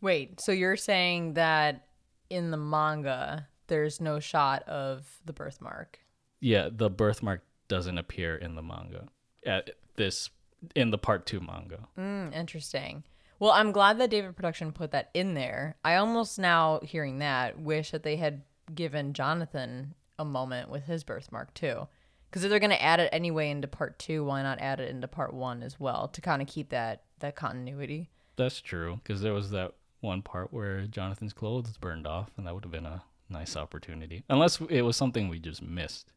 Wait, 0.02 0.40
so 0.40 0.52
you're 0.52 0.78
saying 0.78 1.34
that 1.34 1.86
in 2.30 2.52
the 2.52 2.58
manga 2.58 3.48
there's 3.68 4.02
no 4.02 4.20
shot 4.20 4.68
of 4.68 5.20
the 5.26 5.34
birthmark? 5.34 6.00
Yeah, 6.40 6.70
the 6.72 6.90
birthmark 6.90 7.44
doesn't 7.68 7.98
appear 7.98 8.36
in 8.36 8.56
the 8.56 8.62
manga. 8.62 9.08
At 9.46 9.72
this 9.96 10.30
in 10.76 10.92
the 10.92 10.98
part 10.98 11.26
2 11.26 11.40
manga. 11.40 11.88
Mm, 11.98 12.34
interesting. 12.34 13.04
Well, 13.40 13.52
I'm 13.52 13.72
glad 13.72 14.00
that 14.00 14.10
David 14.10 14.36
Production 14.36 14.72
put 14.72 14.92
that 14.92 15.10
in 15.14 15.36
there. 15.36 15.76
I 15.84 15.96
almost 15.96 16.40
now 16.40 16.80
hearing 16.82 17.20
that 17.20 17.60
wish 17.60 17.92
that 17.92 18.04
they 18.04 18.16
had 18.16 18.42
given 18.74 19.14
Jonathan 19.14 19.94
a 20.18 20.26
moment 20.26 20.70
with 20.70 20.86
his 20.86 21.04
birthmark 21.04 21.54
too. 21.54 21.88
Because 22.30 22.44
if 22.44 22.50
they're 22.50 22.60
going 22.60 22.72
to 22.72 22.84
add 22.84 23.00
it 23.00 23.10
anyway 23.14 23.50
into 23.50 23.68
part 23.68 24.00
two, 24.00 24.26
why 24.26 24.42
not 24.42 24.60
add 24.60 24.80
it 24.80 24.90
into 24.90 25.08
part 25.08 25.34
one 25.34 25.64
as 25.64 25.80
well 25.80 26.08
to 26.10 26.22
kind 26.22 26.42
of 26.42 26.48
keep 26.48 26.70
that 26.70 27.04
that 27.20 27.36
continuity? 27.36 28.10
That's 28.36 28.60
true 28.60 29.00
because 29.04 29.22
there 29.22 29.34
was 29.34 29.52
that 29.52 29.74
one 30.02 30.22
part 30.22 30.52
where 30.52 30.82
Jonathan's 30.88 31.34
clothes 31.34 31.78
burned 31.78 32.06
off, 32.06 32.32
and 32.38 32.46
that 32.46 32.54
would 32.54 32.64
have 32.64 32.72
been 32.72 32.86
a 32.86 33.04
nice 33.30 33.56
opportunity. 33.56 34.24
Unless 34.30 34.62
it 34.70 34.82
was 34.84 34.96
something 34.98 35.28
we 35.30 35.40
just 35.40 35.62
missed. 35.62 36.12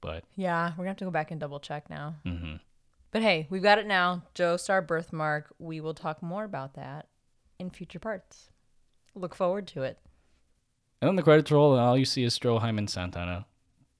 But 0.00 0.24
Yeah, 0.36 0.70
we're 0.70 0.84
gonna 0.84 0.90
have 0.90 0.96
to 0.98 1.04
go 1.04 1.10
back 1.10 1.30
and 1.30 1.40
double 1.40 1.60
check 1.60 1.88
now. 1.90 2.16
mhm. 2.24 2.60
But 3.10 3.22
hey, 3.22 3.46
we've 3.50 3.62
got 3.62 3.78
it 3.78 3.86
now. 3.86 4.22
Joestar 4.34 4.86
birthmark. 4.86 5.52
We 5.58 5.80
will 5.80 5.94
talk 5.94 6.22
more 6.22 6.44
about 6.44 6.74
that 6.74 7.08
in 7.58 7.70
future 7.70 7.98
parts. 7.98 8.50
Look 9.14 9.34
forward 9.34 9.66
to 9.68 9.82
it. 9.82 9.98
and 11.00 11.08
then 11.08 11.16
the 11.16 11.22
credits 11.22 11.50
roll, 11.50 11.72
and 11.74 11.80
all 11.82 11.96
you 11.98 12.04
see 12.06 12.24
is 12.24 12.38
Stroheim 12.38 12.78
and 12.78 12.88
Santana. 12.88 13.46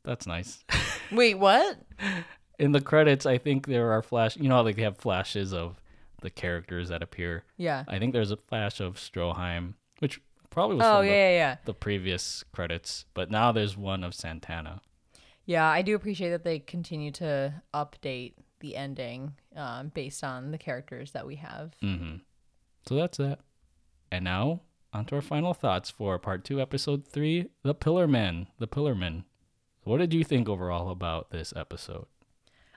That's 0.02 0.26
nice. 0.26 0.64
Wait, 1.12 1.34
what? 1.38 1.78
in 2.58 2.72
the 2.72 2.80
credits, 2.80 3.26
I 3.26 3.36
think 3.38 3.66
there 3.66 3.92
are 3.92 4.02
flash. 4.02 4.36
You 4.36 4.48
know 4.48 4.56
how 4.56 4.62
like, 4.62 4.76
they 4.76 4.82
have 4.82 4.96
flashes 4.98 5.52
of 5.52 5.80
the 6.22 6.30
characters 6.30 6.88
that 6.88 7.02
appear. 7.02 7.44
Yeah. 7.58 7.84
I 7.88 7.98
think 7.98 8.12
there's 8.12 8.30
a 8.30 8.36
flash 8.38 8.80
of 8.80 8.96
Stroheim, 8.96 9.74
which 9.98 10.20
probably 10.56 10.76
was 10.76 10.86
Oh 10.86 11.02
yeah, 11.02 11.10
the, 11.10 11.16
yeah, 11.16 11.30
yeah. 11.30 11.56
the 11.66 11.74
previous 11.74 12.42
credits, 12.50 13.04
but 13.12 13.30
now 13.30 13.52
there's 13.52 13.76
one 13.76 14.02
of 14.02 14.14
Santana. 14.14 14.80
Yeah, 15.44 15.68
I 15.68 15.82
do 15.82 15.94
appreciate 15.94 16.30
that 16.30 16.44
they 16.44 16.60
continue 16.60 17.10
to 17.12 17.62
update 17.74 18.32
the 18.60 18.74
ending 18.74 19.34
um, 19.54 19.88
based 19.88 20.24
on 20.24 20.52
the 20.52 20.58
characters 20.58 21.12
that 21.12 21.26
we 21.26 21.36
have. 21.36 21.76
Mm-hmm. 21.82 22.16
So 22.88 22.94
that's 22.94 23.18
that. 23.18 23.40
And 24.10 24.24
now 24.24 24.62
on 24.94 25.04
to 25.06 25.16
our 25.16 25.20
final 25.20 25.52
thoughts 25.52 25.90
for 25.90 26.18
part 26.18 26.42
two, 26.42 26.58
episode 26.58 27.06
three, 27.06 27.50
The 27.62 27.74
Pillar 27.74 28.08
Men. 28.08 28.46
The 28.58 28.66
Pillar 28.66 28.94
Men. 28.94 29.24
What 29.82 29.98
did 29.98 30.14
you 30.14 30.24
think 30.24 30.48
overall 30.48 30.88
about 30.88 31.32
this 31.32 31.52
episode? 31.54 32.06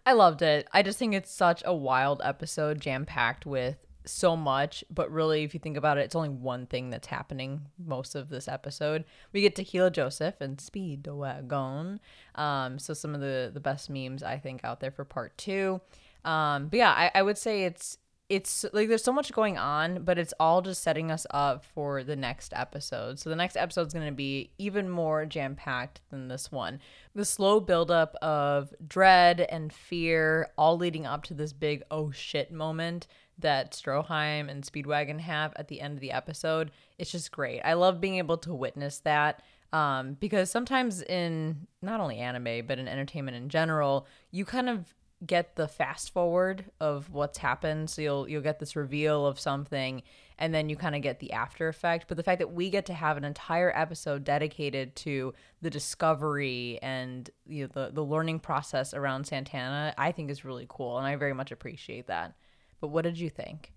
I 0.05 0.11
loved 0.11 0.41
it. 0.41 0.67
I 0.73 0.83
just 0.83 0.99
think 0.99 1.13
it's 1.13 1.31
such 1.31 1.63
a 1.65 1.73
wild 1.73 2.21
episode, 2.25 2.81
jam 2.81 3.05
packed 3.05 3.45
with 3.45 3.77
so 4.09 4.35
much. 4.35 4.83
But 4.89 5.11
really, 5.11 5.43
if 5.43 5.53
you 5.53 5.59
think 5.59 5.77
about 5.77 5.97
it, 5.97 6.01
it's 6.01 6.15
only 6.15 6.29
one 6.29 6.65
thing 6.65 6.89
that's 6.89 7.07
happening 7.07 7.67
most 7.77 8.15
of 8.15 8.29
this 8.29 8.47
episode. 8.47 9.05
We 9.33 9.41
get 9.41 9.55
Tequila 9.55 9.91
Joseph 9.91 10.41
and 10.41 10.59
Speed 10.59 11.03
Speedwagon. 11.03 11.99
Um, 12.35 12.79
so 12.79 12.93
some 12.93 13.15
of 13.15 13.21
the 13.21 13.51
the 13.53 13.59
best 13.59 13.89
memes 13.89 14.23
I 14.23 14.37
think 14.37 14.63
out 14.63 14.79
there 14.79 14.91
for 14.91 15.05
part 15.05 15.37
two. 15.37 15.81
Um, 16.25 16.67
but 16.67 16.77
yeah, 16.77 16.91
I, 16.91 17.11
I 17.15 17.21
would 17.21 17.37
say 17.37 17.63
it's 17.63 17.97
it's 18.29 18.63
like 18.73 18.87
there's 18.87 19.03
so 19.03 19.11
much 19.11 19.33
going 19.33 19.57
on, 19.57 20.03
but 20.03 20.19
it's 20.19 20.35
all 20.39 20.61
just 20.61 20.83
setting 20.83 21.09
us 21.09 21.25
up 21.31 21.65
for 21.65 22.03
the 22.03 22.15
next 22.15 22.53
episode. 22.55 23.17
So 23.17 23.29
the 23.29 23.35
next 23.35 23.57
episode 23.57 23.87
is 23.87 23.93
going 23.93 24.05
to 24.05 24.11
be 24.11 24.51
even 24.59 24.87
more 24.87 25.25
jam 25.25 25.55
packed 25.55 26.01
than 26.11 26.27
this 26.27 26.51
one. 26.51 26.79
The 27.15 27.25
slow 27.25 27.59
buildup 27.59 28.13
of 28.21 28.71
dread 28.87 29.41
and 29.41 29.73
fear, 29.73 30.51
all 30.59 30.77
leading 30.77 31.07
up 31.07 31.23
to 31.25 31.33
this 31.33 31.53
big 31.53 31.81
oh 31.89 32.11
shit 32.11 32.51
moment 32.51 33.07
that 33.39 33.73
Stroheim 33.73 34.49
and 34.49 34.63
Speedwagon 34.63 35.19
have 35.19 35.53
at 35.55 35.67
the 35.67 35.81
end 35.81 35.95
of 35.95 35.99
the 35.99 36.11
episode. 36.11 36.71
It's 36.97 37.11
just 37.11 37.31
great. 37.31 37.61
I 37.61 37.73
love 37.73 38.01
being 38.01 38.17
able 38.17 38.37
to 38.39 38.53
witness 38.53 38.99
that 38.99 39.41
um, 39.71 40.13
because 40.19 40.49
sometimes 40.49 41.01
in 41.01 41.67
not 41.81 41.99
only 41.99 42.17
anime 42.17 42.65
but 42.65 42.79
in 42.79 42.87
entertainment 42.87 43.37
in 43.37 43.49
general, 43.49 44.07
you 44.31 44.45
kind 44.45 44.69
of 44.69 44.93
get 45.25 45.55
the 45.55 45.67
fast 45.67 46.13
forward 46.13 46.65
of 46.79 47.11
what's 47.11 47.39
happened 47.39 47.89
so 47.89 48.01
you'll 48.01 48.29
you'll 48.29 48.41
get 48.41 48.57
this 48.59 48.75
reveal 48.77 49.25
of 49.25 49.37
something 49.37 50.01
and 50.37 50.53
then 50.53 50.69
you 50.69 50.77
kind 50.77 50.95
of 50.95 51.01
get 51.01 51.19
the 51.19 51.33
after 51.33 51.67
effect 51.67 52.05
but 52.07 52.15
the 52.15 52.23
fact 52.23 52.39
that 52.39 52.53
we 52.53 52.69
get 52.69 52.85
to 52.85 52.93
have 52.93 53.17
an 53.17 53.25
entire 53.25 53.77
episode 53.77 54.23
dedicated 54.23 54.95
to 54.95 55.33
the 55.61 55.69
discovery 55.69 56.79
and 56.81 57.29
you 57.45 57.63
know, 57.63 57.69
the 57.73 57.91
the 57.91 58.03
learning 58.03 58.39
process 58.39 58.93
around 58.93 59.27
Santana 59.27 59.93
I 59.97 60.13
think 60.13 60.31
is 60.31 60.45
really 60.45 60.65
cool 60.69 60.97
and 60.97 61.05
I 61.05 61.17
very 61.17 61.33
much 61.33 61.51
appreciate 61.51 62.07
that 62.07 62.33
but 62.79 62.87
what 62.87 63.03
did 63.03 63.17
you 63.19 63.29
think 63.29 63.71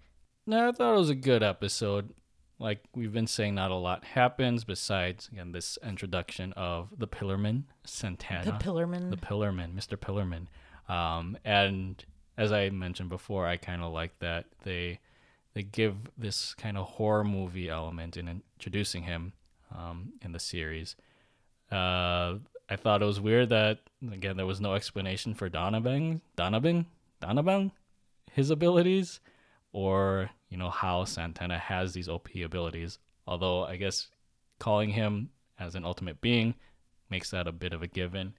No, 0.47 0.69
I 0.69 0.73
thought 0.73 0.95
it 0.95 0.99
was 0.99 1.11
a 1.11 1.15
good 1.15 1.43
episode. 1.43 2.11
Like 2.59 2.85
we've 2.95 3.13
been 3.13 3.27
saying, 3.27 3.55
not 3.57 3.71
a 3.71 3.77
lot 3.77 4.05
happens 4.05 4.65
besides 4.65 5.29
again 5.33 5.53
this 5.53 5.79
introduction 5.83 6.53
of 6.55 6.89
the 6.97 7.09
Pillarman, 7.09 7.65
Santana. 7.85 8.45
the 8.45 8.53
Pillarman 8.53 9.11
the 9.11 9.17
Pillarman, 9.17 9.75
Mr. 9.75 9.97
Pillarman. 9.97 10.47
Um, 10.93 11.37
and 11.45 12.05
as 12.37 12.53
I 12.53 12.71
mentioned 12.71 13.09
before, 13.09 13.47
I 13.47 13.57
kind 13.57 13.83
of 13.83 13.93
like 13.93 14.19
that 14.21 14.47
they 14.65 15.01
they 15.55 15.63
give 15.63 15.97
this 16.17 16.55
kind 16.55 16.79
of 16.79 16.87
horror 16.87 17.25
movie 17.25 17.69
element 17.69 18.17
in 18.17 18.43
introducing 18.57 19.03
him 19.03 19.33
um, 19.77 20.13
in 20.23 20.33
the 20.33 20.39
series. 20.41 20.97
Uh, 21.71 22.39
I 22.69 22.77
thought 22.77 23.03
it 23.03 23.07
was 23.07 23.21
weird 23.21 23.49
that 23.51 23.81
again 24.13 24.37
there 24.37 24.47
was 24.47 24.61
no 24.61 24.75
explanation 24.75 25.35
for 25.35 25.49
Donovan, 25.49 26.21
Donovan, 26.37 26.87
Donovan, 27.21 27.73
his 28.33 28.51
abilities, 28.51 29.21
or 29.73 30.31
you 30.49 30.57
know 30.57 30.71
how 30.71 31.05
Santana 31.05 31.59
has 31.59 31.93
these 31.93 32.09
OP 32.09 32.29
abilities. 32.35 32.99
Although 33.27 33.65
I 33.65 33.77
guess 33.77 34.09
calling 34.59 34.91
him 34.91 35.31
as 35.59 35.75
an 35.75 35.85
ultimate 35.85 36.21
being 36.21 36.55
makes 37.11 37.31
that 37.31 37.47
a 37.47 37.53
bit 37.53 37.73
of 37.73 37.83
a 37.83 37.87
given. 37.87 38.35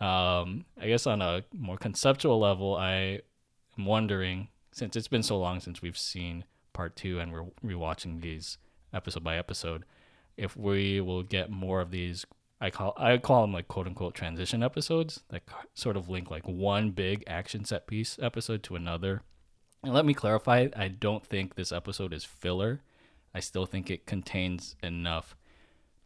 Um, 0.00 0.64
I 0.80 0.86
guess 0.86 1.06
on 1.06 1.22
a 1.22 1.44
more 1.54 1.76
conceptual 1.76 2.38
level, 2.38 2.76
I 2.76 3.20
am 3.78 3.86
wondering 3.86 4.48
since 4.72 4.94
it's 4.96 5.08
been 5.08 5.22
so 5.22 5.38
long 5.38 5.60
since 5.60 5.80
we've 5.80 5.96
seen 5.96 6.44
part 6.72 6.96
two 6.96 7.18
and 7.18 7.32
we're 7.32 7.46
rewatching 7.64 8.20
these 8.20 8.58
episode 8.92 9.24
by 9.24 9.36
episode, 9.36 9.84
if 10.36 10.56
we 10.56 11.00
will 11.00 11.22
get 11.22 11.50
more 11.50 11.80
of 11.80 11.90
these. 11.90 12.26
I 12.60 12.70
call 12.70 12.94
I 12.96 13.18
call 13.18 13.42
them 13.42 13.52
like 13.52 13.68
quote 13.68 13.86
unquote 13.86 14.14
transition 14.14 14.62
episodes 14.62 15.22
that 15.28 15.42
sort 15.74 15.96
of 15.96 16.08
link 16.08 16.30
like 16.30 16.46
one 16.46 16.90
big 16.90 17.22
action 17.26 17.64
set 17.64 17.86
piece 17.86 18.18
episode 18.20 18.62
to 18.64 18.76
another. 18.76 19.22
And 19.82 19.92
let 19.92 20.06
me 20.06 20.14
clarify, 20.14 20.68
I 20.74 20.88
don't 20.88 21.24
think 21.24 21.54
this 21.54 21.70
episode 21.70 22.12
is 22.12 22.24
filler. 22.24 22.82
I 23.34 23.40
still 23.40 23.66
think 23.66 23.90
it 23.90 24.06
contains 24.06 24.74
enough 24.82 25.36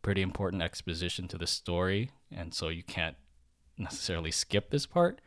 pretty 0.02 0.22
important 0.22 0.62
exposition 0.62 1.28
to 1.28 1.38
the 1.38 1.46
story, 1.46 2.10
and 2.34 2.52
so 2.52 2.68
you 2.68 2.82
can't 2.82 3.16
necessarily 3.78 4.30
skip 4.30 4.70
this 4.70 4.86
part. 4.86 5.20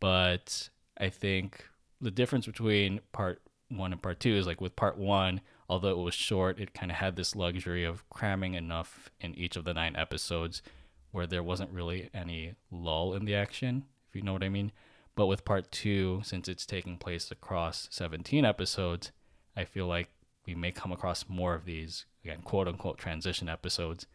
But 0.00 0.68
I 0.98 1.08
think 1.08 1.68
the 2.00 2.10
difference 2.10 2.46
between 2.46 3.00
part 3.12 3.40
one 3.68 3.92
and 3.92 4.02
part 4.02 4.20
two 4.20 4.34
is 4.34 4.46
like 4.46 4.60
with 4.60 4.76
part 4.76 4.98
one, 4.98 5.40
although 5.68 5.90
it 5.90 5.98
was 5.98 6.14
short, 6.14 6.58
it 6.58 6.74
kind 6.74 6.90
of 6.90 6.98
had 6.98 7.16
this 7.16 7.34
luxury 7.34 7.84
of 7.84 8.08
cramming 8.10 8.54
enough 8.54 9.10
in 9.20 9.34
each 9.34 9.56
of 9.56 9.64
the 9.64 9.74
nine 9.74 9.96
episodes 9.96 10.62
where 11.10 11.26
there 11.26 11.42
wasn't 11.42 11.70
really 11.70 12.10
any 12.12 12.54
lull 12.70 13.14
in 13.14 13.24
the 13.24 13.34
action, 13.34 13.84
if 14.08 14.16
you 14.16 14.22
know 14.22 14.32
what 14.32 14.42
I 14.42 14.48
mean. 14.48 14.72
But 15.16 15.26
with 15.26 15.44
part 15.44 15.70
two, 15.70 16.22
since 16.24 16.48
it's 16.48 16.66
taking 16.66 16.96
place 16.98 17.30
across 17.30 17.88
17 17.90 18.44
episodes, 18.44 19.12
I 19.56 19.64
feel 19.64 19.86
like 19.86 20.08
we 20.46 20.54
may 20.54 20.72
come 20.72 20.92
across 20.92 21.28
more 21.28 21.54
of 21.54 21.64
these, 21.64 22.04
again, 22.24 22.42
quote 22.42 22.66
unquote, 22.66 22.98
transition 22.98 23.48
episodes. 23.48 24.06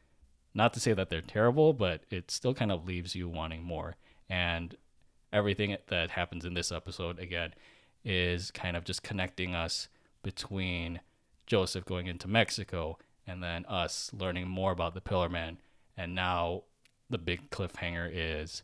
Not 0.54 0.74
to 0.74 0.80
say 0.80 0.94
that 0.94 1.10
they're 1.10 1.22
terrible, 1.22 1.74
but 1.74 2.04
it 2.10 2.32
still 2.32 2.54
kind 2.54 2.72
of 2.72 2.86
leaves 2.86 3.16
you 3.16 3.30
wanting 3.30 3.64
more. 3.64 3.96
And 4.30 4.76
everything 5.32 5.78
that 5.88 6.12
happens 6.12 6.44
in 6.44 6.54
this 6.54 6.72
episode, 6.72 7.20
again, 7.20 7.54
is 8.04 8.52
kind 8.52 8.76
of 8.76 8.84
just 8.84 9.04
connecting 9.04 9.56
us 9.56 9.88
between 10.24 11.00
Joseph 11.50 11.84
going 11.84 12.08
into 12.08 12.28
Mexico 12.28 12.98
and 13.28 13.44
then 13.44 13.66
us 13.66 14.12
learning 14.14 14.48
more 14.48 14.72
about 14.72 14.94
the 14.94 15.02
Pillar 15.02 15.28
Man. 15.28 15.58
And 15.98 16.16
now 16.16 16.64
the 17.10 17.18
big 17.18 17.50
cliffhanger 17.50 18.10
is 18.14 18.64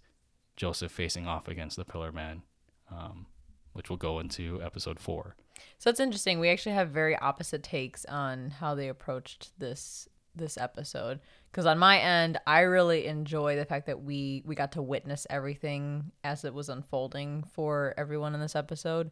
Joseph 0.55 0.91
facing 0.91 1.27
off 1.27 1.47
against 1.47 1.75
the 1.75 1.83
Pillar 1.83 2.11
Man, 2.11 2.43
um, 2.89 3.25
which 3.73 3.89
will 3.89 3.97
go 3.97 4.19
into 4.19 4.61
episode 4.61 4.99
four. 4.99 5.35
So 5.79 5.89
it's 5.89 5.99
interesting. 5.99 6.39
We 6.39 6.49
actually 6.49 6.75
have 6.75 6.89
very 6.89 7.17
opposite 7.17 7.63
takes 7.63 8.05
on 8.05 8.51
how 8.51 8.75
they 8.75 8.87
approached 8.87 9.51
this 9.59 10.07
this 10.35 10.57
episode. 10.57 11.21
Because 11.49 11.65
on 11.65 11.79
my 11.79 11.97
end, 11.97 12.37
I 12.45 12.61
really 12.61 13.07
enjoy 13.07 13.55
the 13.55 13.65
fact 13.65 13.87
that 13.87 14.03
we 14.03 14.43
we 14.45 14.53
got 14.53 14.73
to 14.73 14.81
witness 14.81 15.25
everything 15.29 16.11
as 16.23 16.45
it 16.45 16.53
was 16.53 16.69
unfolding 16.69 17.43
for 17.53 17.93
everyone 17.97 18.35
in 18.35 18.41
this 18.41 18.55
episode. 18.55 19.11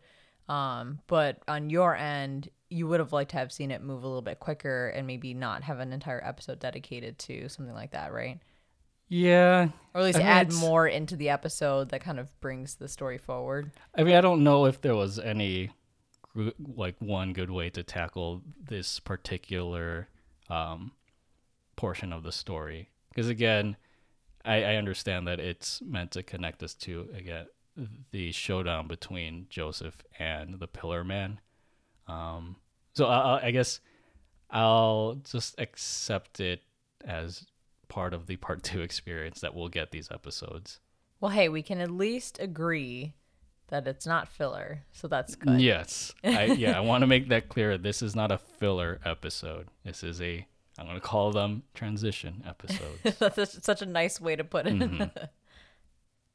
Um, 0.49 0.99
but 1.07 1.39
on 1.47 1.69
your 1.69 1.95
end, 1.95 2.49
you 2.73 2.87
would 2.87 2.99
have 2.99 3.13
liked 3.13 3.31
to 3.31 3.37
have 3.37 3.51
seen 3.51 3.71
it 3.71 3.81
move 3.81 4.03
a 4.03 4.07
little 4.07 4.21
bit 4.21 4.39
quicker 4.39 4.87
and 4.89 5.05
maybe 5.05 5.33
not 5.33 5.63
have 5.63 5.79
an 5.79 5.93
entire 5.93 6.23
episode 6.25 6.59
dedicated 6.59 7.19
to 7.19 7.47
something 7.47 7.75
like 7.75 7.91
that, 7.91 8.11
right? 8.11 8.39
Yeah. 9.09 9.69
Or 9.93 10.01
at 10.01 10.05
least 10.05 10.17
I 10.17 10.21
mean, 10.21 10.27
add 10.27 10.53
more 10.53 10.87
into 10.87 11.15
the 11.15 11.29
episode 11.29 11.89
that 11.89 12.01
kind 12.01 12.19
of 12.19 12.29
brings 12.41 12.75
the 12.75 12.87
story 12.87 13.19
forward. 13.19 13.71
I 13.95 14.03
mean, 14.03 14.15
I 14.15 14.21
don't 14.21 14.43
know 14.43 14.65
if 14.65 14.81
there 14.81 14.95
was 14.95 15.19
any 15.19 15.69
like 16.75 16.95
one 16.99 17.31
good 17.33 17.51
way 17.51 17.69
to 17.69 17.83
tackle 17.83 18.41
this 18.59 18.99
particular 18.99 20.09
um, 20.49 20.93
portion 21.75 22.11
of 22.11 22.23
the 22.23 22.31
story. 22.31 22.89
Because 23.09 23.29
again, 23.29 23.77
I, 24.43 24.63
I 24.63 24.75
understand 24.75 25.27
that 25.27 25.39
it's 25.39 25.79
meant 25.83 26.11
to 26.11 26.23
connect 26.23 26.63
us 26.63 26.73
to 26.75 27.09
again 27.15 27.45
the 28.11 28.31
showdown 28.31 28.87
between 28.87 29.47
Joseph 29.49 30.03
and 30.17 30.59
the 30.59 30.67
Pillar 30.67 31.03
Man. 31.03 31.39
Um, 32.07 32.57
so 32.93 33.05
I, 33.05 33.47
I 33.47 33.51
guess 33.51 33.79
I'll 34.49 35.15
just 35.23 35.59
accept 35.59 36.39
it 36.39 36.61
as 37.05 37.45
part 37.87 38.13
of 38.13 38.27
the 38.27 38.37
part 38.37 38.63
two 38.63 38.81
experience 38.81 39.41
that 39.41 39.55
we'll 39.55 39.69
get 39.69 39.91
these 39.91 40.09
episodes. 40.11 40.79
Well, 41.19 41.31
hey, 41.31 41.49
we 41.49 41.61
can 41.61 41.79
at 41.79 41.89
least 41.89 42.37
agree 42.39 43.13
that 43.69 43.87
it's 43.87 44.05
not 44.05 44.27
filler, 44.27 44.83
so 44.91 45.07
that's 45.07 45.35
good. 45.35 45.61
Yes, 45.61 46.13
I, 46.23 46.45
yeah, 46.45 46.77
I 46.77 46.81
want 46.81 47.01
to 47.01 47.07
make 47.07 47.29
that 47.29 47.47
clear. 47.47 47.77
This 47.77 48.01
is 48.01 48.15
not 48.15 48.31
a 48.31 48.37
filler 48.37 48.99
episode. 49.05 49.67
This 49.85 50.03
is 50.03 50.21
a 50.21 50.45
I'm 50.77 50.85
going 50.85 50.99
to 50.99 51.05
call 51.05 51.31
them 51.31 51.63
transition 51.73 52.43
episodes. 52.47 53.17
That's 53.19 53.63
such 53.63 53.81
a 53.81 53.85
nice 53.85 54.19
way 54.19 54.35
to 54.35 54.43
put 54.43 54.65
it. 54.65 54.73
Mm-hmm. 54.73 55.03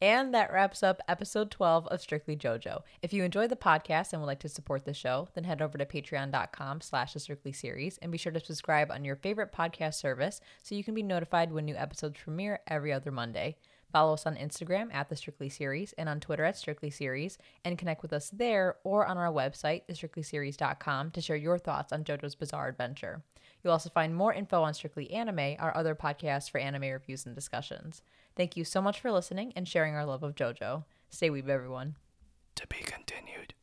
and 0.01 0.32
that 0.34 0.53
wraps 0.53 0.82
up 0.82 1.01
episode 1.09 1.51
12 1.51 1.86
of 1.88 2.01
Strictly 2.01 2.36
JoJo. 2.36 2.82
If 3.03 3.12
you 3.12 3.24
enjoyed 3.24 3.51
the 3.51 3.57
podcast 3.57 4.12
and 4.12 4.22
would 4.22 4.28
like 4.28 4.40
to 4.40 4.49
support 4.49 4.84
the 4.84 4.94
show, 4.94 5.28
then 5.34 5.44
head 5.44 5.61
over 5.61 5.76
to 5.76 5.84
patreon.com 5.84 6.80
slash 6.80 7.12
the 7.12 7.20
Strictly 7.20 7.53
series 7.53 7.99
and 7.99 8.12
be 8.12 8.18
sure 8.18 8.32
to 8.32 8.40
subscribe 8.40 8.90
on 8.90 9.05
your 9.05 9.16
favorite 9.16 9.53
podcast 9.53 9.94
service 9.94 10.40
so 10.62 10.74
you 10.74 10.84
can 10.84 10.94
be 10.94 11.03
notified 11.03 11.53
when 11.53 11.64
new 11.64 11.76
episodes 11.76 12.20
premiere 12.22 12.61
every 12.68 12.92
other 12.92 13.11
Monday. 13.11 13.57
Follow 13.92 14.12
us 14.12 14.26
on 14.26 14.36
Instagram 14.36 14.92
at 14.92 15.09
the 15.09 15.16
Strictly 15.16 15.49
Series 15.49 15.94
and 15.94 16.09
on 16.09 16.20
Twitter 16.20 16.44
at 16.44 16.59
Strictly 16.59 16.90
Series 16.90 17.38
and 17.64 17.78
connect 17.78 18.03
with 18.03 18.12
us 18.12 18.30
there 18.30 18.76
or 18.84 19.07
on 19.07 19.16
our 19.16 19.32
website, 19.32 19.82
thestrictlyseries.com, 19.88 21.11
to 21.12 21.20
share 21.20 21.36
your 21.36 21.59
thoughts 21.59 21.92
on 21.92 22.05
JoJo's 22.05 22.34
Bizarre 22.34 22.68
Adventure. 22.68 23.22
You'll 23.62 23.72
also 23.72 23.90
find 23.90 24.14
more 24.14 24.32
info 24.32 24.62
on 24.62 24.74
Strictly 24.74 25.11
Anime, 25.11 25.57
our 25.59 25.74
other 25.76 25.94
podcast 25.94 26.51
for 26.51 26.59
anime 26.59 26.82
reviews 26.82 27.24
and 27.24 27.34
discussions. 27.34 28.03
Thank 28.39 28.57
you 28.57 28.62
so 28.64 28.80
much 28.80 29.01
for 29.01 29.11
listening 29.11 29.53
and 29.57 29.66
sharing 29.66 29.97
our 29.97 30.05
love 30.07 30.22
of 30.22 30.36
JoJo. 30.36 30.84
Stay 31.11 31.28
weeb, 31.28 31.49
everyone. 31.49 31.97
to 32.55 32.68
be 32.68 32.76
continued. 32.76 33.55